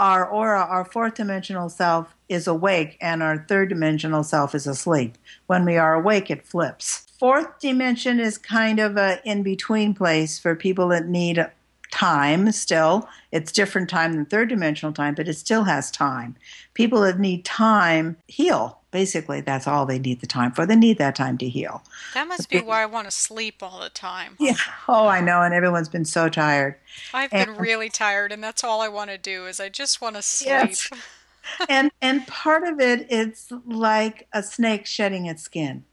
our 0.00 0.28
aura 0.28 0.62
our 0.62 0.84
fourth 0.84 1.14
dimensional 1.14 1.68
self 1.68 2.16
is 2.28 2.48
awake 2.48 2.96
and 3.00 3.22
our 3.22 3.44
third 3.48 3.68
dimensional 3.68 4.24
self 4.24 4.54
is 4.54 4.66
asleep 4.66 5.16
when 5.46 5.64
we 5.64 5.76
are 5.76 5.94
awake 5.94 6.30
it 6.30 6.44
flips 6.44 7.06
fourth 7.18 7.60
dimension 7.60 8.18
is 8.18 8.36
kind 8.36 8.80
of 8.80 8.96
a 8.96 9.20
in 9.24 9.44
between 9.44 9.94
place 9.94 10.38
for 10.38 10.56
people 10.56 10.88
that 10.88 11.06
need 11.06 11.46
time 11.90 12.52
still. 12.52 13.08
It's 13.32 13.52
different 13.52 13.90
time 13.90 14.12
than 14.12 14.24
third 14.24 14.48
dimensional 14.48 14.92
time, 14.92 15.14
but 15.14 15.28
it 15.28 15.34
still 15.34 15.64
has 15.64 15.90
time. 15.90 16.36
People 16.74 17.00
that 17.02 17.18
need 17.18 17.44
time 17.44 18.16
heal. 18.28 18.79
Basically, 18.90 19.40
that's 19.40 19.66
all 19.66 19.86
they 19.86 19.98
need 19.98 20.20
the 20.20 20.26
time 20.26 20.52
for. 20.52 20.66
They 20.66 20.76
need 20.76 20.98
that 20.98 21.14
time 21.14 21.38
to 21.38 21.48
heal. 21.48 21.82
That 22.14 22.26
must 22.26 22.50
be 22.50 22.60
why 22.60 22.82
I 22.82 22.86
want 22.86 23.06
to 23.06 23.12
sleep 23.12 23.62
all 23.62 23.80
the 23.80 23.90
time. 23.90 24.36
Yeah. 24.40 24.56
Oh, 24.88 25.06
I 25.06 25.20
know. 25.20 25.42
And 25.42 25.54
everyone's 25.54 25.88
been 25.88 26.04
so 26.04 26.28
tired. 26.28 26.74
I've 27.14 27.32
and, 27.32 27.52
been 27.52 27.60
really 27.60 27.88
tired, 27.88 28.32
and 28.32 28.42
that's 28.42 28.64
all 28.64 28.80
I 28.80 28.88
want 28.88 29.10
to 29.10 29.18
do 29.18 29.46
is 29.46 29.60
I 29.60 29.68
just 29.68 30.00
want 30.00 30.16
to 30.16 30.22
sleep. 30.22 30.48
Yes. 30.48 30.90
and 31.68 31.90
and 32.02 32.26
part 32.26 32.64
of 32.64 32.80
it, 32.80 33.06
it's 33.10 33.52
like 33.66 34.26
a 34.32 34.42
snake 34.42 34.86
shedding 34.86 35.26
its 35.26 35.42
skin 35.42 35.84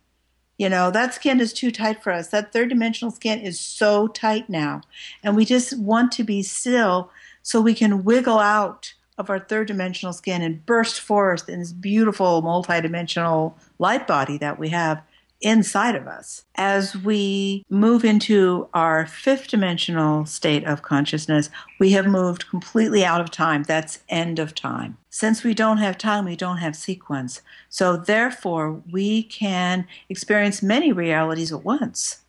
you 0.57 0.69
know, 0.69 0.89
that 0.89 1.13
skin 1.13 1.39
is 1.39 1.53
too 1.53 1.71
tight 1.71 2.01
for 2.01 2.11
us. 2.11 2.29
That 2.29 2.51
third 2.51 2.69
dimensional 2.69 3.11
skin 3.11 3.39
is 3.39 3.59
so 3.59 4.07
tight 4.07 4.49
now. 4.49 4.81
And 5.23 5.35
we 5.35 5.45
just 5.45 5.77
want 5.77 6.11
to 6.13 6.23
be 6.23 6.41
still 6.41 7.11
so 7.43 7.61
we 7.61 7.75
can 7.75 8.03
wiggle 8.03 8.39
out 8.39 8.93
of 9.17 9.29
our 9.29 9.39
third 9.39 9.67
dimensional 9.67 10.13
skin 10.13 10.41
and 10.41 10.65
burst 10.65 10.99
forth 10.99 11.49
in 11.49 11.59
this 11.59 11.71
beautiful 11.71 12.41
multidimensional 12.41 13.53
light 13.79 14.07
body 14.07 14.37
that 14.37 14.59
we 14.59 14.69
have 14.69 15.01
inside 15.41 15.95
of 15.95 16.07
us. 16.07 16.45
As 16.55 16.95
we 16.95 17.63
move 17.69 18.03
into 18.03 18.67
our 18.73 19.05
fifth 19.05 19.47
dimensional 19.47 20.25
state 20.25 20.65
of 20.65 20.81
consciousness, 20.81 21.49
we 21.79 21.91
have 21.91 22.07
moved 22.07 22.49
completely 22.49 23.05
out 23.05 23.21
of 23.21 23.29
time. 23.29 23.63
That's 23.63 23.99
end 24.09 24.39
of 24.39 24.55
time. 24.55 24.97
Since 25.09 25.43
we 25.43 25.53
don't 25.53 25.77
have 25.77 25.97
time, 25.97 26.25
we 26.25 26.35
don't 26.35 26.57
have 26.57 26.75
sequence. 26.75 27.41
So 27.69 27.97
therefore, 27.97 28.81
we 28.91 29.23
can 29.23 29.87
experience 30.09 30.63
many 30.63 30.91
realities 30.91 31.51
at 31.51 31.63
once. 31.63 32.21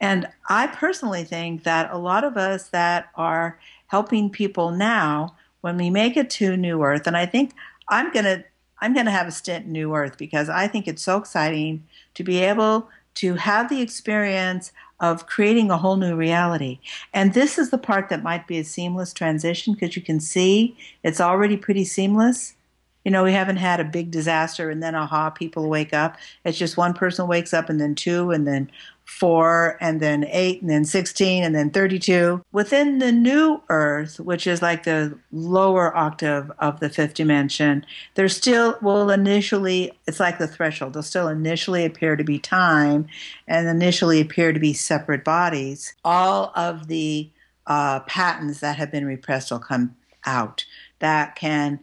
And 0.00 0.28
I 0.48 0.66
personally 0.66 1.24
think 1.24 1.64
that 1.64 1.90
a 1.90 1.98
lot 1.98 2.24
of 2.24 2.36
us 2.36 2.68
that 2.68 3.08
are 3.14 3.58
helping 3.86 4.30
people 4.30 4.70
now, 4.70 5.36
when 5.64 5.78
we 5.78 5.88
make 5.88 6.14
it 6.14 6.28
to 6.28 6.58
New 6.58 6.82
Earth, 6.82 7.06
and 7.06 7.16
I 7.16 7.24
think 7.24 7.54
I'm 7.88 8.12
to 8.12 8.44
I'm 8.80 8.92
to 8.92 9.10
have 9.10 9.26
a 9.26 9.30
stint 9.30 9.64
in 9.64 9.72
New 9.72 9.94
Earth 9.94 10.18
because 10.18 10.50
I 10.50 10.68
think 10.68 10.86
it's 10.86 11.00
so 11.00 11.16
exciting 11.16 11.84
to 12.12 12.22
be 12.22 12.40
able 12.40 12.90
to 13.14 13.36
have 13.36 13.70
the 13.70 13.80
experience 13.80 14.72
of 15.00 15.26
creating 15.26 15.70
a 15.70 15.78
whole 15.78 15.96
new 15.96 16.14
reality. 16.16 16.80
And 17.14 17.32
this 17.32 17.56
is 17.56 17.70
the 17.70 17.78
part 17.78 18.10
that 18.10 18.22
might 18.22 18.46
be 18.46 18.58
a 18.58 18.64
seamless 18.64 19.14
transition 19.14 19.72
because 19.72 19.96
you 19.96 20.02
can 20.02 20.20
see 20.20 20.76
it's 21.02 21.20
already 21.20 21.56
pretty 21.56 21.84
seamless. 21.84 22.56
You 23.02 23.10
know, 23.10 23.24
we 23.24 23.32
haven't 23.32 23.56
had 23.56 23.80
a 23.80 23.84
big 23.84 24.10
disaster 24.10 24.68
and 24.68 24.82
then 24.82 24.94
aha, 24.94 25.30
people 25.30 25.70
wake 25.70 25.94
up. 25.94 26.18
It's 26.44 26.58
just 26.58 26.76
one 26.76 26.92
person 26.92 27.26
wakes 27.26 27.54
up 27.54 27.70
and 27.70 27.80
then 27.80 27.94
two 27.94 28.32
and 28.32 28.46
then 28.46 28.70
four 29.04 29.76
and 29.80 30.00
then 30.00 30.24
eight 30.30 30.60
and 30.60 30.70
then 30.70 30.84
16 30.84 31.44
and 31.44 31.54
then 31.54 31.70
32. 31.70 32.42
Within 32.52 32.98
the 32.98 33.12
new 33.12 33.62
earth, 33.68 34.18
which 34.18 34.46
is 34.46 34.62
like 34.62 34.84
the 34.84 35.18
lower 35.30 35.96
octave 35.96 36.50
of 36.58 36.80
the 36.80 36.88
fifth 36.88 37.14
dimension, 37.14 37.84
there 38.14 38.28
still 38.28 38.76
will 38.82 39.10
initially, 39.10 39.92
it's 40.06 40.20
like 40.20 40.38
the 40.38 40.48
threshold, 40.48 40.94
they'll 40.94 41.02
still 41.02 41.28
initially 41.28 41.84
appear 41.84 42.16
to 42.16 42.24
be 42.24 42.38
time 42.38 43.06
and 43.46 43.68
initially 43.68 44.20
appear 44.20 44.52
to 44.52 44.60
be 44.60 44.72
separate 44.72 45.24
bodies. 45.24 45.94
All 46.04 46.52
of 46.56 46.88
the 46.88 47.30
uh, 47.66 48.00
that 48.06 48.76
have 48.76 48.90
been 48.90 49.06
repressed 49.06 49.50
will 49.50 49.58
come 49.58 49.96
out 50.26 50.64
that 50.98 51.36
can 51.36 51.80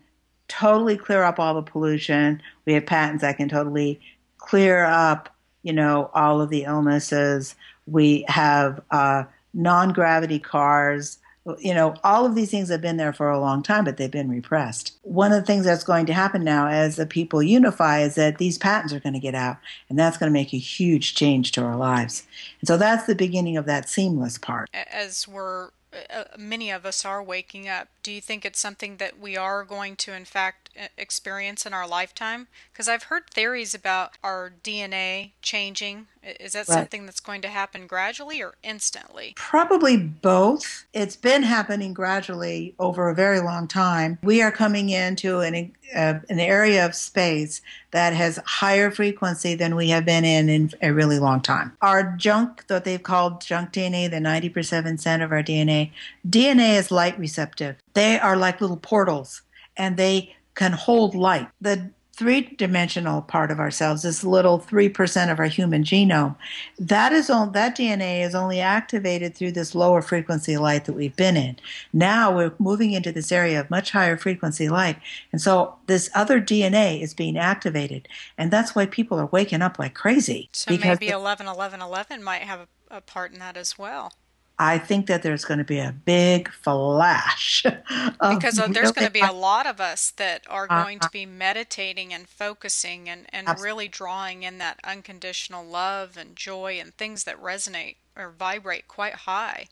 totally 0.48 0.98
clear 0.98 1.24
up 1.24 1.40
all 1.40 1.54
the 1.54 1.62
pollution. 1.62 2.42
We 2.66 2.74
have 2.74 2.86
patents 2.86 3.22
that 3.22 3.38
can 3.38 3.50
totally 3.50 4.00
clear 4.38 4.84
up 4.84 5.31
you 5.64 5.74
know, 5.74 6.10
all 6.14 6.42
of 6.42 6.50
the 6.50 6.64
illnesses. 6.64 7.56
We 7.88 8.26
have 8.28 8.82
uh, 8.92 9.24
non 9.54 9.94
gravity 9.94 10.40
cars. 10.40 11.18
You 11.58 11.74
know, 11.74 11.96
all 12.04 12.28
of 12.28 12.36
these 12.36 12.52
things 12.52 12.70
have 12.70 12.82
been 12.82 12.98
there 12.98 13.14
for 13.14 13.32
a 13.32 13.40
long 13.40 13.64
time, 13.64 13.84
but 13.84 13.98
they've 13.98 14.12
been 14.12 14.30
repressed. 14.30 14.96
One 15.02 15.32
of 15.32 15.42
the 15.42 15.46
things 15.46 15.66
that's 15.66 15.84
going 15.84 16.06
to 16.06 16.14
happen 16.14 16.44
now 16.44 16.68
as 16.68 16.98
the 16.98 17.08
people 17.08 17.42
unify 17.42 18.02
is 18.02 18.14
that 18.14 18.38
these 18.38 18.60
patents 18.60 18.94
are 18.94 19.00
going 19.00 19.14
to 19.14 19.20
get 19.20 19.34
out, 19.34 19.58
and 19.90 19.98
that's 19.98 20.18
going 20.18 20.30
to 20.30 20.34
make 20.34 20.54
a 20.54 20.58
huge 20.58 21.16
change 21.16 21.52
to 21.54 21.64
our 21.64 21.76
lives. 21.76 22.28
And 22.60 22.68
so 22.68 22.78
that's 22.78 23.08
the 23.08 23.16
beginning 23.16 23.58
of 23.58 23.66
that 23.66 23.90
seamless 23.90 24.38
part. 24.38 24.70
As 24.74 25.28
we're 25.28 25.72
uh, 26.10 26.24
many 26.38 26.72
of 26.72 26.86
us 26.86 27.04
are 27.04 27.22
waking 27.22 27.68
up. 27.68 27.90
Do 28.02 28.12
you 28.12 28.22
think 28.22 28.46
it's 28.46 28.60
something 28.60 28.98
that 28.98 29.20
we 29.20 29.36
are 29.36 29.64
going 29.64 29.96
to, 29.98 30.14
in 30.14 30.26
fact, 30.26 30.70
experience 30.98 31.66
in 31.66 31.74
our 31.74 31.88
lifetime? 31.88 32.48
Because 32.72 32.88
I've 32.88 33.04
heard 33.04 33.30
theories 33.30 33.74
about 33.74 34.18
our 34.24 34.54
DNA 34.64 35.32
changing. 35.42 36.08
Is 36.24 36.54
that 36.54 36.68
right. 36.68 36.76
something 36.76 37.06
that's 37.06 37.20
going 37.20 37.42
to 37.42 37.48
happen 37.48 37.88
gradually 37.88 38.42
or 38.42 38.56
instantly? 38.64 39.34
Probably 39.36 39.98
both. 39.98 40.86
It's 40.94 41.16
been 41.16 41.44
happening 41.44 41.94
gradually 41.94 42.76
over 42.80 43.10
a 43.10 43.16
very 43.16 43.40
long 43.40 43.68
time. 43.68 44.20
We 44.24 44.42
are 44.42 44.52
coming 44.52 44.90
into 44.90 45.40
an, 45.40 45.74
uh, 45.96 46.20
an 46.30 46.40
area 46.40 46.86
of 46.86 46.94
space 46.96 47.62
that 47.92 48.14
has 48.14 48.40
higher 48.46 48.92
frequency 48.92 49.56
than 49.56 49.76
we 49.76 49.90
have 49.90 50.06
been 50.06 50.24
in 50.24 50.50
in 50.50 50.72
a 50.82 50.92
really 50.92 51.20
long 51.20 51.42
time. 51.42 51.76
Our 51.82 52.16
junk, 52.18 52.68
that 52.68 52.86
they've 52.86 53.02
called 53.02 53.42
junk 53.42 53.74
DNA, 53.74 54.10
the 54.10 54.18
90% 54.18 55.24
of 55.24 55.32
our 55.32 55.44
DNA, 55.44 55.92
DNA 56.28 56.78
is 56.78 56.92
light 56.92 57.18
receptive. 57.18 57.78
They 57.94 58.20
are 58.20 58.38
like 58.38 58.62
little 58.62 58.78
portals 58.78 59.42
and 59.78 59.98
they 59.98 60.36
can 60.62 60.74
hold 60.74 61.16
light. 61.16 61.48
The 61.60 61.90
three 62.14 62.42
dimensional 62.42 63.24
part 63.24 63.50
of 63.50 63.60
ourselves, 63.60 64.04
this 64.04 64.24
little 64.24 64.60
3% 64.60 65.32
of 65.32 65.40
our 65.40 65.48
human 65.48 65.84
genome, 65.84 66.36
that 66.78 67.12
is 67.12 67.32
on, 67.32 67.54
that 67.54 67.76
DNA 67.76 68.24
is 68.24 68.36
only 68.36 68.60
activated 68.60 69.34
through 69.34 69.54
this 69.54 69.74
lower 69.74 70.04
frequency 70.04 70.58
light 70.58 70.86
that 70.86 70.94
we've 70.94 71.16
been 71.16 71.36
in. 71.36 71.58
Now 71.94 72.36
we're 72.36 72.54
moving 72.60 72.92
into 72.92 73.12
this 73.12 73.32
area 73.32 73.60
of 73.60 73.72
much 73.72 73.90
higher 73.90 74.18
frequency 74.18 74.70
light. 74.70 74.98
And 75.32 75.42
so 75.42 75.74
this 75.88 76.12
other 76.14 76.40
DNA 76.40 77.02
is 77.02 77.16
being 77.16 77.38
activated. 77.38 78.08
And 78.38 78.52
that's 78.52 78.76
why 78.76 78.86
people 78.86 79.20
are 79.20 79.26
waking 79.32 79.64
up 79.64 79.80
like 79.80 79.96
crazy. 79.96 80.48
So 80.54 80.78
maybe 80.78 81.10
11 81.10 81.48
11 81.48 81.82
11 81.82 82.24
might 82.24 82.44
have 82.44 82.68
a, 82.92 82.98
a 82.98 83.02
part 83.02 83.34
in 83.34 83.40
that 83.40 83.58
as 83.58 83.80
well. 83.80 84.14
I 84.62 84.78
think 84.78 85.08
that 85.08 85.24
there's 85.24 85.44
going 85.44 85.58
to 85.58 85.64
be 85.64 85.80
a 85.80 85.92
big 85.92 86.48
flash. 86.52 87.64
because 88.30 88.60
uh, 88.60 88.68
there's 88.68 88.92
going 88.92 89.08
to 89.08 89.12
be 89.12 89.20
a 89.20 89.32
lot 89.32 89.66
of 89.66 89.82
us 89.82 90.12
that 90.18 90.44
are 90.48 90.68
uh-huh. 90.70 90.84
going 90.84 91.00
to 91.00 91.10
be 91.10 91.26
meditating 91.26 92.14
and 92.14 92.30
focusing 92.30 93.10
and, 93.10 93.26
and 93.34 93.48
really 93.60 93.88
drawing 93.88 94.44
in 94.44 94.60
that 94.60 94.80
unconditional 94.84 95.66
love 95.66 96.16
and 96.16 96.36
joy 96.36 96.78
and 96.80 96.94
things 96.94 97.24
that 97.24 97.42
resonate 97.42 97.96
or 98.16 98.30
vibrate 98.30 98.88
quite 98.88 99.16
high. 99.16 99.66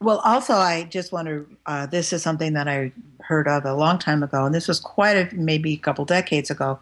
Well, 0.00 0.18
also, 0.18 0.54
I 0.54 0.84
just 0.84 1.10
want 1.10 1.26
to. 1.26 1.46
Uh, 1.66 1.86
this 1.86 2.12
is 2.12 2.22
something 2.22 2.52
that 2.52 2.68
I 2.68 2.92
heard 3.20 3.48
of 3.48 3.64
a 3.64 3.74
long 3.74 3.98
time 3.98 4.22
ago, 4.22 4.44
and 4.44 4.54
this 4.54 4.68
was 4.68 4.78
quite 4.78 5.16
a 5.16 5.34
maybe 5.34 5.74
a 5.74 5.78
couple 5.78 6.04
decades 6.04 6.50
ago. 6.50 6.78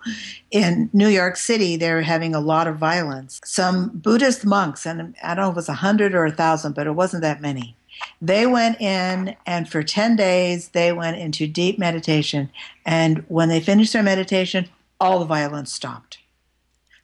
In 0.51 0.91
New 0.93 1.09
York 1.09 1.37
City, 1.37 1.77
they're 1.77 2.03
having 2.03 2.35
a 2.35 2.41
lot 2.41 2.67
of 2.67 2.77
violence. 2.77 3.41
Some 3.43 3.89
Buddhist 3.89 4.45
monks, 4.45 4.85
and 4.85 5.15
I 5.23 5.35
don't 5.35 5.45
know 5.45 5.49
if 5.49 5.55
it 5.55 5.57
was 5.57 5.69
a 5.71 5.75
hundred 5.75 6.15
or 6.15 6.27
a 6.27 6.31
thousand, 6.31 6.75
but 6.75 6.87
it 6.87 6.93
wasn't 6.93 7.23
that 7.23 7.41
many. 7.41 7.75
They 8.21 8.47
went 8.47 8.83
in, 8.83 9.35
and 9.47 9.67
for 9.67 9.83
ten 9.83 10.15
days, 10.15 10.69
they 10.69 10.93
went 10.93 11.17
into 11.17 11.47
deep 11.47 11.79
meditation. 11.79 12.51
And 12.85 13.25
when 13.29 13.49
they 13.49 13.61
finished 13.61 13.95
their 13.95 14.03
meditation, 14.03 14.69
all 15.01 15.21
the 15.21 15.25
violence 15.25 15.73
stopped. 15.73 16.19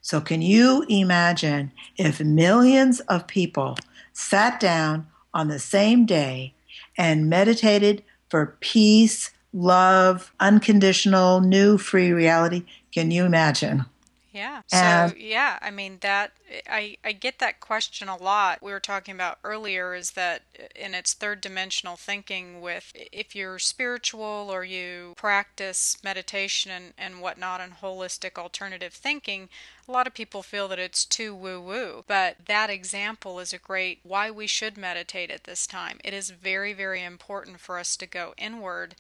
So, 0.02 0.20
can 0.20 0.42
you 0.42 0.84
imagine 0.90 1.72
if 1.96 2.20
millions 2.20 3.00
of 3.00 3.26
people 3.26 3.78
sat 4.12 4.60
down? 4.60 5.06
On 5.34 5.48
the 5.48 5.58
same 5.58 6.06
day 6.06 6.54
and 6.96 7.28
meditated 7.28 8.02
for 8.28 8.56
peace, 8.60 9.30
love, 9.52 10.32
unconditional, 10.40 11.40
new, 11.40 11.78
free 11.78 12.12
reality. 12.12 12.64
Can 12.92 13.10
you 13.10 13.24
imagine? 13.24 13.84
Yeah. 14.32 14.62
Uh, 14.72 15.08
so 15.10 15.14
yeah, 15.16 15.58
I 15.60 15.70
mean 15.70 15.98
that 16.00 16.32
I 16.66 16.96
I 17.04 17.12
get 17.12 17.38
that 17.40 17.60
question 17.60 18.08
a 18.08 18.16
lot. 18.16 18.62
We 18.62 18.72
were 18.72 18.80
talking 18.80 19.14
about 19.14 19.38
earlier 19.44 19.94
is 19.94 20.12
that 20.12 20.42
uh, 20.58 20.64
in 20.74 20.94
its 20.94 21.12
third 21.12 21.42
dimensional 21.42 21.96
thinking 21.96 22.62
with 22.62 22.92
if 22.94 23.36
you're 23.36 23.58
spiritual 23.58 24.48
or 24.50 24.64
you 24.64 25.12
practice 25.18 25.98
meditation 26.02 26.70
and, 26.70 26.94
and 26.96 27.20
whatnot 27.20 27.60
and 27.60 27.74
holistic 27.74 28.38
alternative 28.38 28.94
thinking, 28.94 29.50
a 29.86 29.92
lot 29.92 30.06
of 30.06 30.14
people 30.14 30.42
feel 30.42 30.66
that 30.68 30.78
it's 30.78 31.04
too 31.04 31.34
woo 31.34 31.60
woo. 31.60 32.02
But 32.06 32.46
that 32.46 32.70
example 32.70 33.38
is 33.38 33.52
a 33.52 33.58
great 33.58 34.00
why 34.02 34.30
we 34.30 34.46
should 34.46 34.78
meditate 34.78 35.30
at 35.30 35.44
this 35.44 35.66
time. 35.66 36.00
It 36.02 36.14
is 36.14 36.30
very, 36.30 36.72
very 36.72 37.02
important 37.04 37.60
for 37.60 37.78
us 37.78 37.96
to 37.98 38.06
go 38.06 38.32
inward 38.38 38.94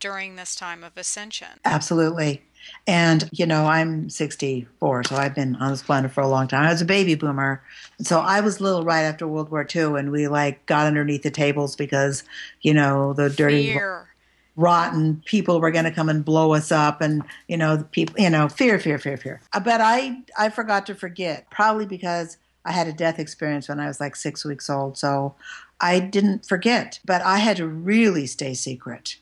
during 0.00 0.36
this 0.36 0.54
time 0.54 0.84
of 0.84 0.96
ascension. 0.96 1.48
Absolutely. 1.64 2.42
And, 2.86 3.28
you 3.32 3.46
know, 3.46 3.66
I'm 3.66 4.10
64, 4.10 5.04
so 5.04 5.16
I've 5.16 5.34
been 5.34 5.56
on 5.56 5.70
this 5.70 5.82
planet 5.82 6.12
for 6.12 6.20
a 6.20 6.28
long 6.28 6.48
time. 6.48 6.64
I 6.64 6.72
was 6.72 6.82
a 6.82 6.86
baby 6.86 7.14
boomer. 7.14 7.62
So 8.00 8.20
I 8.20 8.40
was 8.40 8.60
little 8.60 8.84
right 8.84 9.02
after 9.02 9.26
World 9.26 9.50
War 9.50 9.66
II, 9.74 9.98
and 9.98 10.10
we 10.10 10.28
like 10.28 10.64
got 10.66 10.86
underneath 10.86 11.22
the 11.22 11.30
tables 11.30 11.76
because, 11.76 12.24
you 12.62 12.74
know, 12.74 13.12
the 13.12 13.30
dirty. 13.30 13.72
Fear. 13.72 14.04
Rotten 14.56 15.22
people 15.24 15.60
were 15.60 15.70
going 15.70 15.84
to 15.84 15.92
come 15.92 16.08
and 16.08 16.24
blow 16.24 16.52
us 16.52 16.72
up, 16.72 17.00
and 17.00 17.22
you 17.46 17.56
know 17.56 17.76
the 17.76 17.84
people, 17.84 18.16
you 18.18 18.28
know, 18.28 18.48
fear, 18.48 18.80
fear, 18.80 18.98
fear, 18.98 19.16
fear. 19.16 19.40
Uh, 19.52 19.60
but 19.60 19.80
I, 19.80 20.22
I 20.36 20.48
forgot 20.48 20.84
to 20.86 20.96
forget, 20.96 21.48
probably 21.48 21.86
because 21.86 22.38
I 22.64 22.72
had 22.72 22.88
a 22.88 22.92
death 22.92 23.20
experience 23.20 23.68
when 23.68 23.78
I 23.78 23.86
was 23.86 24.00
like 24.00 24.16
six 24.16 24.44
weeks 24.44 24.68
old, 24.68 24.98
so 24.98 25.36
I 25.80 26.00
didn't 26.00 26.44
forget. 26.44 26.98
But 27.04 27.22
I 27.22 27.38
had 27.38 27.58
to 27.58 27.68
really 27.68 28.26
stay 28.26 28.52
secret 28.52 29.18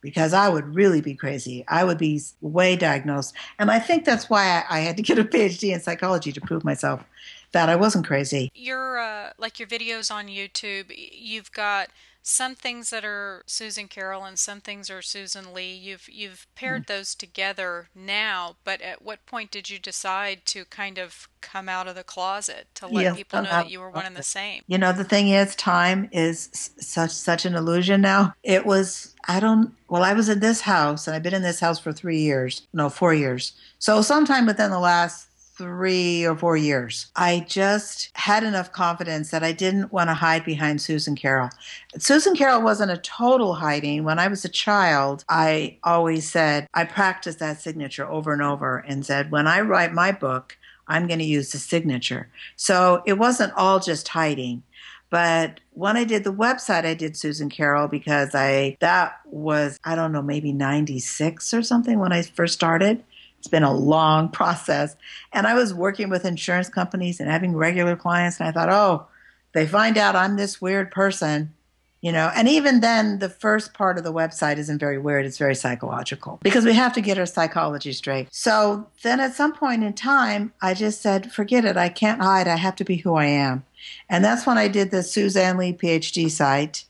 because 0.00 0.32
I 0.32 0.48
would 0.48 0.74
really 0.74 1.00
be 1.00 1.14
crazy. 1.14 1.64
I 1.68 1.84
would 1.84 1.98
be 1.98 2.20
way 2.40 2.76
diagnosed. 2.76 3.34
And 3.58 3.70
I 3.70 3.78
think 3.78 4.04
that's 4.04 4.30
why 4.30 4.64
I, 4.68 4.78
I 4.78 4.80
had 4.80 4.96
to 4.96 5.02
get 5.08 5.18
a 5.18 5.24
PhD 5.24 5.72
in 5.72 5.80
psychology 5.80 6.32
to 6.32 6.40
prove 6.40 6.64
myself 6.64 7.04
that 7.52 7.68
I 7.68 7.76
wasn't 7.76 8.06
crazy. 8.06 8.50
Your 8.54 8.98
uh, 8.98 9.32
like 9.38 9.58
your 9.58 9.68
videos 9.68 10.12
on 10.12 10.26
YouTube, 10.26 10.92
you've 10.96 11.50
got 11.52 11.88
some 12.22 12.54
things 12.54 12.90
that 12.90 13.04
are 13.04 13.42
Suzan 13.46 13.88
Caroll 13.88 14.24
and 14.24 14.38
some 14.38 14.60
things 14.60 14.90
are 14.90 15.00
Susan 15.00 15.54
Lie. 15.54 15.78
You've 15.80 16.08
you've 16.10 16.46
paired 16.54 16.84
mm 16.84 16.88
those 16.88 17.14
together 17.14 17.88
now, 17.94 18.56
but 18.64 18.80
at 18.80 19.02
what 19.02 19.26
point 19.26 19.50
did 19.50 19.68
you 19.68 19.78
decide 19.78 20.46
to 20.46 20.64
kind 20.64 20.98
of 20.98 21.28
come 21.40 21.68
out 21.68 21.86
of 21.86 21.94
the 21.94 22.04
closet 22.04 22.66
to 22.74 22.86
let 22.86 23.02
yes, 23.02 23.16
people 23.16 23.42
know 23.42 23.50
that 23.50 23.70
you 23.70 23.80
were 23.80 23.90
one 23.90 24.06
and 24.06 24.16
the 24.16 24.22
same? 24.22 24.62
You 24.66 24.78
know, 24.78 24.92
the 24.92 25.04
thing 25.04 25.28
is 25.28 25.54
time 25.54 26.08
is 26.12 26.48
such 26.52 27.10
such 27.10 27.44
an 27.44 27.54
illusion 27.54 28.00
now. 28.00 28.34
It 28.42 28.64
was 28.64 29.14
I 29.26 29.40
don't 29.40 29.74
well, 29.88 30.02
I 30.02 30.12
was 30.12 30.28
in 30.28 30.40
this 30.40 30.62
house 30.62 31.06
and 31.06 31.16
I've 31.16 31.22
been 31.22 31.34
in 31.34 31.42
this 31.42 31.60
house 31.60 31.78
for 31.78 31.92
3 31.92 32.18
years. 32.18 32.66
No, 32.72 32.88
4 32.88 33.14
years. 33.14 33.52
So 33.78 34.02
sometime 34.02 34.46
within 34.46 34.70
the 34.70 34.78
last 34.80 35.27
three 35.58 36.24
or 36.24 36.36
four 36.36 36.56
years. 36.56 37.08
I 37.16 37.44
just 37.48 38.10
had 38.14 38.44
enough 38.44 38.72
confidence 38.72 39.32
that 39.32 39.42
I 39.42 39.50
didn't 39.50 39.92
want 39.92 40.08
to 40.08 40.14
hide 40.14 40.44
behind 40.44 40.78
Suzan 40.78 41.16
Caroll. 41.16 41.50
Suzan 41.96 42.36
Caroll 42.36 42.62
wasn't 42.62 42.92
a 42.92 42.98
total 42.98 43.54
hiding. 43.54 44.04
When 44.04 44.20
I 44.20 44.28
was 44.28 44.44
a 44.44 44.48
child, 44.48 45.24
I 45.28 45.78
always 45.82 46.30
said, 46.30 46.68
I 46.72 46.84
practiced 46.84 47.40
that 47.40 47.60
signature 47.60 48.08
over 48.08 48.32
and 48.32 48.40
over 48.40 48.78
and 48.78 49.04
said, 49.04 49.32
when 49.32 49.48
I 49.48 49.60
write 49.60 49.92
my 49.92 50.12
book, 50.12 50.56
I'm 50.86 51.08
going 51.08 51.18
to 51.18 51.24
use 51.24 51.50
the 51.50 51.58
signature. 51.58 52.28
So 52.54 53.02
it 53.04 53.14
wasn't 53.14 53.52
all 53.54 53.80
just 53.80 54.06
hiding. 54.08 54.62
But 55.10 55.60
when 55.72 55.96
I 55.96 56.04
did 56.04 56.22
the 56.22 56.32
website, 56.32 56.84
I 56.84 56.94
did 56.94 57.14
Suzan 57.14 57.50
Caroll 57.50 57.88
because 57.88 58.34
I, 58.34 58.76
that 58.80 59.20
was, 59.24 59.78
I 59.82 59.96
don't 59.96 60.12
know, 60.12 60.22
maybe 60.22 60.52
96 60.52 61.52
or 61.52 61.62
something 61.62 61.98
when 61.98 62.12
I 62.12 62.22
first 62.22 62.54
started. 62.54 63.02
It's 63.38 63.48
been 63.48 63.62
a 63.62 63.74
long 63.74 64.28
process. 64.28 64.96
And 65.32 65.46
I 65.46 65.54
was 65.54 65.72
working 65.72 66.10
with 66.10 66.24
insurance 66.24 66.68
companies 66.68 67.20
and 67.20 67.30
having 67.30 67.54
regular 67.54 67.96
clients, 67.96 68.40
and 68.40 68.48
I 68.48 68.52
thought, 68.52 68.68
oh, 68.68 69.06
they 69.52 69.66
find 69.66 69.96
out 69.96 70.16
I'm 70.16 70.36
this 70.36 70.60
weird 70.60 70.90
person, 70.90 71.54
you 72.00 72.12
know. 72.12 72.30
And 72.34 72.48
even 72.48 72.80
then, 72.80 73.18
the 73.20 73.28
first 73.28 73.74
part 73.74 73.96
of 73.96 74.04
the 74.04 74.12
website 74.12 74.58
isn't 74.58 74.78
very 74.78 74.98
weird, 74.98 75.24
it's 75.24 75.38
very 75.38 75.54
psychological 75.54 76.38
because 76.42 76.64
we 76.64 76.74
have 76.74 76.92
to 76.94 77.00
get 77.00 77.18
our 77.18 77.26
psychology 77.26 77.92
straight. 77.92 78.28
So 78.30 78.88
then 79.02 79.20
at 79.20 79.34
some 79.34 79.54
point 79.54 79.84
in 79.84 79.92
time, 79.94 80.52
I 80.60 80.74
just 80.74 81.00
said, 81.00 81.32
forget 81.32 81.64
it. 81.64 81.76
I 81.76 81.88
can't 81.88 82.20
hide. 82.20 82.48
I 82.48 82.56
have 82.56 82.76
to 82.76 82.84
be 82.84 82.96
who 82.96 83.14
I 83.14 83.26
am. 83.26 83.64
And 84.08 84.24
that's 84.24 84.46
when 84.46 84.58
I 84.58 84.68
did 84.68 84.90
the 84.90 85.02
Suzanne 85.02 85.56
Lie 85.56 85.72
PhD 85.72 86.30
site. 86.30 86.84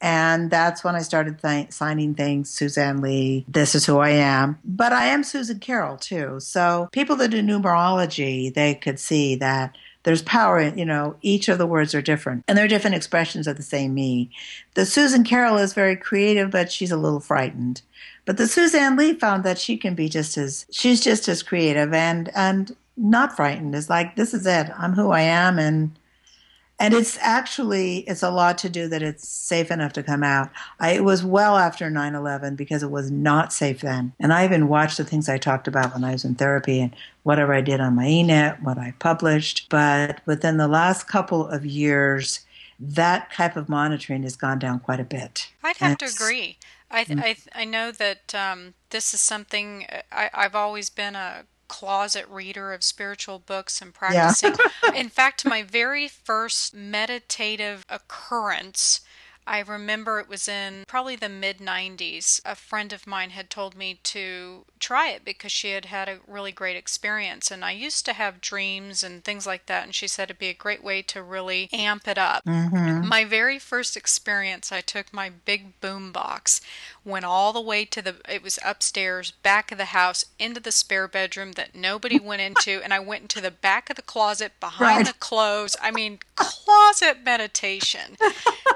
And 0.00 0.50
that's 0.50 0.84
when 0.84 0.94
I 0.94 1.00
started 1.00 1.40
th- 1.40 1.72
signing 1.72 2.14
things. 2.14 2.50
Suzanne 2.50 3.00
Lie, 3.00 3.44
this 3.48 3.74
is 3.74 3.86
who 3.86 3.98
I 3.98 4.10
am. 4.10 4.58
But 4.64 4.92
I 4.92 5.06
am 5.06 5.22
Suzan 5.22 5.60
Caroll 5.60 5.96
too. 5.96 6.40
So 6.40 6.88
people 6.92 7.16
that 7.16 7.30
do 7.30 7.42
numerology, 7.42 8.52
they 8.52 8.74
could 8.74 8.98
see 8.98 9.34
that 9.36 9.76
there's 10.02 10.22
power 10.22 10.58
in, 10.58 10.76
you 10.76 10.84
know, 10.84 11.16
each 11.22 11.48
of 11.48 11.56
the 11.56 11.66
words 11.66 11.94
are 11.94 12.02
different 12.02 12.44
and 12.46 12.56
they're 12.56 12.68
different 12.68 12.96
expressions 12.96 13.46
of 13.46 13.56
the 13.56 13.62
same 13.62 13.94
me. 13.94 14.30
The 14.74 14.82
Suzan 14.82 15.24
Caroll 15.24 15.56
is 15.56 15.72
very 15.72 15.96
creative, 15.96 16.50
but 16.50 16.70
she's 16.70 16.92
a 16.92 16.96
little 16.96 17.20
frightened. 17.20 17.80
But 18.26 18.36
the 18.36 18.46
Suzanne 18.46 18.96
Lie 18.96 19.14
found 19.14 19.44
that 19.44 19.58
she 19.58 19.76
can 19.76 19.94
be 19.94 20.08
just 20.10 20.36
as, 20.36 20.66
she's 20.70 21.00
just 21.00 21.28
as 21.28 21.42
creative 21.42 21.94
and, 21.94 22.30
and 22.34 22.76
not 22.96 23.34
frightened. 23.34 23.74
It's 23.74 23.90
like, 23.90 24.16
this 24.16 24.34
is 24.34 24.46
it. 24.46 24.70
I'm 24.78 24.92
who 24.92 25.10
I 25.10 25.22
am 25.22 25.58
and 25.58 25.98
and 26.78 26.94
it's 26.94 27.16
actually 27.20 27.98
it's 28.00 28.22
a 28.22 28.30
lot 28.30 28.58
to 28.58 28.68
do 28.68 28.88
that 28.88 29.02
it's 29.02 29.28
safe 29.28 29.70
enough 29.70 29.92
to 29.94 30.02
come 30.02 30.22
out. 30.22 30.50
I, 30.80 30.92
it 30.92 31.04
was 31.04 31.24
well 31.24 31.56
after 31.56 31.90
9-11 31.90 32.56
because 32.56 32.82
it 32.82 32.90
was 32.90 33.10
not 33.10 33.52
safe 33.52 33.80
then. 33.80 34.12
And 34.18 34.32
i 34.32 34.44
even 34.44 34.68
watched 34.68 34.96
the 34.96 35.04
things 35.04 35.28
i 35.28 35.38
talked 35.38 35.68
about 35.68 35.94
when 35.94 36.04
i 36.04 36.12
was 36.12 36.24
in 36.24 36.34
therapy 36.34 36.80
and 36.80 36.94
whatever 37.22 37.54
i 37.54 37.60
did 37.60 37.80
on 37.80 37.94
my 37.94 38.06
enet 38.06 38.62
what 38.62 38.78
i 38.78 38.94
published. 38.98 39.66
But 39.68 40.20
within 40.26 40.56
the 40.56 40.68
last 40.68 41.06
couple 41.08 41.46
of 41.46 41.64
years 41.64 42.40
that 42.80 43.32
type 43.32 43.56
of 43.56 43.68
monitoring 43.68 44.24
has 44.24 44.36
gone 44.36 44.58
down 44.58 44.80
quite 44.80 45.00
a 45.00 45.04
bit. 45.04 45.48
I'd 45.62 45.76
have 45.76 45.98
to 45.98 46.06
agree. 46.06 46.58
I, 46.90 47.04
mm. 47.04 47.20
I, 47.22 47.36
I 47.54 47.64
know 47.64 47.90
that 47.92 48.34
um, 48.34 48.74
this 48.90 49.14
is 49.14 49.20
something 49.20 49.86
I, 50.12 50.30
I've 50.34 50.54
always 50.54 50.90
been 50.90 51.16
a 51.16 51.44
closet 51.74 52.26
reader 52.28 52.72
of 52.72 52.84
spiritual 52.84 53.40
books 53.40 53.82
and 53.82 53.92
practicing. 53.92 54.54
Yeah. 54.84 54.92
In 54.94 55.08
fact, 55.08 55.44
my 55.44 55.64
very 55.64 56.06
first 56.06 56.72
meditative 56.72 57.84
occurrence 57.88 59.00
I 59.46 59.60
remember 59.60 60.20
it 60.20 60.28
was 60.28 60.48
in 60.48 60.84
probably 60.86 61.16
the 61.16 61.28
mid 61.28 61.58
90s. 61.58 62.40
A 62.44 62.54
friend 62.54 62.92
of 62.92 63.06
mine 63.06 63.30
had 63.30 63.50
told 63.50 63.74
me 63.74 64.00
to 64.04 64.64
try 64.78 65.08
it 65.10 65.24
because 65.24 65.52
she 65.52 65.70
had 65.70 65.86
had 65.86 66.08
a 66.08 66.20
really 66.26 66.52
great 66.52 66.76
experience. 66.76 67.50
And 67.50 67.64
I 67.64 67.72
used 67.72 68.06
to 68.06 68.14
have 68.14 68.40
dreams 68.40 69.02
and 69.02 69.22
things 69.22 69.46
like 69.46 69.66
that. 69.66 69.84
And 69.84 69.94
she 69.94 70.08
said 70.08 70.24
it'd 70.24 70.38
be 70.38 70.48
a 70.48 70.54
great 70.54 70.82
way 70.82 71.02
to 71.02 71.22
really 71.22 71.68
amp 71.72 72.08
it 72.08 72.18
up. 72.18 72.44
Mm-hmm. 72.44 73.06
My 73.06 73.24
very 73.24 73.58
first 73.58 73.96
experience, 73.96 74.72
I 74.72 74.80
took 74.80 75.12
my 75.12 75.30
big 75.30 75.78
boom 75.80 76.10
box, 76.10 76.60
went 77.04 77.24
all 77.24 77.52
the 77.52 77.60
way 77.60 77.84
to 77.84 78.02
the, 78.02 78.16
it 78.28 78.42
was 78.42 78.58
upstairs, 78.64 79.30
back 79.30 79.70
of 79.70 79.78
the 79.78 79.86
house, 79.86 80.24
into 80.38 80.60
the 80.60 80.72
spare 80.72 81.06
bedroom 81.06 81.52
that 81.52 81.74
nobody 81.74 82.18
went 82.18 82.42
into. 82.42 82.80
And 82.82 82.92
I 82.94 82.98
went 82.98 83.22
into 83.22 83.40
the 83.40 83.50
back 83.50 83.90
of 83.90 83.96
the 83.96 84.02
closet 84.02 84.52
behind 84.60 84.96
right. 84.98 85.06
the 85.06 85.18
clothes. 85.18 85.76
I 85.82 85.90
mean, 85.90 86.20
closet 86.36 87.18
meditation. 87.24 88.16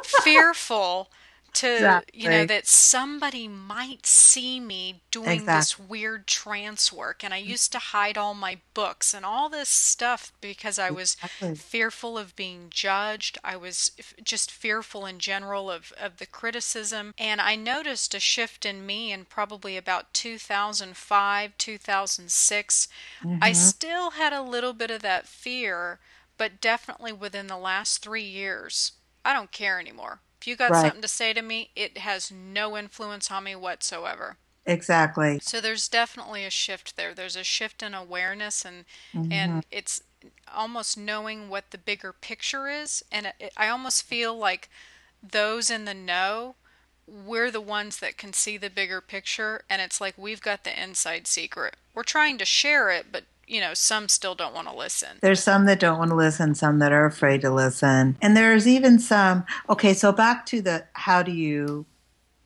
Fearful 0.05 1.11
to 1.59 1.75
exactly. 1.75 2.23
you 2.23 2.31
know 2.31 2.47
that 2.47 2.69
somebody 2.69 3.49
might 3.49 4.07
see 4.07 4.61
me 4.61 5.01
doing 5.11 5.41
exactly. 5.41 5.57
this 5.57 5.91
weird 5.91 6.27
trance 6.29 6.93
work 6.93 7.25
and 7.25 7.35
i 7.35 7.37
used 7.37 7.73
to 7.73 7.79
hide 7.79 8.17
all 8.17 8.33
my 8.33 8.59
books 8.75 9.13
and 9.13 9.25
all 9.25 9.49
this 9.49 9.69
stuff 9.69 10.33
because 10.41 10.79
i 10.79 10.89
was 10.89 11.15
exactly. 11.15 11.57
fearful 11.57 12.17
of 12.17 12.37
being 12.37 12.69
judged 12.71 13.39
i 13.43 13.57
was 13.57 13.91
just 14.23 14.53
fearful 14.53 15.05
in 15.05 15.19
general 15.19 15.69
of, 15.69 15.93
of 16.01 16.19
the 16.19 16.27
criticism 16.27 17.13
and 17.19 17.41
i 17.41 17.57
noticed 17.57 18.15
a 18.15 18.21
shift 18.21 18.65
in 18.65 18.87
me 18.87 19.11
in 19.11 19.25
probably 19.25 19.77
about 19.77 20.15
2005 20.15 21.59
2006 21.59 22.89
mm-hmm. 23.21 23.39
i 23.43 23.51
still 23.51 24.11
had 24.13 24.33
a 24.33 24.43
little 24.43 24.73
bit 24.73 24.93
of 24.93 25.03
that 25.03 25.27
fear 25.27 25.99
but 26.37 26.61
definitely 26.61 27.13
within 27.13 27.49
the 27.49 27.57
last 27.57 28.01
three 28.01 28.23
years 28.23 28.93
i 29.25 29.33
don't 29.33 29.51
care 29.51 29.81
anymore 29.81 30.21
if 30.41 30.47
you 30.47 30.57
got 30.57 30.71
right. 30.71 30.83
something 30.83 31.03
to 31.03 31.09
say 31.09 31.33
to 31.33 31.43
me, 31.43 31.71
it 31.75 31.99
has 31.99 32.31
no 32.31 32.77
influence 32.77 33.31
on 33.31 33.45
me 33.45 33.57
whatsoever. 33.57 34.37
Exactly. 34.69 35.39
So 35.43 35.61
there's 35.61 35.89
definitely 35.89 36.45
a 36.45 36.51
shift 36.51 36.97
there. 36.97 37.15
There's 37.15 37.37
a 37.37 37.43
shift 37.43 37.83
in 37.83 37.95
awareness 37.95 38.65
and 38.65 38.85
mm-hmm. 39.15 39.33
and 39.33 39.67
it's 39.71 40.03
almost 40.55 40.99
knowing 40.99 41.49
what 41.49 41.71
the 41.71 41.79
bigger 41.79 42.13
picture 42.13 42.69
is 42.69 43.03
and 43.11 43.27
it, 43.27 43.35
it, 43.39 43.53
I 43.57 43.69
almost 43.69 44.03
feel 44.03 44.37
like 44.37 44.69
those 45.23 45.71
in 45.71 45.85
the 45.85 45.95
know 45.95 46.57
we're 47.07 47.51
the 47.51 47.61
ones 47.61 47.99
that 48.01 48.19
can 48.19 48.33
see 48.33 48.59
the 48.59 48.69
bigger 48.69 49.01
picture 49.01 49.63
and 49.71 49.81
it's 49.81 50.01
like 50.01 50.19
we've 50.19 50.43
got 50.43 50.65
the 50.65 50.83
inside 50.83 51.27
secret. 51.27 51.77
We're 51.95 52.03
trying 52.03 52.37
to 52.39 52.45
share 52.45 52.91
it 52.91 53.07
but 53.11 53.25
you 53.49 53.61
know, 53.61 53.75
some 53.75 54.09
still 54.09 54.35
don't 54.35 54.55
want 54.55 54.69
to 54.69 54.75
listen. 54.75 55.09
There's 55.21 55.43
some 55.43 55.67
that 55.67 55.81
don't 55.81 55.99
want 55.99 56.11
to 56.11 56.17
listen, 56.17 56.55
some 56.55 56.79
that 56.79 56.93
are 56.93 57.07
afraid 57.07 57.41
to 57.41 57.51
listen. 57.51 58.17
And 58.21 58.37
there's 58.37 58.69
even 58.69 58.99
some, 58.99 59.45
okay, 59.69 59.95
so 59.95 60.13
back 60.13 60.47
to 60.47 60.61
the 60.61 60.87
how 60.93 61.23
do 61.23 61.33
you 61.33 61.87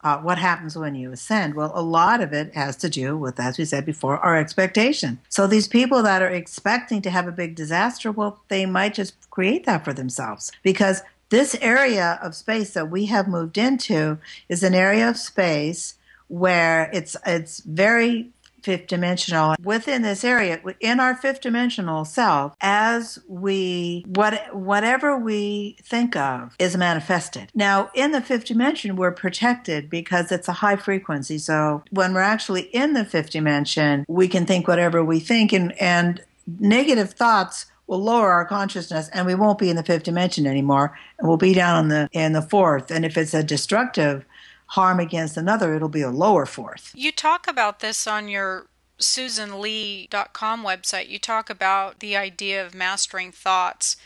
uh, 0.03 0.17
what 0.17 0.37
happens 0.37 0.77
when 0.77 0.95
you 0.95 1.13
ascend? 1.13 1.55
Well, 1.55 1.71
a 1.73 1.81
lot 1.81 2.19
of 2.19 2.33
it 2.33 2.53
has 2.55 2.75
to 2.77 2.89
do 2.89 3.17
with, 3.17 3.39
as 3.39 3.57
we 3.57 3.63
said 3.63 3.85
before, 3.85 4.17
our 4.17 4.37
expectation. 4.37 5.19
So 5.29 5.47
these 5.47 5.67
people 5.67 6.03
that 6.03 6.21
are 6.21 6.27
expecting 6.27 7.01
to 7.03 7.09
have 7.09 7.25
a 7.25 7.31
big 7.31 7.55
disaster, 7.55 8.11
well, 8.11 8.41
they 8.49 8.65
might 8.65 8.95
just 8.95 9.29
create 9.29 9.65
that 9.65 9.85
for 9.85 9.93
themselves 9.93 10.51
because 10.61 11.03
this 11.29 11.55
area 11.61 12.19
of 12.21 12.35
space 12.35 12.73
that 12.73 12.91
we 12.91 13.05
have 13.05 13.27
moved 13.27 13.57
into 13.57 14.17
is 14.49 14.61
an 14.61 14.75
area 14.75 15.09
of 15.09 15.17
space 15.17 15.95
where 16.27 16.89
it's 16.93 17.15
it's 17.25 17.61
very 17.61 18.32
fifth 18.63 18.87
dimensional. 18.87 19.55
Within 19.63 20.01
this 20.01 20.23
area 20.23 20.61
in 20.79 20.99
our 20.99 21.15
fifth 21.15 21.41
dimensional 21.41 22.05
self 22.05 22.55
as 22.61 23.19
we 23.27 24.03
what 24.07 24.55
whatever 24.55 25.17
we 25.17 25.77
think 25.83 26.15
of 26.15 26.55
is 26.59 26.77
manifested. 26.77 27.51
Now 27.53 27.91
in 27.93 28.11
the 28.11 28.21
fifth 28.21 28.45
dimension 28.45 28.95
we're 28.95 29.11
protected 29.11 29.89
because 29.89 30.31
it's 30.31 30.47
a 30.47 30.53
high 30.53 30.75
frequency. 30.75 31.37
So 31.37 31.83
when 31.91 32.13
we're 32.13 32.21
actually 32.21 32.63
in 32.63 32.93
the 32.93 33.05
fifth 33.05 33.31
dimension 33.31 34.05
we 34.07 34.27
can 34.27 34.45
think 34.45 34.67
whatever 34.67 35.03
we 35.03 35.19
think 35.19 35.53
and 35.53 35.79
and 35.81 36.21
negative 36.59 37.11
thoughts 37.11 37.67
will 37.87 38.01
lower 38.01 38.31
our 38.31 38.45
consciousness 38.45 39.09
and 39.09 39.25
we 39.25 39.35
won't 39.35 39.59
be 39.59 39.69
in 39.69 39.75
the 39.75 39.83
fifth 39.83 40.03
dimension 40.03 40.47
anymore 40.47 40.97
and 41.19 41.27
we'll 41.27 41.37
be 41.37 41.53
down 41.53 41.83
in 41.83 41.89
the 41.89 42.09
in 42.11 42.33
the 42.33 42.41
fourth. 42.41 42.91
And 42.91 43.05
if 43.05 43.17
it's 43.17 43.33
a 43.33 43.43
destructive 43.43 44.25
harm 44.73 44.99
against 44.99 45.37
another, 45.37 45.75
it'll 45.75 45.87
be 45.87 46.01
a 46.01 46.09
lower 46.09 46.47
fourth. 46.47 46.91
You 46.95 47.11
talk 47.11 47.47
about 47.47 47.79
this 47.79 48.07
on 48.07 48.27
your 48.27 48.65
SusanLee.com 48.99 50.63
website. 50.63 51.09
You 51.09 51.19
talk 51.19 51.51
about 51.51 51.99
the 51.99 52.17
idea 52.17 52.65
of 52.65 52.73
mastering 52.73 53.31
thoughts. 53.31 53.97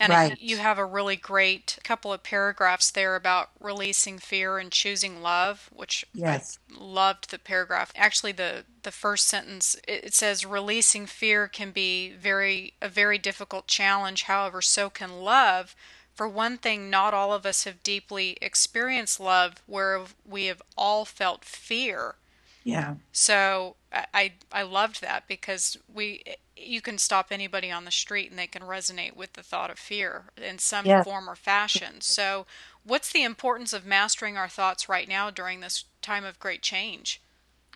And 0.00 0.10
right. 0.10 0.40
you 0.40 0.56
have 0.56 0.76
a 0.76 0.84
really 0.84 1.14
great 1.14 1.78
couple 1.84 2.12
of 2.12 2.24
paragraphs 2.24 2.90
there 2.90 3.14
about 3.14 3.50
releasing 3.60 4.18
fear 4.18 4.58
and 4.58 4.72
choosing 4.72 5.22
love, 5.22 5.70
which 5.72 6.04
yes. 6.12 6.58
I 6.72 6.82
loved 6.82 7.30
the 7.30 7.38
paragraph. 7.38 7.92
Actually, 7.96 8.32
the 8.32 8.64
the 8.84 8.92
first 8.92 9.26
sentence 9.26 9.76
it 9.88 10.14
says 10.14 10.46
releasing 10.46 11.06
fear 11.06 11.48
can 11.48 11.72
be 11.72 12.10
very 12.10 12.74
a 12.80 12.88
very 12.88 13.18
difficult 13.18 13.66
challenge. 13.66 14.24
However, 14.24 14.62
so 14.62 14.88
can 14.88 15.20
love 15.20 15.74
for 16.18 16.28
one 16.28 16.58
thing, 16.58 16.90
not 16.90 17.14
all 17.14 17.32
of 17.32 17.46
us 17.46 17.62
have 17.62 17.84
deeply 17.84 18.36
experienced 18.42 19.20
love 19.20 19.62
where 19.66 20.02
we 20.28 20.46
have 20.46 20.60
all 20.76 21.04
felt 21.04 21.44
fear. 21.44 22.16
Yeah. 22.64 22.96
So 23.12 23.76
I 23.92 24.32
I 24.50 24.62
loved 24.62 25.00
that 25.00 25.28
because 25.28 25.76
we 25.94 26.24
you 26.56 26.80
can 26.80 26.98
stop 26.98 27.28
anybody 27.30 27.70
on 27.70 27.84
the 27.84 27.92
street 27.92 28.30
and 28.30 28.38
they 28.38 28.48
can 28.48 28.62
resonate 28.62 29.14
with 29.14 29.34
the 29.34 29.44
thought 29.44 29.70
of 29.70 29.78
fear 29.78 30.24
in 30.36 30.58
some 30.58 30.86
yes. 30.86 31.04
form 31.04 31.30
or 31.30 31.36
fashion. 31.36 32.00
So 32.00 32.46
what's 32.82 33.12
the 33.12 33.22
importance 33.22 33.72
of 33.72 33.86
mastering 33.86 34.36
our 34.36 34.48
thoughts 34.48 34.88
right 34.88 35.08
now 35.08 35.30
during 35.30 35.60
this 35.60 35.84
time 36.02 36.24
of 36.24 36.40
great 36.40 36.62
change? 36.62 37.20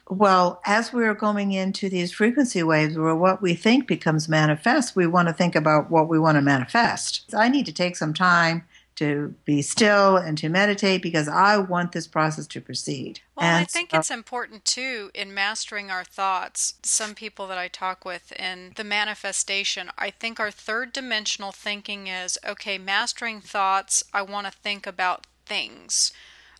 Well, 0.09 0.61
as 0.67 0.93
we're 0.93 1.15
going 1.15 1.53
into 1.53 1.89
these 1.89 2.13
frequency 2.13 2.63
waves 2.63 2.99
where 2.99 3.15
what 3.15 3.41
we 3.41 3.55
think 3.55 3.87
becomes 3.87 4.29
manifest, 4.29 4.97
we 4.97 5.07
want 5.07 5.29
to 5.29 5.35
think 5.35 5.55
about 5.55 5.91
what 5.91 6.09
we 6.09 6.19
want 6.19 6.37
to 6.37 6.43
manifest. 6.43 7.33
I 7.35 7.49
need 7.49 7.67
to 7.67 7.73
take 7.73 7.97
some 7.97 8.13
time 8.13 8.65
to 8.97 9.35
be 9.45 9.63
still 9.63 10.17
and 10.17 10.37
to 10.39 10.49
meditate 10.49 11.03
because 11.03 11.29
I 11.29 11.57
want 11.57 11.93
this 11.93 12.07
process 12.07 12.47
to 12.49 12.61
proceed. 12.61 13.21
Well, 13.37 13.47
and 13.47 13.63
I 13.63 13.65
think 13.65 13.91
so, 13.91 13.99
it's 13.99 14.11
important 14.11 14.65
too 14.65 15.11
in 15.15 15.33
mastering 15.33 15.91
our 15.91 16.05
thoughts. 16.05 16.75
Some 16.83 17.15
people 17.15 17.47
that 17.47 17.59
I 17.59 17.69
talk 17.69 18.05
with 18.05 18.33
in 18.33 18.73
the 18.77 18.85
manifestation, 18.85 19.91
I 19.97 20.11
think 20.11 20.39
our 20.39 20.51
third 20.51 20.93
dimensional 20.93 21.53
thinking 21.53 22.07
is 22.07 22.39
okay, 22.47 22.77
mastering 22.77 23.41
thoughts, 23.41 24.05
I 24.13 24.23
want 24.23 24.47
to 24.47 24.53
think 24.53 24.87
about 24.87 25.27
things. 25.47 26.13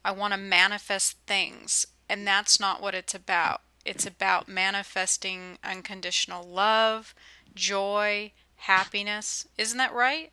I 0.05 0.11
want 0.11 0.32
to 0.32 0.38
manifest 0.38 1.18
things. 1.26 1.86
And 2.12 2.26
that's 2.26 2.60
not 2.60 2.82
what 2.82 2.94
it's 2.94 3.14
about. 3.14 3.62
It's 3.86 4.04
about 4.04 4.46
manifesting 4.46 5.56
unconditional 5.64 6.46
love, 6.46 7.14
joy, 7.54 8.32
happiness. 8.56 9.48
Isn't 9.56 9.78
that 9.78 9.94
right? 9.94 10.30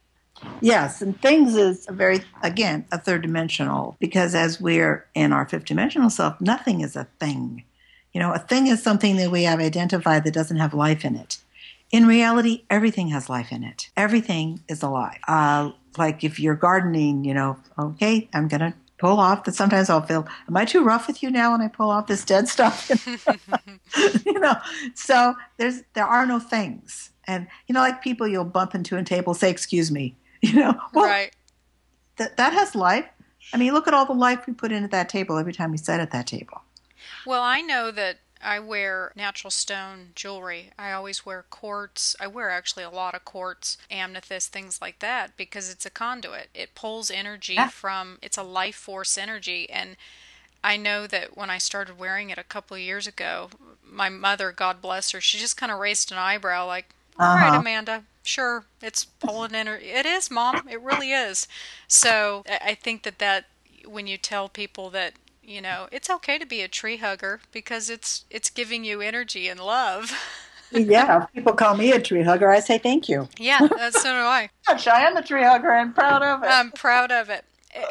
Yes, 0.60 1.02
and 1.02 1.20
things 1.22 1.56
is 1.56 1.88
a 1.88 1.94
very 1.94 2.20
again 2.44 2.86
a 2.92 3.00
third 3.00 3.22
dimensional 3.22 3.96
because 4.02 4.36
as 4.36 4.60
we're 4.60 5.08
in 5.16 5.32
our 5.32 5.48
fifth 5.48 5.64
dimensional 5.64 6.10
self, 6.10 6.42
nothing 6.42 6.82
is 6.82 6.98
a 6.98 7.08
thing. 7.18 7.64
You 8.12 8.20
know, 8.20 8.34
a 8.34 8.40
thing 8.40 8.68
is 8.68 8.84
something 8.84 9.16
that 9.16 9.32
we 9.32 9.44
have 9.44 9.62
identified 9.62 10.26
that 10.26 10.34
doesn't 10.34 10.58
have 10.58 10.74
life 10.74 11.06
in 11.06 11.16
it. 11.16 11.38
In 11.92 12.06
reality, 12.06 12.66
everything 12.70 13.08
has 13.08 13.30
life 13.30 13.54
in 13.54 13.64
it. 13.64 13.90
Everything 13.96 14.60
is 14.68 14.84
alive. 14.84 15.20
Uh, 15.30 15.72
like 15.98 16.26
if 16.26 16.42
you're 16.42 16.56
gardening, 16.56 17.24
you 17.24 17.34
know, 17.34 17.58
okay, 17.80 18.28
I'm 18.34 18.50
gonna 18.50 18.74
pull 19.00 19.20
off 19.20 19.46
that 19.46 19.56
sometimes 19.56 19.90
I'll 19.90 20.02
feel, 20.02 20.28
am 20.48 20.58
I 20.58 20.66
too 20.66 20.84
rough 20.84 21.08
with 21.08 21.24
you 21.24 21.32
now 21.32 21.54
when 21.54 21.62
I 21.62 21.70
pull 21.70 21.90
off 21.90 22.08
this 22.08 22.24
dead 22.24 22.48
stuff? 22.48 22.90
you 24.26 24.40
know, 24.40 24.56
so 24.94 25.36
there's, 25.58 25.82
there 25.94 26.06
are 26.06 26.26
no 26.26 26.40
things. 26.40 27.10
And, 27.26 27.48
you 27.68 27.74
know, 27.74 27.80
like 27.80 28.04
people 28.04 28.28
you'll 28.28 28.44
bump 28.44 28.76
into 28.76 28.98
a 28.98 29.04
table, 29.04 29.34
say, 29.34 29.50
excuse 29.50 29.90
me, 29.90 30.16
you 30.42 30.54
know, 30.54 30.74
well, 30.94 31.06
right. 31.06 31.32
That, 32.18 32.38
that 32.38 32.54
has 32.54 32.76
life. 32.76 33.06
I 33.54 33.58
mean, 33.58 33.74
look 33.74 33.88
at 33.88 33.94
all 33.94 34.06
the 34.06 34.14
life 34.14 34.46
we 34.46 34.54
put 34.54 34.72
into 34.72 34.90
that 34.90 35.10
table 35.10 35.38
every 35.38 35.54
time 35.54 35.72
we 35.72 35.78
sit 35.78 36.00
at 36.00 36.12
that 36.12 36.28
table. 36.28 36.62
Well, 37.26 37.42
I 37.42 37.62
know 37.62 37.92
that 37.92 38.18
I 38.42 38.60
wear 38.60 39.12
natural 39.16 39.52
stone 39.52 40.10
jewelry. 40.16 40.72
I 40.78 40.92
always 40.92 41.26
wear 41.26 41.46
quartz. 41.50 42.16
I 42.20 42.28
wear 42.28 42.50
actually 42.50 42.84
a 42.84 42.90
lot 42.90 43.16
of 43.16 43.26
quartz, 43.26 43.78
amethyst, 43.92 44.52
things 44.52 44.82
like 44.82 45.00
that 45.00 45.36
because 45.36 45.70
it's 45.70 45.86
a 45.86 45.90
conduit. 45.90 46.50
It 46.54 46.76
pulls 46.76 47.12
energy 47.12 47.56
yeah. 47.56 47.70
from, 47.70 48.18
it's 48.22 48.38
a 48.38 48.44
life 48.44 48.76
force 48.76 49.18
energy. 49.18 49.70
And 49.70 49.98
I 50.64 50.78
know 50.78 51.08
that 51.08 51.36
when 51.36 51.50
I 51.50 51.58
started 51.58 52.00
wearing 52.00 52.30
it 52.30 52.38
a 52.38 52.44
couple 52.44 52.76
of 52.76 52.82
years 52.82 53.08
ago, 53.08 53.50
my 53.84 54.10
mother, 54.10 54.52
God 54.52 54.82
bless 54.82 55.12
her, 55.12 55.22
she 55.22 55.38
just 55.38 55.58
kind 55.58 55.72
of 55.72 55.80
raised 55.80 56.12
an 56.12 56.18
eyebrow 56.18 56.66
like, 56.66 56.94
"All 57.20 57.26
uh-huh. 57.26 57.52
right, 57.52 57.60
Amanda, 57.60 58.04
sure, 58.24 58.66
it's 58.82 59.06
pulling 59.06 59.56
energy. 59.56 59.88
It 59.88 60.06
is, 60.06 60.30
Mom. 60.30 60.68
It 60.70 60.82
really 60.82 61.12
is. 61.12 61.48
So 61.88 62.44
I 62.48 62.76
think 62.76 63.04
that 63.04 63.20
that 63.20 63.46
when 63.86 64.08
you 64.08 64.18
tell 64.18 64.50
people 64.50 64.90
that 64.92 65.14
you 65.50 65.62
know 65.62 65.88
it's 65.92 66.10
okay 66.10 66.38
to 66.38 66.46
be 66.46 66.62
a 66.62 66.68
tree 66.68 66.98
hugger 66.98 67.42
because 67.52 67.90
it's 67.90 68.24
it's 68.30 68.50
giving 68.50 68.84
you 68.86 69.02
energy 69.02 69.48
and 69.48 69.60
love. 69.60 70.12
Yeah 70.72 71.26
people 71.34 71.54
call 71.54 71.76
me 71.76 71.92
a 71.94 72.00
tree 72.00 72.22
hugger 72.22 72.52
i 72.52 72.60
say 72.60 72.78
thank 72.78 73.10
you. 73.10 73.28
Yeah 73.40 73.58
so 73.58 73.68
do 73.68 74.08
i. 74.08 74.52
I 74.68 75.02
am 75.02 75.18
a 75.18 75.24
tree 75.24 75.42
hugger. 75.42 75.72
And 75.72 75.96
proud 75.96 76.22
of 76.22 76.44
it. 76.44 76.46
I'm 76.46 76.72
proud 76.72 77.12
of 77.12 77.28
it. 77.28 77.44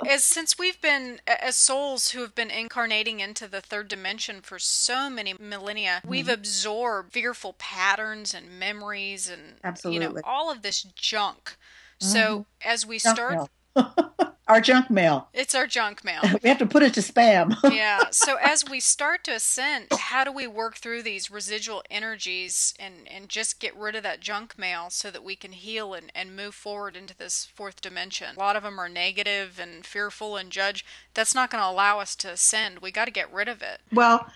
As 0.09 0.23
since 0.23 0.57
we've 0.61 0.81
been 0.81 1.21
as 1.27 1.57
souls 1.57 2.11
who 2.11 2.21
have 2.21 2.37
been 2.37 2.53
incarnating 2.53 3.19
into 3.19 3.49
the 3.49 3.61
third 3.61 3.89
dimension 3.89 4.43
for 4.43 4.61
so 4.61 5.11
many 5.11 5.35
millennia 5.41 5.99
mm-hmm. 5.99 6.09
we've 6.09 6.29
absorbed 6.29 7.13
fearful 7.13 7.57
patterns 7.59 8.33
and 8.33 8.61
memories 8.61 9.29
and 9.29 9.55
Absolutely. 9.65 10.07
you 10.07 10.15
know 10.15 10.21
all 10.23 10.49
of 10.49 10.63
this 10.63 10.85
junk. 10.95 11.57
Mm-hmm. 12.01 12.13
so 12.13 12.47
as 12.65 12.87
we 12.87 13.01
start 13.01 13.51
our 14.49 14.61
junk 14.61 14.91
mail. 14.91 15.29
It's 15.35 15.55
our 15.55 15.67
junk 15.67 16.03
mail. 16.05 16.23
we 16.43 16.49
have 16.49 16.59
to 16.59 16.67
put 16.67 16.83
it 16.83 16.95
to 16.95 17.01
spam. 17.01 17.55
yeah. 17.73 18.05
So 18.11 18.37
as 18.43 18.69
we 18.69 18.81
start 18.81 19.25
to 19.25 19.33
ascend, 19.33 19.87
how 19.93 20.25
do 20.25 20.33
we 20.33 20.47
work 20.47 20.77
through 20.77 21.03
these 21.03 21.31
residual 21.31 21.83
energies 21.91 22.75
and, 22.79 23.09
and 23.11 23.29
just 23.29 23.61
get 23.61 23.77
rid 23.77 23.95
of 23.95 24.03
that 24.03 24.21
junk 24.21 24.59
mail 24.59 24.91
so 24.91 25.11
that 25.11 25.23
we 25.23 25.37
can 25.37 25.53
heal 25.53 25.95
and, 25.95 26.11
and 26.15 26.35
move 26.35 26.55
forward 26.55 26.97
into 26.97 27.17
this 27.17 27.45
fourth 27.45 27.81
dimension? 27.81 28.37
A 28.37 28.39
lot 28.39 28.57
of 28.57 28.63
them 28.63 28.81
are 28.81 28.89
negative 28.89 29.61
and 29.61 29.85
fearful 29.85 30.37
and 30.37 30.51
judge. 30.51 30.85
That's 31.15 31.35
not 31.35 31.51
going 31.51 31.63
to 31.63 31.69
allow 31.69 32.01
us 32.01 32.17
to 32.17 32.33
ascend. 32.33 32.79
We 32.79 32.91
got 32.91 33.05
to 33.05 33.11
get 33.11 33.33
rid 33.33 33.49
of 33.49 33.63
it. 33.63 33.81
Well, 33.93 34.27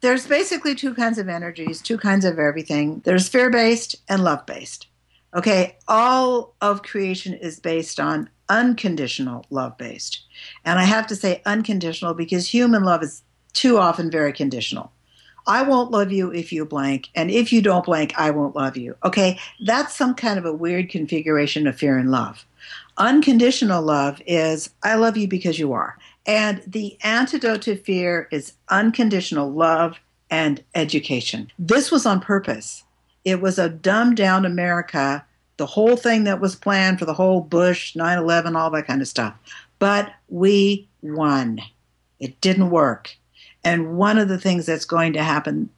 there's 0.00 0.26
basically 0.26 0.74
two 0.74 0.94
kinds 0.94 1.18
of 1.18 1.28
energies, 1.28 1.80
two 1.80 1.98
kinds 1.98 2.24
of 2.24 2.38
everything. 2.38 3.02
There's 3.04 3.28
fear 3.28 3.50
based 3.50 3.96
and 4.08 4.24
love 4.24 4.46
based. 4.46 4.86
Okay, 5.32 5.76
all 5.86 6.56
of 6.60 6.82
creation 6.82 7.34
is 7.34 7.60
based 7.60 8.00
on 8.00 8.28
unconditional 8.50 9.46
love 9.48 9.78
based. 9.78 10.20
And 10.64 10.78
I 10.78 10.84
have 10.84 11.06
to 11.06 11.16
say 11.16 11.40
unconditional 11.46 12.12
because 12.12 12.48
human 12.48 12.84
love 12.84 13.02
is 13.02 13.22
too 13.54 13.78
often 13.78 14.10
very 14.10 14.32
conditional. 14.32 14.92
I 15.46 15.62
won't 15.62 15.90
love 15.90 16.12
you 16.12 16.30
if 16.30 16.52
you 16.52 16.66
blank, 16.66 17.08
and 17.14 17.30
if 17.30 17.52
you 17.52 17.62
don't 17.62 17.86
blank, 17.86 18.12
I 18.18 18.30
won't 18.30 18.54
love 18.54 18.76
you. 18.76 18.94
Okay, 19.04 19.38
that's 19.64 19.96
some 19.96 20.14
kind 20.14 20.38
of 20.38 20.44
a 20.44 20.52
weird 20.52 20.90
configuration 20.90 21.66
of 21.66 21.76
fear 21.76 21.96
and 21.96 22.10
love. 22.10 22.44
Unconditional 22.98 23.82
love 23.82 24.20
is 24.26 24.70
I 24.82 24.96
love 24.96 25.16
you 25.16 25.26
because 25.26 25.58
you 25.58 25.72
are. 25.72 25.96
And 26.26 26.62
the 26.66 26.98
antidote 27.02 27.62
to 27.62 27.76
fear 27.76 28.28
is 28.30 28.52
unconditional 28.68 29.50
love 29.50 29.98
and 30.30 30.62
education. 30.74 31.50
This 31.58 31.90
was 31.90 32.04
on 32.04 32.20
purpose. 32.20 32.84
It 33.24 33.40
was 33.40 33.58
a 33.58 33.68
dumbed 33.68 34.18
down 34.18 34.44
America 34.44 35.24
the 35.60 35.66
whole 35.66 35.94
thing 35.94 36.24
that 36.24 36.40
was 36.40 36.56
planned 36.56 36.98
for 36.98 37.04
the 37.04 37.12
whole 37.12 37.42
Bush, 37.42 37.94
9 37.94 38.16
11, 38.16 38.56
all 38.56 38.70
that 38.70 38.86
kind 38.86 39.02
of 39.02 39.08
stuff. 39.08 39.34
But 39.78 40.10
we 40.30 40.88
won. 41.02 41.60
It 42.18 42.40
didn't 42.40 42.70
work. 42.70 43.14
And 43.62 43.98
one 43.98 44.16
of 44.16 44.28
the 44.28 44.38
things 44.38 44.64
that's 44.64 44.86
going 44.86 45.12
to 45.12 45.22
happen 45.22 45.68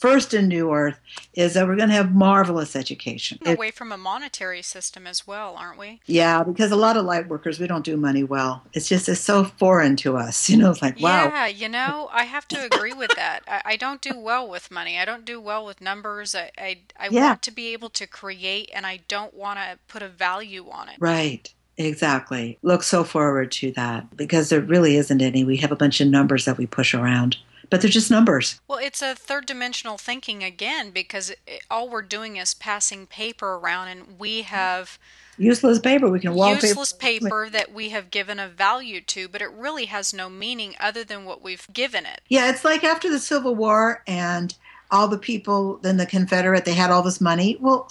first 0.00 0.32
in 0.32 0.48
New 0.48 0.72
Earth 0.72 0.98
is 1.34 1.54
that 1.54 1.66
we're 1.66 1.76
going 1.76 1.90
to 1.90 1.94
have 1.94 2.12
marvelous 2.12 2.74
education. 2.74 3.38
Away 3.44 3.70
from 3.70 3.92
a 3.92 3.98
monetary 3.98 4.62
system 4.62 5.06
as 5.06 5.26
well, 5.26 5.54
aren't 5.56 5.78
we? 5.78 6.00
Yeah, 6.06 6.42
because 6.42 6.72
a 6.72 6.76
lot 6.76 6.96
of 6.96 7.04
light 7.04 7.28
workers, 7.28 7.60
we 7.60 7.66
don't 7.66 7.84
do 7.84 7.96
money 7.96 8.24
well. 8.24 8.64
It's 8.72 8.88
just 8.88 9.08
it's 9.08 9.20
so 9.20 9.44
foreign 9.44 9.96
to 9.96 10.16
us. 10.16 10.40
You 10.50 10.56
know, 10.56 10.72
it's 10.72 10.82
like, 10.82 10.98
wow. 11.00 11.26
Yeah, 11.26 11.46
you 11.46 11.68
know, 11.68 12.08
I 12.10 12.24
have 12.24 12.48
to 12.48 12.64
agree 12.64 12.92
with 12.92 13.14
that. 13.14 13.42
I, 13.46 13.62
I 13.64 13.76
don't 13.76 14.00
do 14.00 14.18
well 14.18 14.48
with 14.48 14.68
money. 14.68 14.98
I 14.98 15.04
don't 15.04 15.24
do 15.24 15.40
well 15.40 15.64
with 15.64 15.80
numbers. 15.80 16.34
I, 16.34 16.50
I, 16.58 16.78
I 16.98 17.08
yeah. 17.08 17.28
want 17.28 17.42
to 17.42 17.52
be 17.52 17.72
able 17.72 17.88
to 17.90 18.06
create 18.08 18.68
and 18.74 18.84
I 18.84 19.00
don't 19.06 19.32
want 19.32 19.60
to 19.60 19.78
put 19.86 20.02
a 20.02 20.08
value 20.08 20.68
on 20.68 20.88
it. 20.88 20.96
Right. 20.98 21.52
Exactly. 21.78 22.58
Look 22.62 22.82
so 22.82 23.04
forward 23.04 23.52
to 23.52 23.70
that 23.72 24.16
because 24.16 24.48
there 24.48 24.60
really 24.60 24.96
isn't 24.96 25.22
any. 25.22 25.44
We 25.44 25.58
have 25.58 25.70
a 25.70 25.76
bunch 25.76 26.00
of 26.00 26.08
numbers 26.08 26.46
that 26.46 26.58
we 26.58 26.66
push 26.66 26.94
around 26.94 27.36
but 27.70 27.80
they're 27.80 27.90
just 27.90 28.10
numbers. 28.10 28.60
Well, 28.68 28.78
it's 28.78 29.00
a 29.00 29.14
third 29.14 29.46
dimensional 29.46 29.96
thinking 29.96 30.42
again 30.42 30.90
because 30.90 31.30
it, 31.30 31.62
all 31.70 31.88
we're 31.88 32.02
doing 32.02 32.36
is 32.36 32.52
passing 32.52 33.06
paper 33.06 33.54
around, 33.54 33.88
and 33.88 34.18
we 34.18 34.42
have 34.42 34.98
useless 35.38 35.78
paper. 35.78 36.10
We 36.10 36.20
can 36.20 36.34
wallpaper 36.34 36.66
useless 36.66 36.92
paper 36.92 37.48
that 37.48 37.72
we 37.72 37.90
have 37.90 38.10
given 38.10 38.38
a 38.38 38.48
value 38.48 39.00
to, 39.02 39.28
but 39.28 39.40
it 39.40 39.50
really 39.52 39.86
has 39.86 40.12
no 40.12 40.28
meaning 40.28 40.74
other 40.80 41.04
than 41.04 41.24
what 41.24 41.42
we've 41.42 41.66
given 41.72 42.04
it. 42.04 42.20
Yeah, 42.28 42.50
it's 42.50 42.64
like 42.64 42.84
after 42.84 43.08
the 43.08 43.20
Civil 43.20 43.54
War 43.54 44.02
and 44.06 44.54
all 44.90 45.06
the 45.06 45.18
people, 45.18 45.78
then 45.78 45.96
the 45.96 46.06
Confederate, 46.06 46.64
they 46.64 46.74
had 46.74 46.90
all 46.90 47.02
this 47.02 47.20
money. 47.20 47.56
Well, 47.60 47.88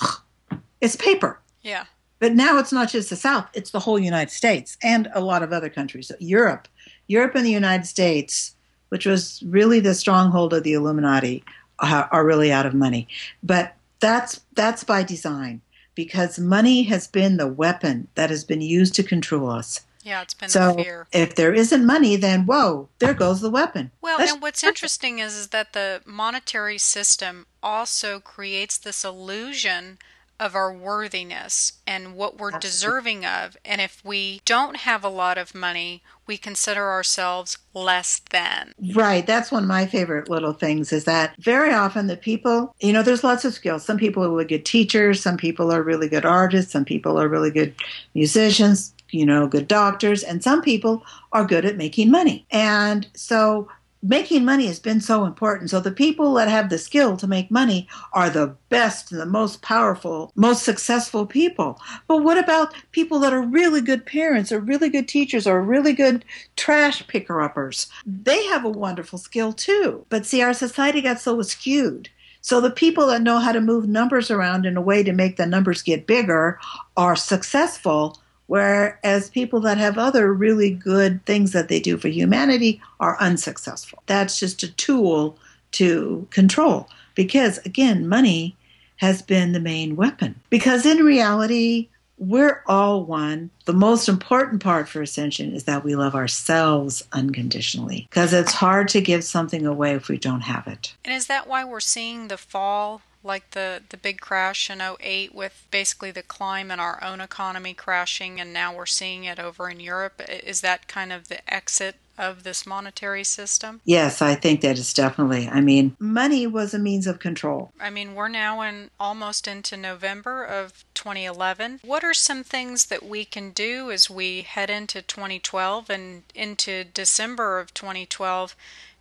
it's 0.82 0.98
paper. 0.98 1.40
Yeah. 1.62 1.86
But 2.20 2.34
now 2.34 2.58
it's 2.58 2.74
not 2.74 2.90
just 2.90 3.10
the 3.10 3.16
South; 3.16 3.50
it's 3.54 3.72
the 3.72 3.80
whole 3.80 3.98
United 3.98 4.34
States 4.34 4.78
and 4.84 5.08
a 5.14 5.22
lot 5.22 5.42
of 5.42 5.54
other 5.54 5.70
countries. 5.70 6.12
Europe, 6.20 6.68
Europe, 7.08 7.34
and 7.36 7.46
the 7.46 7.52
United 7.52 7.86
States 7.86 8.56
which 8.90 9.06
was 9.06 9.42
really 9.46 9.80
the 9.80 9.94
stronghold 9.94 10.54
of 10.54 10.64
the 10.64 10.74
Illuminati, 10.74 11.44
uh, 11.80 12.08
are 12.12 12.26
really 12.26 12.52
out 12.52 12.66
of 12.66 12.74
money. 12.74 13.08
But 13.42 13.76
that's 14.00 14.42
that's 14.54 14.84
by 14.84 15.04
design 15.04 15.62
because 15.96 16.40
money 16.40 16.84
has 16.84 17.08
been 17.08 17.38
the 17.38 17.48
weapon 17.48 18.08
that 18.16 18.30
has 18.30 18.44
been 18.44 18.62
used 18.62 18.96
to 18.96 19.04
control 19.04 19.50
us. 19.50 19.82
Yeah, 20.02 20.22
it's 20.22 20.34
been 20.34 20.50
so 20.50 20.76
fear. 20.76 21.08
if 21.12 21.36
there 21.36 21.54
isn't 21.54 21.86
money, 21.86 22.16
then 22.16 22.46
whoa, 22.46 22.88
there 23.00 23.14
goes 23.14 23.42
the 23.42 23.50
weapon. 23.50 23.92
Well, 24.02 24.18
That's 24.18 24.32
and 24.32 24.42
what's 24.42 24.62
perfect. 24.62 24.78
interesting 24.78 25.20
is, 25.20 25.36
is 25.36 25.48
that 25.50 25.74
the 25.74 26.02
monetary 26.06 26.78
system 26.78 27.48
also 27.62 28.20
creates 28.22 28.78
this 28.78 29.04
illusion 29.04 30.00
of 30.40 30.56
our 30.56 30.74
worthiness 30.74 31.74
and 31.86 32.16
what 32.16 32.38
we're 32.38 32.52
deserving 32.52 33.26
of. 33.26 33.58
And 33.66 33.82
if 33.82 34.02
we 34.06 34.42
don't 34.46 34.78
have 34.78 35.04
a 35.04 35.10
lot 35.10 35.38
of 35.38 35.54
money, 35.54 36.02
we 36.26 36.38
consider 36.38 36.90
ourselves 36.90 37.58
less 37.74 38.22
than. 38.30 38.74
Right. 38.94 39.26
That's 39.26 39.52
one 39.52 39.64
of 39.64 39.68
my 39.70 39.86
favorite 39.86 40.30
little 40.30 40.54
things 40.54 40.94
is 40.94 41.06
that 41.06 41.36
very 41.40 41.74
often 41.74 42.08
the 42.08 42.16
people, 42.16 42.74
you 42.80 42.94
know, 42.94 43.04
there's 43.04 43.24
lots 43.24 43.46
of 43.46 43.54
skills. 43.54 43.84
Some 43.84 43.98
people 43.98 44.24
are 44.24 44.30
really 44.30 44.46
good 44.46 44.66
teachers, 44.66 45.22
some 45.22 45.38
people 45.38 45.72
are 45.72 45.84
really 45.84 46.08
good 46.08 46.26
artists, 46.26 46.72
some 46.72 46.86
people 46.86 47.20
are 47.20 47.28
really 47.28 47.52
good 47.52 47.74
musicians, 48.14 48.94
you 49.10 49.26
know, 49.26 49.48
good 49.48 49.68
doctors, 49.68 50.24
and 50.24 50.44
some 50.44 50.62
people 50.62 51.04
are 51.32 51.46
good 51.46 51.66
at 51.66 51.78
making 51.78 52.12
money. 52.12 52.46
And 52.52 53.08
so 53.16 53.68
making 54.02 54.46
money 54.46 54.68
has 54.68 54.80
been 54.80 55.02
so 55.02 55.26
important. 55.26 55.70
So 55.70 55.80
the 55.80 55.92
people 55.92 56.34
that 56.36 56.48
have 56.48 56.70
the 56.70 56.78
skill 56.78 57.18
to 57.18 57.28
make 57.28 57.52
money 57.52 57.88
are 58.14 58.30
the 58.30 58.56
best 58.70 59.10
the 59.10 59.26
most 59.26 59.62
powerful, 59.62 60.32
most 60.36 60.64
successful 60.64 61.26
people. 61.26 61.80
But 62.08 62.24
what 62.24 62.38
about 62.38 62.74
people 62.92 63.20
that 63.20 63.34
are 63.34 63.42
really 63.42 63.82
good 63.82 64.06
parents 64.06 64.52
or 64.52 64.60
really 64.60 64.90
good 64.90 65.08
teachers 65.08 65.46
or 65.46 65.62
really 65.62 65.94
good 65.94 66.24
trash 66.56 67.06
picker 67.08 67.42
uppers? 67.42 67.88
They 68.06 68.46
have 68.46 68.66
a 68.66 68.70
wonderful 68.70 69.20
skill 69.20 69.54
too. 69.54 70.06
But 70.10 70.26
see, 70.26 70.42
our 70.42 70.54
society 70.54 71.02
got 71.02 71.20
so 71.20 71.42
skewed. 71.42 72.10
So 72.42 72.62
the 72.62 72.72
people 72.72 73.08
that 73.08 73.22
know 73.22 73.40
how 73.40 73.52
to 73.52 73.60
move 73.60 73.88
numbers 73.88 74.32
around 74.32 74.66
in 74.66 74.78
a 74.78 74.82
way 74.82 75.04
to 75.04 75.12
make 75.12 75.36
the 75.36 75.46
numbers 75.46 75.82
get 75.82 76.08
bigger 76.08 76.58
are 76.96 77.16
successful 77.16 78.18
whereas 78.50 79.30
people 79.30 79.60
that 79.60 79.78
have 79.78 80.00
other 80.00 80.34
really 80.34 80.72
good 80.72 81.24
things 81.26 81.52
that 81.52 81.70
they 81.70 81.80
do 81.80 81.98
for 81.98 82.08
humanity 82.08 82.82
are 83.00 83.16
unsuccessful. 83.20 84.02
That's 84.08 84.40
just 84.40 84.64
a 84.64 84.74
tool 84.74 85.38
to 85.74 86.28
control 86.32 86.90
because, 87.14 87.60
again, 87.60 88.08
money 88.08 88.56
has 88.98 89.22
been 89.22 89.52
the 89.52 89.60
main 89.60 89.96
weapon. 89.96 90.34
Because 90.50 90.84
in 90.84 90.98
reality, 91.06 91.90
we're 92.18 92.64
all 92.66 93.06
one. 93.06 93.52
The 93.66 93.74
most 93.74 94.10
important 94.10 94.64
part 94.64 94.90
for 94.90 95.04
ascension 95.04 95.54
is 95.54 95.66
that 95.66 95.84
we 95.84 95.96
love 95.96 96.16
ourselves 96.16 97.08
unconditionally 97.14 98.08
because 98.10 98.34
it's 98.34 98.54
hard 98.54 98.88
to 98.90 99.00
give 99.00 99.24
something 99.24 99.68
away 99.68 99.94
if 99.94 100.10
we 100.10 100.18
don't 100.18 100.42
have 100.42 100.68
it. 100.68 100.96
And 101.06 101.14
is 101.14 101.28
that 101.28 101.48
why 101.48 101.64
we're 101.64 101.80
seeing 101.80 102.30
the 102.30 102.38
fall 102.38 103.04
like 103.24 103.52
the, 103.52 103.82
the 103.90 103.98
big 103.98 104.22
crash 104.22 104.70
in 104.70 104.82
08 104.82 105.34
with 105.34 105.66
basically 105.72 106.12
the 106.12 106.24
climb 106.24 106.72
in 106.72 106.80
our 106.80 107.04
own 107.04 107.22
economy 107.22 107.74
crashing 107.74 108.40
and 108.40 108.54
now 108.54 108.74
we're 108.74 108.86
seeing 108.86 109.24
it 109.24 109.40
over 109.40 109.70
in 109.70 109.80
Europe 109.80 110.22
is 110.28 110.62
that 110.62 110.88
kind 110.88 111.12
of 111.12 111.28
the 111.28 111.54
exit 111.54 111.96
of 112.20 112.44
this 112.44 112.66
monetary 112.66 113.24
system? 113.24 113.80
Yes, 113.86 114.22
I 114.22 114.36
think 114.36 114.60
that 114.62 114.78
is 114.78 114.94
definitely. 114.94 115.48
I 115.48 115.62
mean, 115.62 115.96
money 116.00 116.46
was 116.46 116.74
a 116.74 116.80
means 116.80 117.08
of 117.08 117.20
control. 117.20 117.72
I 117.80 117.90
mean, 117.90 118.14
we're 118.14 118.28
now 118.28 118.62
in 118.62 118.92
almost 119.00 119.48
into 119.48 119.78
November 119.78 120.44
of 120.44 120.84
2011. 120.94 121.80
What 121.84 122.04
are 122.04 122.14
some 122.14 122.44
things 122.44 122.88
that 122.88 123.04
we 123.04 123.24
can 123.24 123.52
do 123.52 123.90
as 123.90 124.10
we 124.10 124.42
head 124.42 124.70
into 124.70 125.02
2012 125.02 125.90
and 125.90 126.24
into 126.36 126.84
December 126.84 127.58
of 127.58 127.74
2012 127.74 128.56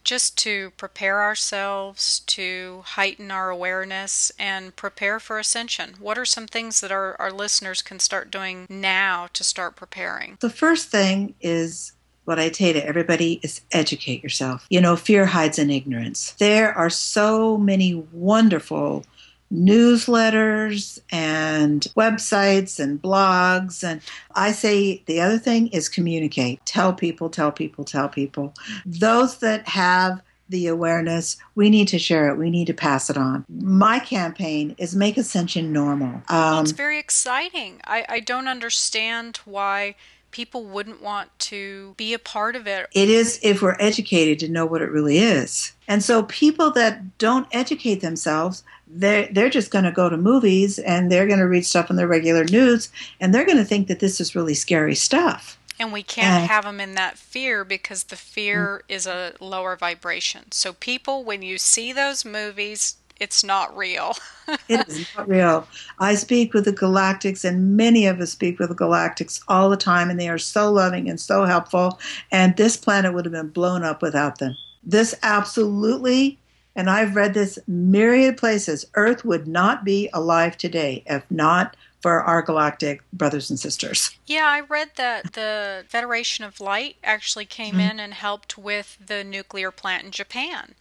just 0.08 0.38
to 0.38 0.70
prepare 0.78 1.22
ourselves, 1.22 2.20
to 2.20 2.80
heighten 2.82 3.30
our 3.30 3.50
awareness, 3.50 4.32
and 4.38 4.74
prepare 4.74 5.20
for 5.20 5.38
ascension? 5.38 5.96
What 6.00 6.16
are 6.16 6.24
some 6.24 6.46
things 6.46 6.80
that 6.80 6.90
our, 6.90 7.14
our 7.20 7.30
listeners 7.30 7.82
can 7.82 7.98
start 7.98 8.30
doing 8.30 8.66
now 8.70 9.28
to 9.34 9.44
start 9.44 9.76
preparing? 9.76 10.38
The 10.40 10.48
first 10.48 10.88
thing 10.88 11.34
is 11.42 11.92
what 12.24 12.38
I 12.38 12.50
say 12.50 12.72
to 12.72 12.86
everybody 12.86 13.38
is 13.42 13.60
educate 13.70 14.22
yourself. 14.22 14.66
You 14.70 14.80
know, 14.80 14.96
fear 14.96 15.26
hides 15.26 15.58
in 15.58 15.68
ignorance. 15.68 16.32
There 16.38 16.72
are 16.72 16.88
so 16.88 17.58
many 17.58 17.94
wonderful 17.94 19.04
newsletters 19.52 21.00
and 21.10 21.82
websites 21.96 22.78
and 22.78 23.00
blogs. 23.00 23.82
And 23.82 24.00
I 24.34 24.52
say 24.52 25.02
the 25.06 25.20
other 25.20 25.38
thing 25.38 25.68
is 25.68 25.88
communicate. 25.88 26.64
Tell 26.66 26.92
people, 26.92 27.30
tell 27.30 27.52
people, 27.52 27.84
tell 27.84 28.08
people. 28.08 28.54
Those 28.84 29.38
that 29.38 29.68
have 29.68 30.20
the 30.48 30.66
awareness, 30.66 31.36
we 31.54 31.68
need 31.70 31.88
to 31.88 31.98
share 31.98 32.28
it. 32.28 32.38
We 32.38 32.50
need 32.50 32.66
to 32.68 32.74
pass 32.74 33.10
it 33.10 33.16
on. 33.16 33.44
My 33.48 33.98
campaign 33.98 34.74
is 34.78 34.96
make 34.96 35.16
ascension 35.16 35.72
normal. 35.72 36.22
Um, 36.28 36.62
it's 36.62 36.72
very 36.72 36.98
exciting. 36.98 37.80
I, 37.84 38.04
I 38.08 38.20
don't 38.20 38.48
understand 38.48 39.38
why 39.44 39.94
people 40.38 40.62
wouldn't 40.62 41.02
want 41.02 41.36
to 41.36 41.94
be 41.96 42.14
a 42.14 42.18
part 42.18 42.54
of 42.54 42.64
it. 42.68 42.86
It 42.92 43.10
is 43.10 43.40
if 43.42 43.60
we're 43.60 43.74
educated 43.80 44.38
to 44.38 44.48
know 44.48 44.64
what 44.64 44.82
it 44.82 44.88
really 44.88 45.18
is. 45.18 45.72
And 45.88 46.00
so 46.00 46.22
people 46.22 46.70
that 46.74 47.18
don't 47.18 47.48
educate 47.50 48.02
themselves, 48.02 48.62
they're, 48.86 49.28
they're 49.32 49.50
just 49.50 49.72
going 49.72 49.84
to 49.84 49.90
go 49.90 50.08
to 50.08 50.16
movies 50.16 50.78
and 50.78 51.10
they're 51.10 51.26
going 51.26 51.40
to 51.40 51.48
read 51.48 51.66
stuff 51.66 51.90
in 51.90 51.96
the 51.96 52.06
regular 52.06 52.44
news 52.44 52.88
and 53.18 53.34
they're 53.34 53.44
going 53.44 53.58
to 53.58 53.64
think 53.64 53.88
that 53.88 53.98
this 53.98 54.20
is 54.20 54.36
really 54.36 54.54
scary 54.54 54.94
stuff. 54.94 55.58
And 55.80 55.92
we 55.92 56.04
can't 56.04 56.42
and, 56.42 56.48
have 56.48 56.62
them 56.62 56.78
in 56.78 56.94
that 56.94 57.18
fear 57.18 57.64
because 57.64 58.04
the 58.04 58.14
fear 58.14 58.84
mm. 58.88 58.94
is 58.94 59.08
a 59.08 59.32
lower 59.40 59.74
vibration. 59.74 60.52
So, 60.52 60.72
people, 60.72 61.24
when 61.24 61.42
you 61.42 61.58
see 61.58 61.92
those 61.92 62.24
movies, 62.24 62.96
it's 63.20 63.44
not 63.44 63.76
real. 63.76 64.16
it 64.68 64.88
is 64.88 65.06
not 65.16 65.28
real. 65.28 65.68
I 65.98 66.14
speak 66.14 66.54
with 66.54 66.64
the 66.64 66.72
Galactics, 66.72 67.44
and 67.44 67.76
many 67.76 68.06
of 68.06 68.20
us 68.20 68.32
speak 68.32 68.58
with 68.58 68.68
the 68.68 68.74
Galactics 68.74 69.42
all 69.48 69.70
the 69.70 69.76
time, 69.76 70.10
and 70.10 70.18
they 70.18 70.28
are 70.28 70.38
so 70.38 70.70
loving 70.70 71.08
and 71.08 71.20
so 71.20 71.44
helpful. 71.44 71.98
And 72.30 72.56
this 72.56 72.76
planet 72.76 73.14
would 73.14 73.24
have 73.24 73.32
been 73.32 73.48
blown 73.48 73.84
up 73.84 74.02
without 74.02 74.38
them. 74.38 74.56
This 74.82 75.14
absolutely 75.22 76.38
and 76.78 76.88
I've 76.88 77.16
read 77.16 77.34
this 77.34 77.58
myriad 77.66 78.36
places. 78.36 78.86
Earth 78.94 79.24
would 79.24 79.48
not 79.48 79.84
be 79.84 80.08
alive 80.12 80.56
today 80.56 81.02
if 81.06 81.28
not 81.28 81.76
for 82.00 82.22
our 82.22 82.40
galactic 82.40 83.02
brothers 83.12 83.50
and 83.50 83.58
sisters. 83.58 84.16
Yeah, 84.26 84.44
I 84.46 84.60
read 84.60 84.90
that 84.94 85.32
the 85.32 85.84
Federation 85.88 86.44
of 86.44 86.60
Light 86.60 86.96
actually 87.02 87.46
came 87.46 87.72
mm-hmm. 87.72 87.90
in 87.90 88.00
and 88.00 88.14
helped 88.14 88.56
with 88.56 88.96
the 89.04 89.24
nuclear 89.24 89.72
plant 89.72 90.04
in 90.04 90.10
Japan. 90.12 90.76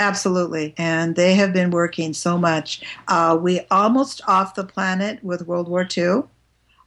Absolutely. 0.00 0.74
And 0.78 1.14
they 1.14 1.34
have 1.34 1.52
been 1.52 1.70
working 1.70 2.14
so 2.14 2.38
much. 2.38 2.80
Uh, 3.06 3.38
we 3.40 3.60
almost 3.70 4.22
off 4.26 4.54
the 4.54 4.64
planet 4.64 5.22
with 5.22 5.46
World 5.46 5.68
War 5.68 5.86
II. 5.96 6.22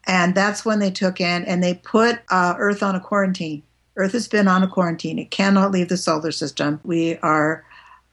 And 0.05 0.33
that's 0.33 0.65
when 0.65 0.79
they 0.79 0.89
took 0.89 1.21
in 1.21 1.45
and 1.45 1.63
they 1.63 1.75
put 1.75 2.19
uh, 2.29 2.55
Earth 2.57 2.81
on 2.81 2.95
a 2.95 2.99
quarantine. 2.99 3.61
Earth 3.95 4.13
has 4.13 4.27
been 4.27 4.47
on 4.47 4.63
a 4.63 4.67
quarantine. 4.67 5.19
It 5.19 5.29
cannot 5.29 5.71
leave 5.71 5.89
the 5.89 5.95
solar 5.95 6.31
system. 6.31 6.81
We 6.83 7.17
are 7.17 7.63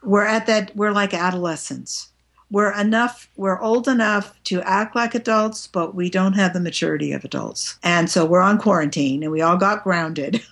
we're 0.03 0.25
at 0.25 0.47
that 0.47 0.77
we're 0.77 0.93
like 0.93 1.15
adolescents 1.15 2.10
we're 2.51 2.73
enough, 2.79 3.29
we're 3.37 3.61
old 3.61 3.87
enough 3.87 4.35
to 4.45 4.61
act 4.63 4.97
like 4.97 5.15
adults, 5.15 5.67
but 5.69 5.95
we 5.95 6.11
don't 6.11 6.33
have 6.33 6.53
the 6.53 6.61
maturity 6.61 7.13
of 7.13 7.25
adults. 7.25 7.79
And 7.83 8.11
so 8.11 8.25
we're 8.27 8.41
on 8.41 8.59
quarantine 8.59 9.23
and 9.23 9.31
we 9.31 9.41
all 9.41 9.57
got 9.57 9.85
grounded 9.85 10.43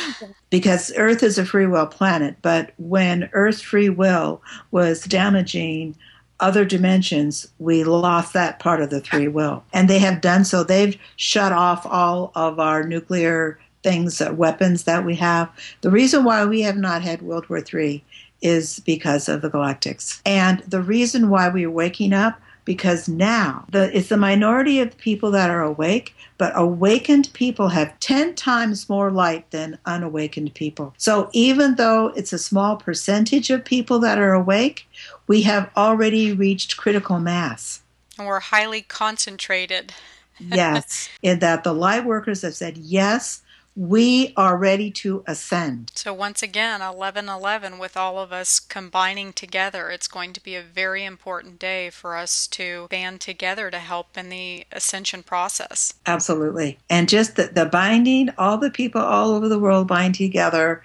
because 0.50 0.92
Earth 0.96 1.22
is 1.22 1.38
a 1.38 1.46
free 1.46 1.66
will 1.66 1.86
planet. 1.86 2.36
But 2.42 2.72
when 2.78 3.30
Earth's 3.32 3.62
free 3.62 3.88
will 3.88 4.42
was 4.72 5.04
damaging 5.04 5.96
other 6.40 6.64
dimensions, 6.64 7.46
we 7.60 7.84
lost 7.84 8.32
that 8.32 8.58
part 8.58 8.82
of 8.82 8.90
the 8.90 9.02
free 9.02 9.28
will. 9.28 9.62
And 9.72 9.88
they 9.88 10.00
have 10.00 10.20
done 10.20 10.44
so. 10.44 10.64
They've 10.64 10.98
shut 11.16 11.52
off 11.52 11.86
all 11.86 12.32
of 12.34 12.58
our 12.58 12.82
nuclear 12.82 13.58
things, 13.84 14.20
uh, 14.20 14.32
weapons 14.34 14.84
that 14.84 15.04
we 15.04 15.14
have. 15.14 15.48
The 15.82 15.90
reason 15.90 16.24
why 16.24 16.44
we 16.44 16.62
have 16.62 16.76
not 16.76 17.02
had 17.02 17.22
World 17.22 17.48
War 17.48 17.62
III 17.72 18.02
is 18.44 18.78
because 18.80 19.28
of 19.28 19.42
the 19.42 19.50
galactics. 19.50 20.20
And 20.24 20.60
the 20.60 20.82
reason 20.82 21.30
why 21.30 21.48
we're 21.48 21.70
waking 21.70 22.12
up 22.12 22.40
because 22.64 23.08
now 23.08 23.66
the, 23.70 23.94
it's 23.96 24.08
the 24.08 24.16
minority 24.16 24.80
of 24.80 24.96
people 24.96 25.30
that 25.32 25.50
are 25.50 25.62
awake, 25.62 26.14
but 26.38 26.52
awakened 26.54 27.30
people 27.32 27.68
have 27.68 27.98
10 28.00 28.34
times 28.34 28.88
more 28.88 29.10
light 29.10 29.50
than 29.50 29.78
unawakened 29.84 30.54
people. 30.54 30.94
So 30.96 31.30
even 31.32 31.74
though 31.74 32.08
it's 32.08 32.32
a 32.32 32.38
small 32.38 32.76
percentage 32.76 33.50
of 33.50 33.64
people 33.64 33.98
that 34.00 34.18
are 34.18 34.32
awake, 34.32 34.86
we 35.26 35.42
have 35.42 35.70
already 35.76 36.32
reached 36.32 36.76
critical 36.76 37.18
mass. 37.18 37.82
And 38.18 38.26
we're 38.26 38.40
highly 38.40 38.82
concentrated. 38.82 39.92
yes, 40.40 41.08
in 41.22 41.38
that 41.38 41.62
the 41.62 41.72
light 41.72 42.04
workers 42.04 42.42
have 42.42 42.56
said, 42.56 42.76
yes, 42.76 43.42
we 43.76 44.32
are 44.36 44.56
ready 44.56 44.90
to 44.90 45.24
ascend. 45.26 45.90
So, 45.94 46.14
once 46.14 46.42
again, 46.42 46.80
1111 46.80 47.78
with 47.78 47.96
all 47.96 48.18
of 48.18 48.32
us 48.32 48.60
combining 48.60 49.32
together, 49.32 49.90
it's 49.90 50.06
going 50.06 50.32
to 50.32 50.42
be 50.42 50.54
a 50.54 50.62
very 50.62 51.04
important 51.04 51.58
day 51.58 51.90
for 51.90 52.16
us 52.16 52.46
to 52.48 52.86
band 52.88 53.20
together 53.20 53.70
to 53.70 53.78
help 53.78 54.16
in 54.16 54.28
the 54.28 54.66
ascension 54.70 55.22
process. 55.22 55.94
Absolutely. 56.06 56.78
And 56.88 57.08
just 57.08 57.36
the, 57.36 57.44
the 57.48 57.66
binding, 57.66 58.30
all 58.38 58.58
the 58.58 58.70
people 58.70 59.00
all 59.00 59.32
over 59.32 59.48
the 59.48 59.58
world 59.58 59.88
bind 59.88 60.14
together, 60.14 60.82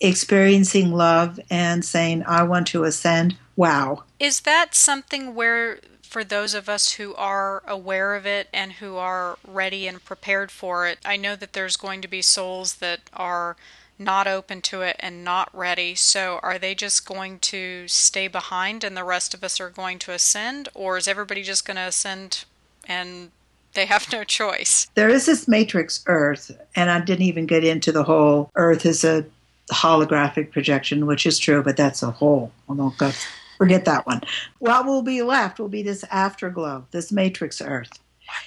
experiencing 0.00 0.92
love 0.92 1.38
and 1.50 1.84
saying, 1.84 2.24
I 2.26 2.42
want 2.44 2.66
to 2.68 2.84
ascend. 2.84 3.36
Wow. 3.56 4.04
Is 4.18 4.40
that 4.40 4.74
something 4.74 5.34
where 5.34 5.80
for 6.10 6.24
those 6.24 6.54
of 6.54 6.68
us 6.68 6.94
who 6.94 7.14
are 7.14 7.62
aware 7.66 8.16
of 8.16 8.26
it 8.26 8.48
and 8.52 8.72
who 8.72 8.96
are 8.96 9.38
ready 9.46 9.86
and 9.86 10.04
prepared 10.04 10.50
for 10.50 10.88
it. 10.88 10.98
I 11.04 11.16
know 11.16 11.36
that 11.36 11.52
there's 11.52 11.76
going 11.76 12.02
to 12.02 12.08
be 12.08 12.20
souls 12.20 12.74
that 12.76 13.00
are 13.12 13.56
not 13.96 14.26
open 14.26 14.60
to 14.62 14.82
it 14.82 14.96
and 14.98 15.22
not 15.22 15.48
ready. 15.54 15.94
So 15.94 16.40
are 16.42 16.58
they 16.58 16.74
just 16.74 17.06
going 17.06 17.38
to 17.38 17.86
stay 17.86 18.26
behind 18.26 18.82
and 18.82 18.96
the 18.96 19.04
rest 19.04 19.34
of 19.34 19.44
us 19.44 19.60
are 19.60 19.70
going 19.70 20.00
to 20.00 20.12
ascend? 20.12 20.68
Or 20.74 20.96
is 20.96 21.06
everybody 21.06 21.44
just 21.44 21.64
going 21.64 21.76
to 21.76 21.82
ascend 21.82 22.44
and 22.88 23.30
they 23.74 23.86
have 23.86 24.10
no 24.10 24.24
choice? 24.24 24.88
There 24.96 25.10
is 25.10 25.26
this 25.26 25.46
matrix 25.46 26.02
Earth, 26.06 26.50
and 26.74 26.90
I 26.90 27.00
didn't 27.00 27.26
even 27.26 27.46
get 27.46 27.62
into 27.62 27.92
the 27.92 28.02
whole 28.02 28.50
Earth 28.56 28.84
is 28.84 29.04
a 29.04 29.24
holographic 29.70 30.50
projection, 30.50 31.06
which 31.06 31.24
is 31.24 31.38
true, 31.38 31.62
but 31.62 31.76
that's 31.76 32.02
a 32.02 32.10
whole. 32.10 32.50
I 32.68 32.72
won't 32.72 32.98
go 32.98 33.12
Forget 33.60 33.84
that 33.84 34.06
one. 34.06 34.22
What 34.58 34.86
will 34.86 35.02
be 35.02 35.20
left 35.20 35.60
will 35.60 35.68
be 35.68 35.82
this 35.82 36.02
afterglow, 36.10 36.86
this 36.92 37.12
matrix 37.12 37.60
Earth. 37.60 37.90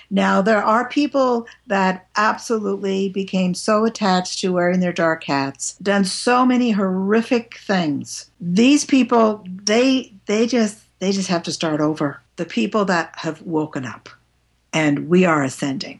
Now, 0.10 0.42
there 0.42 0.64
are 0.64 0.90
people 0.90 1.46
that 1.68 2.08
absolutely 2.16 3.10
became 3.10 3.54
so 3.54 3.86
attached 3.86 4.40
to 4.40 4.52
wearing 4.52 4.80
their 4.80 4.92
dark 4.92 5.24
hats, 5.26 5.76
done 5.84 6.04
so 6.04 6.48
many 6.48 6.72
horrific 6.72 7.60
things. 7.60 8.32
These 8.42 8.86
people, 8.86 9.46
they 9.46 10.12
they 10.26 10.48
just 10.48 10.80
they 10.98 11.12
just 11.12 11.30
have 11.30 11.44
to 11.44 11.52
start 11.52 11.80
over. 11.80 12.20
The 12.38 12.46
people 12.46 12.84
that 12.86 13.14
have 13.18 13.44
woken 13.44 13.86
up 13.86 14.10
and 14.74 15.10
we 15.10 15.26
are 15.26 15.44
ascending 15.44 16.00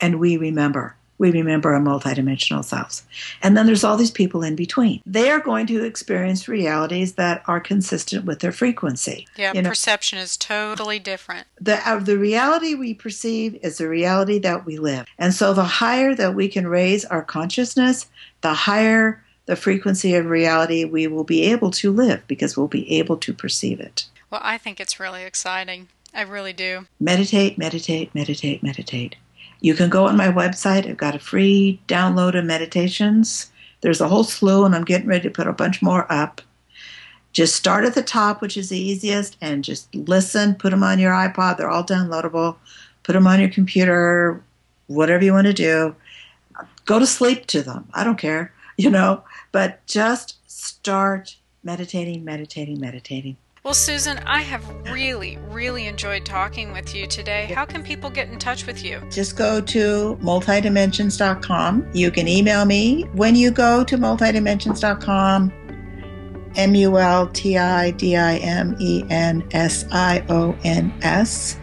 and 0.00 0.20
we 0.20 0.36
remember 0.36 0.94
we 1.22 1.30
remember 1.30 1.72
our 1.72 1.80
multidimensional 1.80 2.64
selves. 2.64 3.04
And 3.42 3.56
then 3.56 3.64
there's 3.64 3.84
all 3.84 3.96
these 3.96 4.10
people 4.10 4.42
in 4.42 4.56
between. 4.56 5.00
They 5.06 5.30
are 5.30 5.38
going 5.38 5.68
to 5.68 5.84
experience 5.84 6.48
realities 6.48 7.14
that 7.14 7.44
are 7.46 7.60
consistent 7.60 8.24
with 8.24 8.40
their 8.40 8.50
frequency. 8.50 9.28
Yeah, 9.36 9.52
you 9.54 9.62
know, 9.62 9.68
perception 9.68 10.18
is 10.18 10.36
totally 10.36 10.98
different. 10.98 11.46
The, 11.60 11.76
uh, 11.88 12.00
the 12.00 12.18
reality 12.18 12.74
we 12.74 12.92
perceive 12.92 13.56
is 13.62 13.78
the 13.78 13.88
reality 13.88 14.40
that 14.40 14.66
we 14.66 14.78
live. 14.78 15.06
And 15.16 15.32
so 15.32 15.54
the 15.54 15.64
higher 15.64 16.12
that 16.16 16.34
we 16.34 16.48
can 16.48 16.66
raise 16.66 17.04
our 17.04 17.22
consciousness, 17.22 18.08
the 18.40 18.54
higher 18.54 19.22
the 19.46 19.54
frequency 19.56 20.14
of 20.14 20.26
reality 20.26 20.84
we 20.84 21.06
will 21.06 21.24
be 21.24 21.42
able 21.44 21.70
to 21.70 21.92
live 21.92 22.26
because 22.26 22.56
we'll 22.56 22.68
be 22.68 22.90
able 22.98 23.16
to 23.18 23.32
perceive 23.32 23.80
it. 23.80 24.06
Well, 24.28 24.40
I 24.42 24.58
think 24.58 24.80
it's 24.80 24.98
really 24.98 25.22
exciting. 25.22 25.88
I 26.14 26.22
really 26.22 26.52
do. 26.52 26.86
Meditate, 27.00 27.58
meditate, 27.58 28.14
meditate, 28.14 28.62
meditate. 28.62 29.16
You 29.62 29.74
can 29.74 29.88
go 29.88 30.06
on 30.06 30.16
my 30.16 30.26
website. 30.26 30.88
I've 30.88 30.96
got 30.96 31.14
a 31.14 31.20
free 31.20 31.80
download 31.86 32.36
of 32.36 32.44
meditations. 32.44 33.50
There's 33.80 34.00
a 34.00 34.08
whole 34.08 34.24
slew, 34.24 34.64
and 34.64 34.74
I'm 34.74 34.84
getting 34.84 35.06
ready 35.06 35.22
to 35.22 35.30
put 35.30 35.46
a 35.46 35.52
bunch 35.52 35.80
more 35.80 36.10
up. 36.12 36.42
Just 37.32 37.54
start 37.54 37.84
at 37.84 37.94
the 37.94 38.02
top, 38.02 38.42
which 38.42 38.56
is 38.56 38.68
the 38.68 38.78
easiest, 38.78 39.36
and 39.40 39.62
just 39.62 39.94
listen. 39.94 40.56
Put 40.56 40.70
them 40.70 40.82
on 40.82 40.98
your 40.98 41.12
iPod. 41.12 41.56
They're 41.56 41.70
all 41.70 41.84
downloadable. 41.84 42.56
Put 43.04 43.12
them 43.12 43.28
on 43.28 43.38
your 43.38 43.48
computer, 43.48 44.42
whatever 44.88 45.24
you 45.24 45.32
want 45.32 45.46
to 45.46 45.52
do. 45.52 45.94
Go 46.84 46.98
to 46.98 47.06
sleep 47.06 47.46
to 47.46 47.62
them. 47.62 47.88
I 47.94 48.02
don't 48.02 48.18
care, 48.18 48.52
you 48.76 48.90
know, 48.90 49.22
but 49.52 49.86
just 49.86 50.38
start 50.50 51.36
meditating, 51.62 52.24
meditating, 52.24 52.80
meditating. 52.80 53.36
Well, 53.64 53.74
Susan, 53.74 54.18
I 54.26 54.40
have 54.40 54.68
really, 54.90 55.38
really 55.48 55.86
enjoyed 55.86 56.24
talking 56.24 56.72
with 56.72 56.96
you 56.96 57.06
today. 57.06 57.44
How 57.54 57.64
can 57.64 57.84
people 57.84 58.10
get 58.10 58.28
in 58.28 58.40
touch 58.40 58.66
with 58.66 58.84
you? 58.84 59.00
Just 59.08 59.36
go 59.36 59.60
to 59.60 60.18
multidimensions.com. 60.20 61.90
You 61.92 62.10
can 62.10 62.26
email 62.26 62.64
me. 62.64 63.02
When 63.12 63.36
you 63.36 63.52
go 63.52 63.84
to 63.84 63.96
multidimensions.com, 63.96 65.52
M 66.56 66.74
U 66.74 66.98
L 66.98 67.28
T 67.28 67.56
I 67.56 67.92
D 67.92 68.16
I 68.16 68.38
M 68.38 68.74
E 68.80 69.04
N 69.08 69.46
S 69.52 69.84
I 69.92 70.24
O 70.28 70.58
N 70.64 70.92
S, 71.02 71.56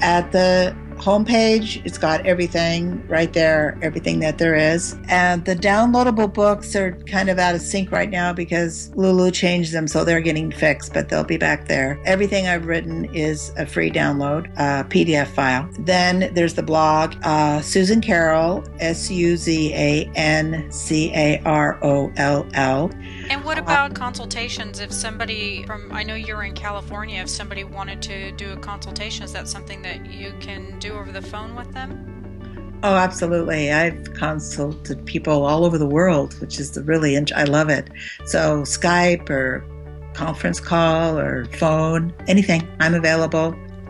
at 0.00 0.32
the 0.32 0.74
homepage. 1.02 1.84
It's 1.84 1.98
got 1.98 2.24
everything 2.24 3.06
right 3.08 3.32
there, 3.32 3.76
everything 3.82 4.20
that 4.20 4.38
there 4.38 4.54
is. 4.54 4.96
And 5.08 5.44
the 5.44 5.56
downloadable 5.56 6.32
books 6.32 6.76
are 6.76 6.92
kind 7.06 7.28
of 7.28 7.38
out 7.38 7.56
of 7.56 7.60
sync 7.60 7.90
right 7.90 8.08
now 8.08 8.32
because 8.32 8.90
Lulu 8.94 9.32
changed 9.32 9.72
them, 9.72 9.88
so 9.88 10.04
they're 10.04 10.20
getting 10.20 10.52
fixed, 10.52 10.94
but 10.94 11.08
they'll 11.08 11.24
be 11.24 11.36
back 11.36 11.66
there. 11.66 12.00
Everything 12.04 12.46
I've 12.46 12.66
written 12.66 13.06
is 13.14 13.52
a 13.56 13.66
free 13.66 13.90
download, 13.90 14.54
PDF 14.56 15.26
file. 15.28 15.68
Then 15.80 16.32
there's 16.34 16.54
the 16.54 16.62
blog, 16.62 17.14
uh, 17.24 17.58
Suzan 17.60 18.02
Caroll, 18.02 18.64
S 18.78 19.10
U 19.10 19.36
Z 19.36 19.72
A 19.74 20.10
N 20.14 20.70
C 20.70 21.12
A 21.14 21.42
R 21.44 21.78
O 21.82 22.12
L 22.16 22.46
L. 22.54 22.90
And 23.32 23.42
what 23.44 23.56
uh-huh. 23.56 23.62
about 23.62 23.94
consultations? 23.94 24.78
If 24.78 24.92
somebody 24.92 25.62
from, 25.62 25.90
I 25.90 26.02
know 26.02 26.14
you're 26.14 26.42
in 26.42 26.52
California, 26.52 27.22
if 27.22 27.30
somebody 27.30 27.64
wanted 27.64 28.02
to 28.02 28.30
do 28.32 28.52
a 28.52 28.56
consultation, 28.58 29.24
is 29.24 29.32
that 29.32 29.48
something 29.48 29.80
that 29.80 30.04
you 30.04 30.34
can 30.38 30.78
do 30.78 30.92
over 30.92 31.10
the 31.10 31.22
phone 31.22 31.56
with 31.56 31.72
them? 31.72 32.78
Oh, 32.82 32.94
absolutely. 32.94 33.72
I've 33.72 34.12
consulted 34.12 35.06
people 35.06 35.46
all 35.46 35.64
over 35.64 35.78
the 35.78 35.86
world, 35.86 36.38
which 36.42 36.60
is 36.60 36.78
really, 36.84 37.16
I 37.34 37.44
love 37.44 37.70
it. 37.70 37.88
So 38.26 38.64
Skype 38.64 39.30
or 39.30 39.64
conference 40.12 40.60
call 40.60 41.18
or 41.18 41.46
phone, 41.54 42.12
anything, 42.28 42.68
I'm 42.80 42.92
available. 42.92 43.56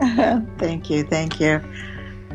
thank 0.57 0.89
you. 0.89 1.03
Thank 1.03 1.41
you. 1.41 1.61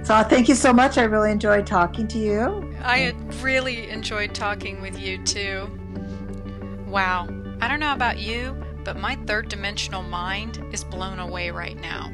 So 0.02 0.22
thank 0.24 0.46
you 0.46 0.54
so 0.54 0.74
much. 0.74 0.98
I 0.98 1.04
really 1.04 1.30
enjoyed 1.30 1.66
talking 1.66 2.06
to 2.08 2.18
you. 2.18 2.76
I 2.82 3.14
really 3.40 3.88
enjoyed 3.88 4.34
talking 4.34 4.82
with 4.82 5.00
you 5.00 5.24
too. 5.24 5.70
Wow. 6.88 7.28
I 7.60 7.68
don't 7.68 7.80
know 7.80 7.92
about 7.92 8.18
you, 8.18 8.56
but 8.82 8.96
my 8.96 9.16
third 9.26 9.50
dimensional 9.50 10.02
mind 10.02 10.64
is 10.72 10.84
blown 10.84 11.18
away 11.18 11.50
right 11.50 11.78
now. 11.78 12.10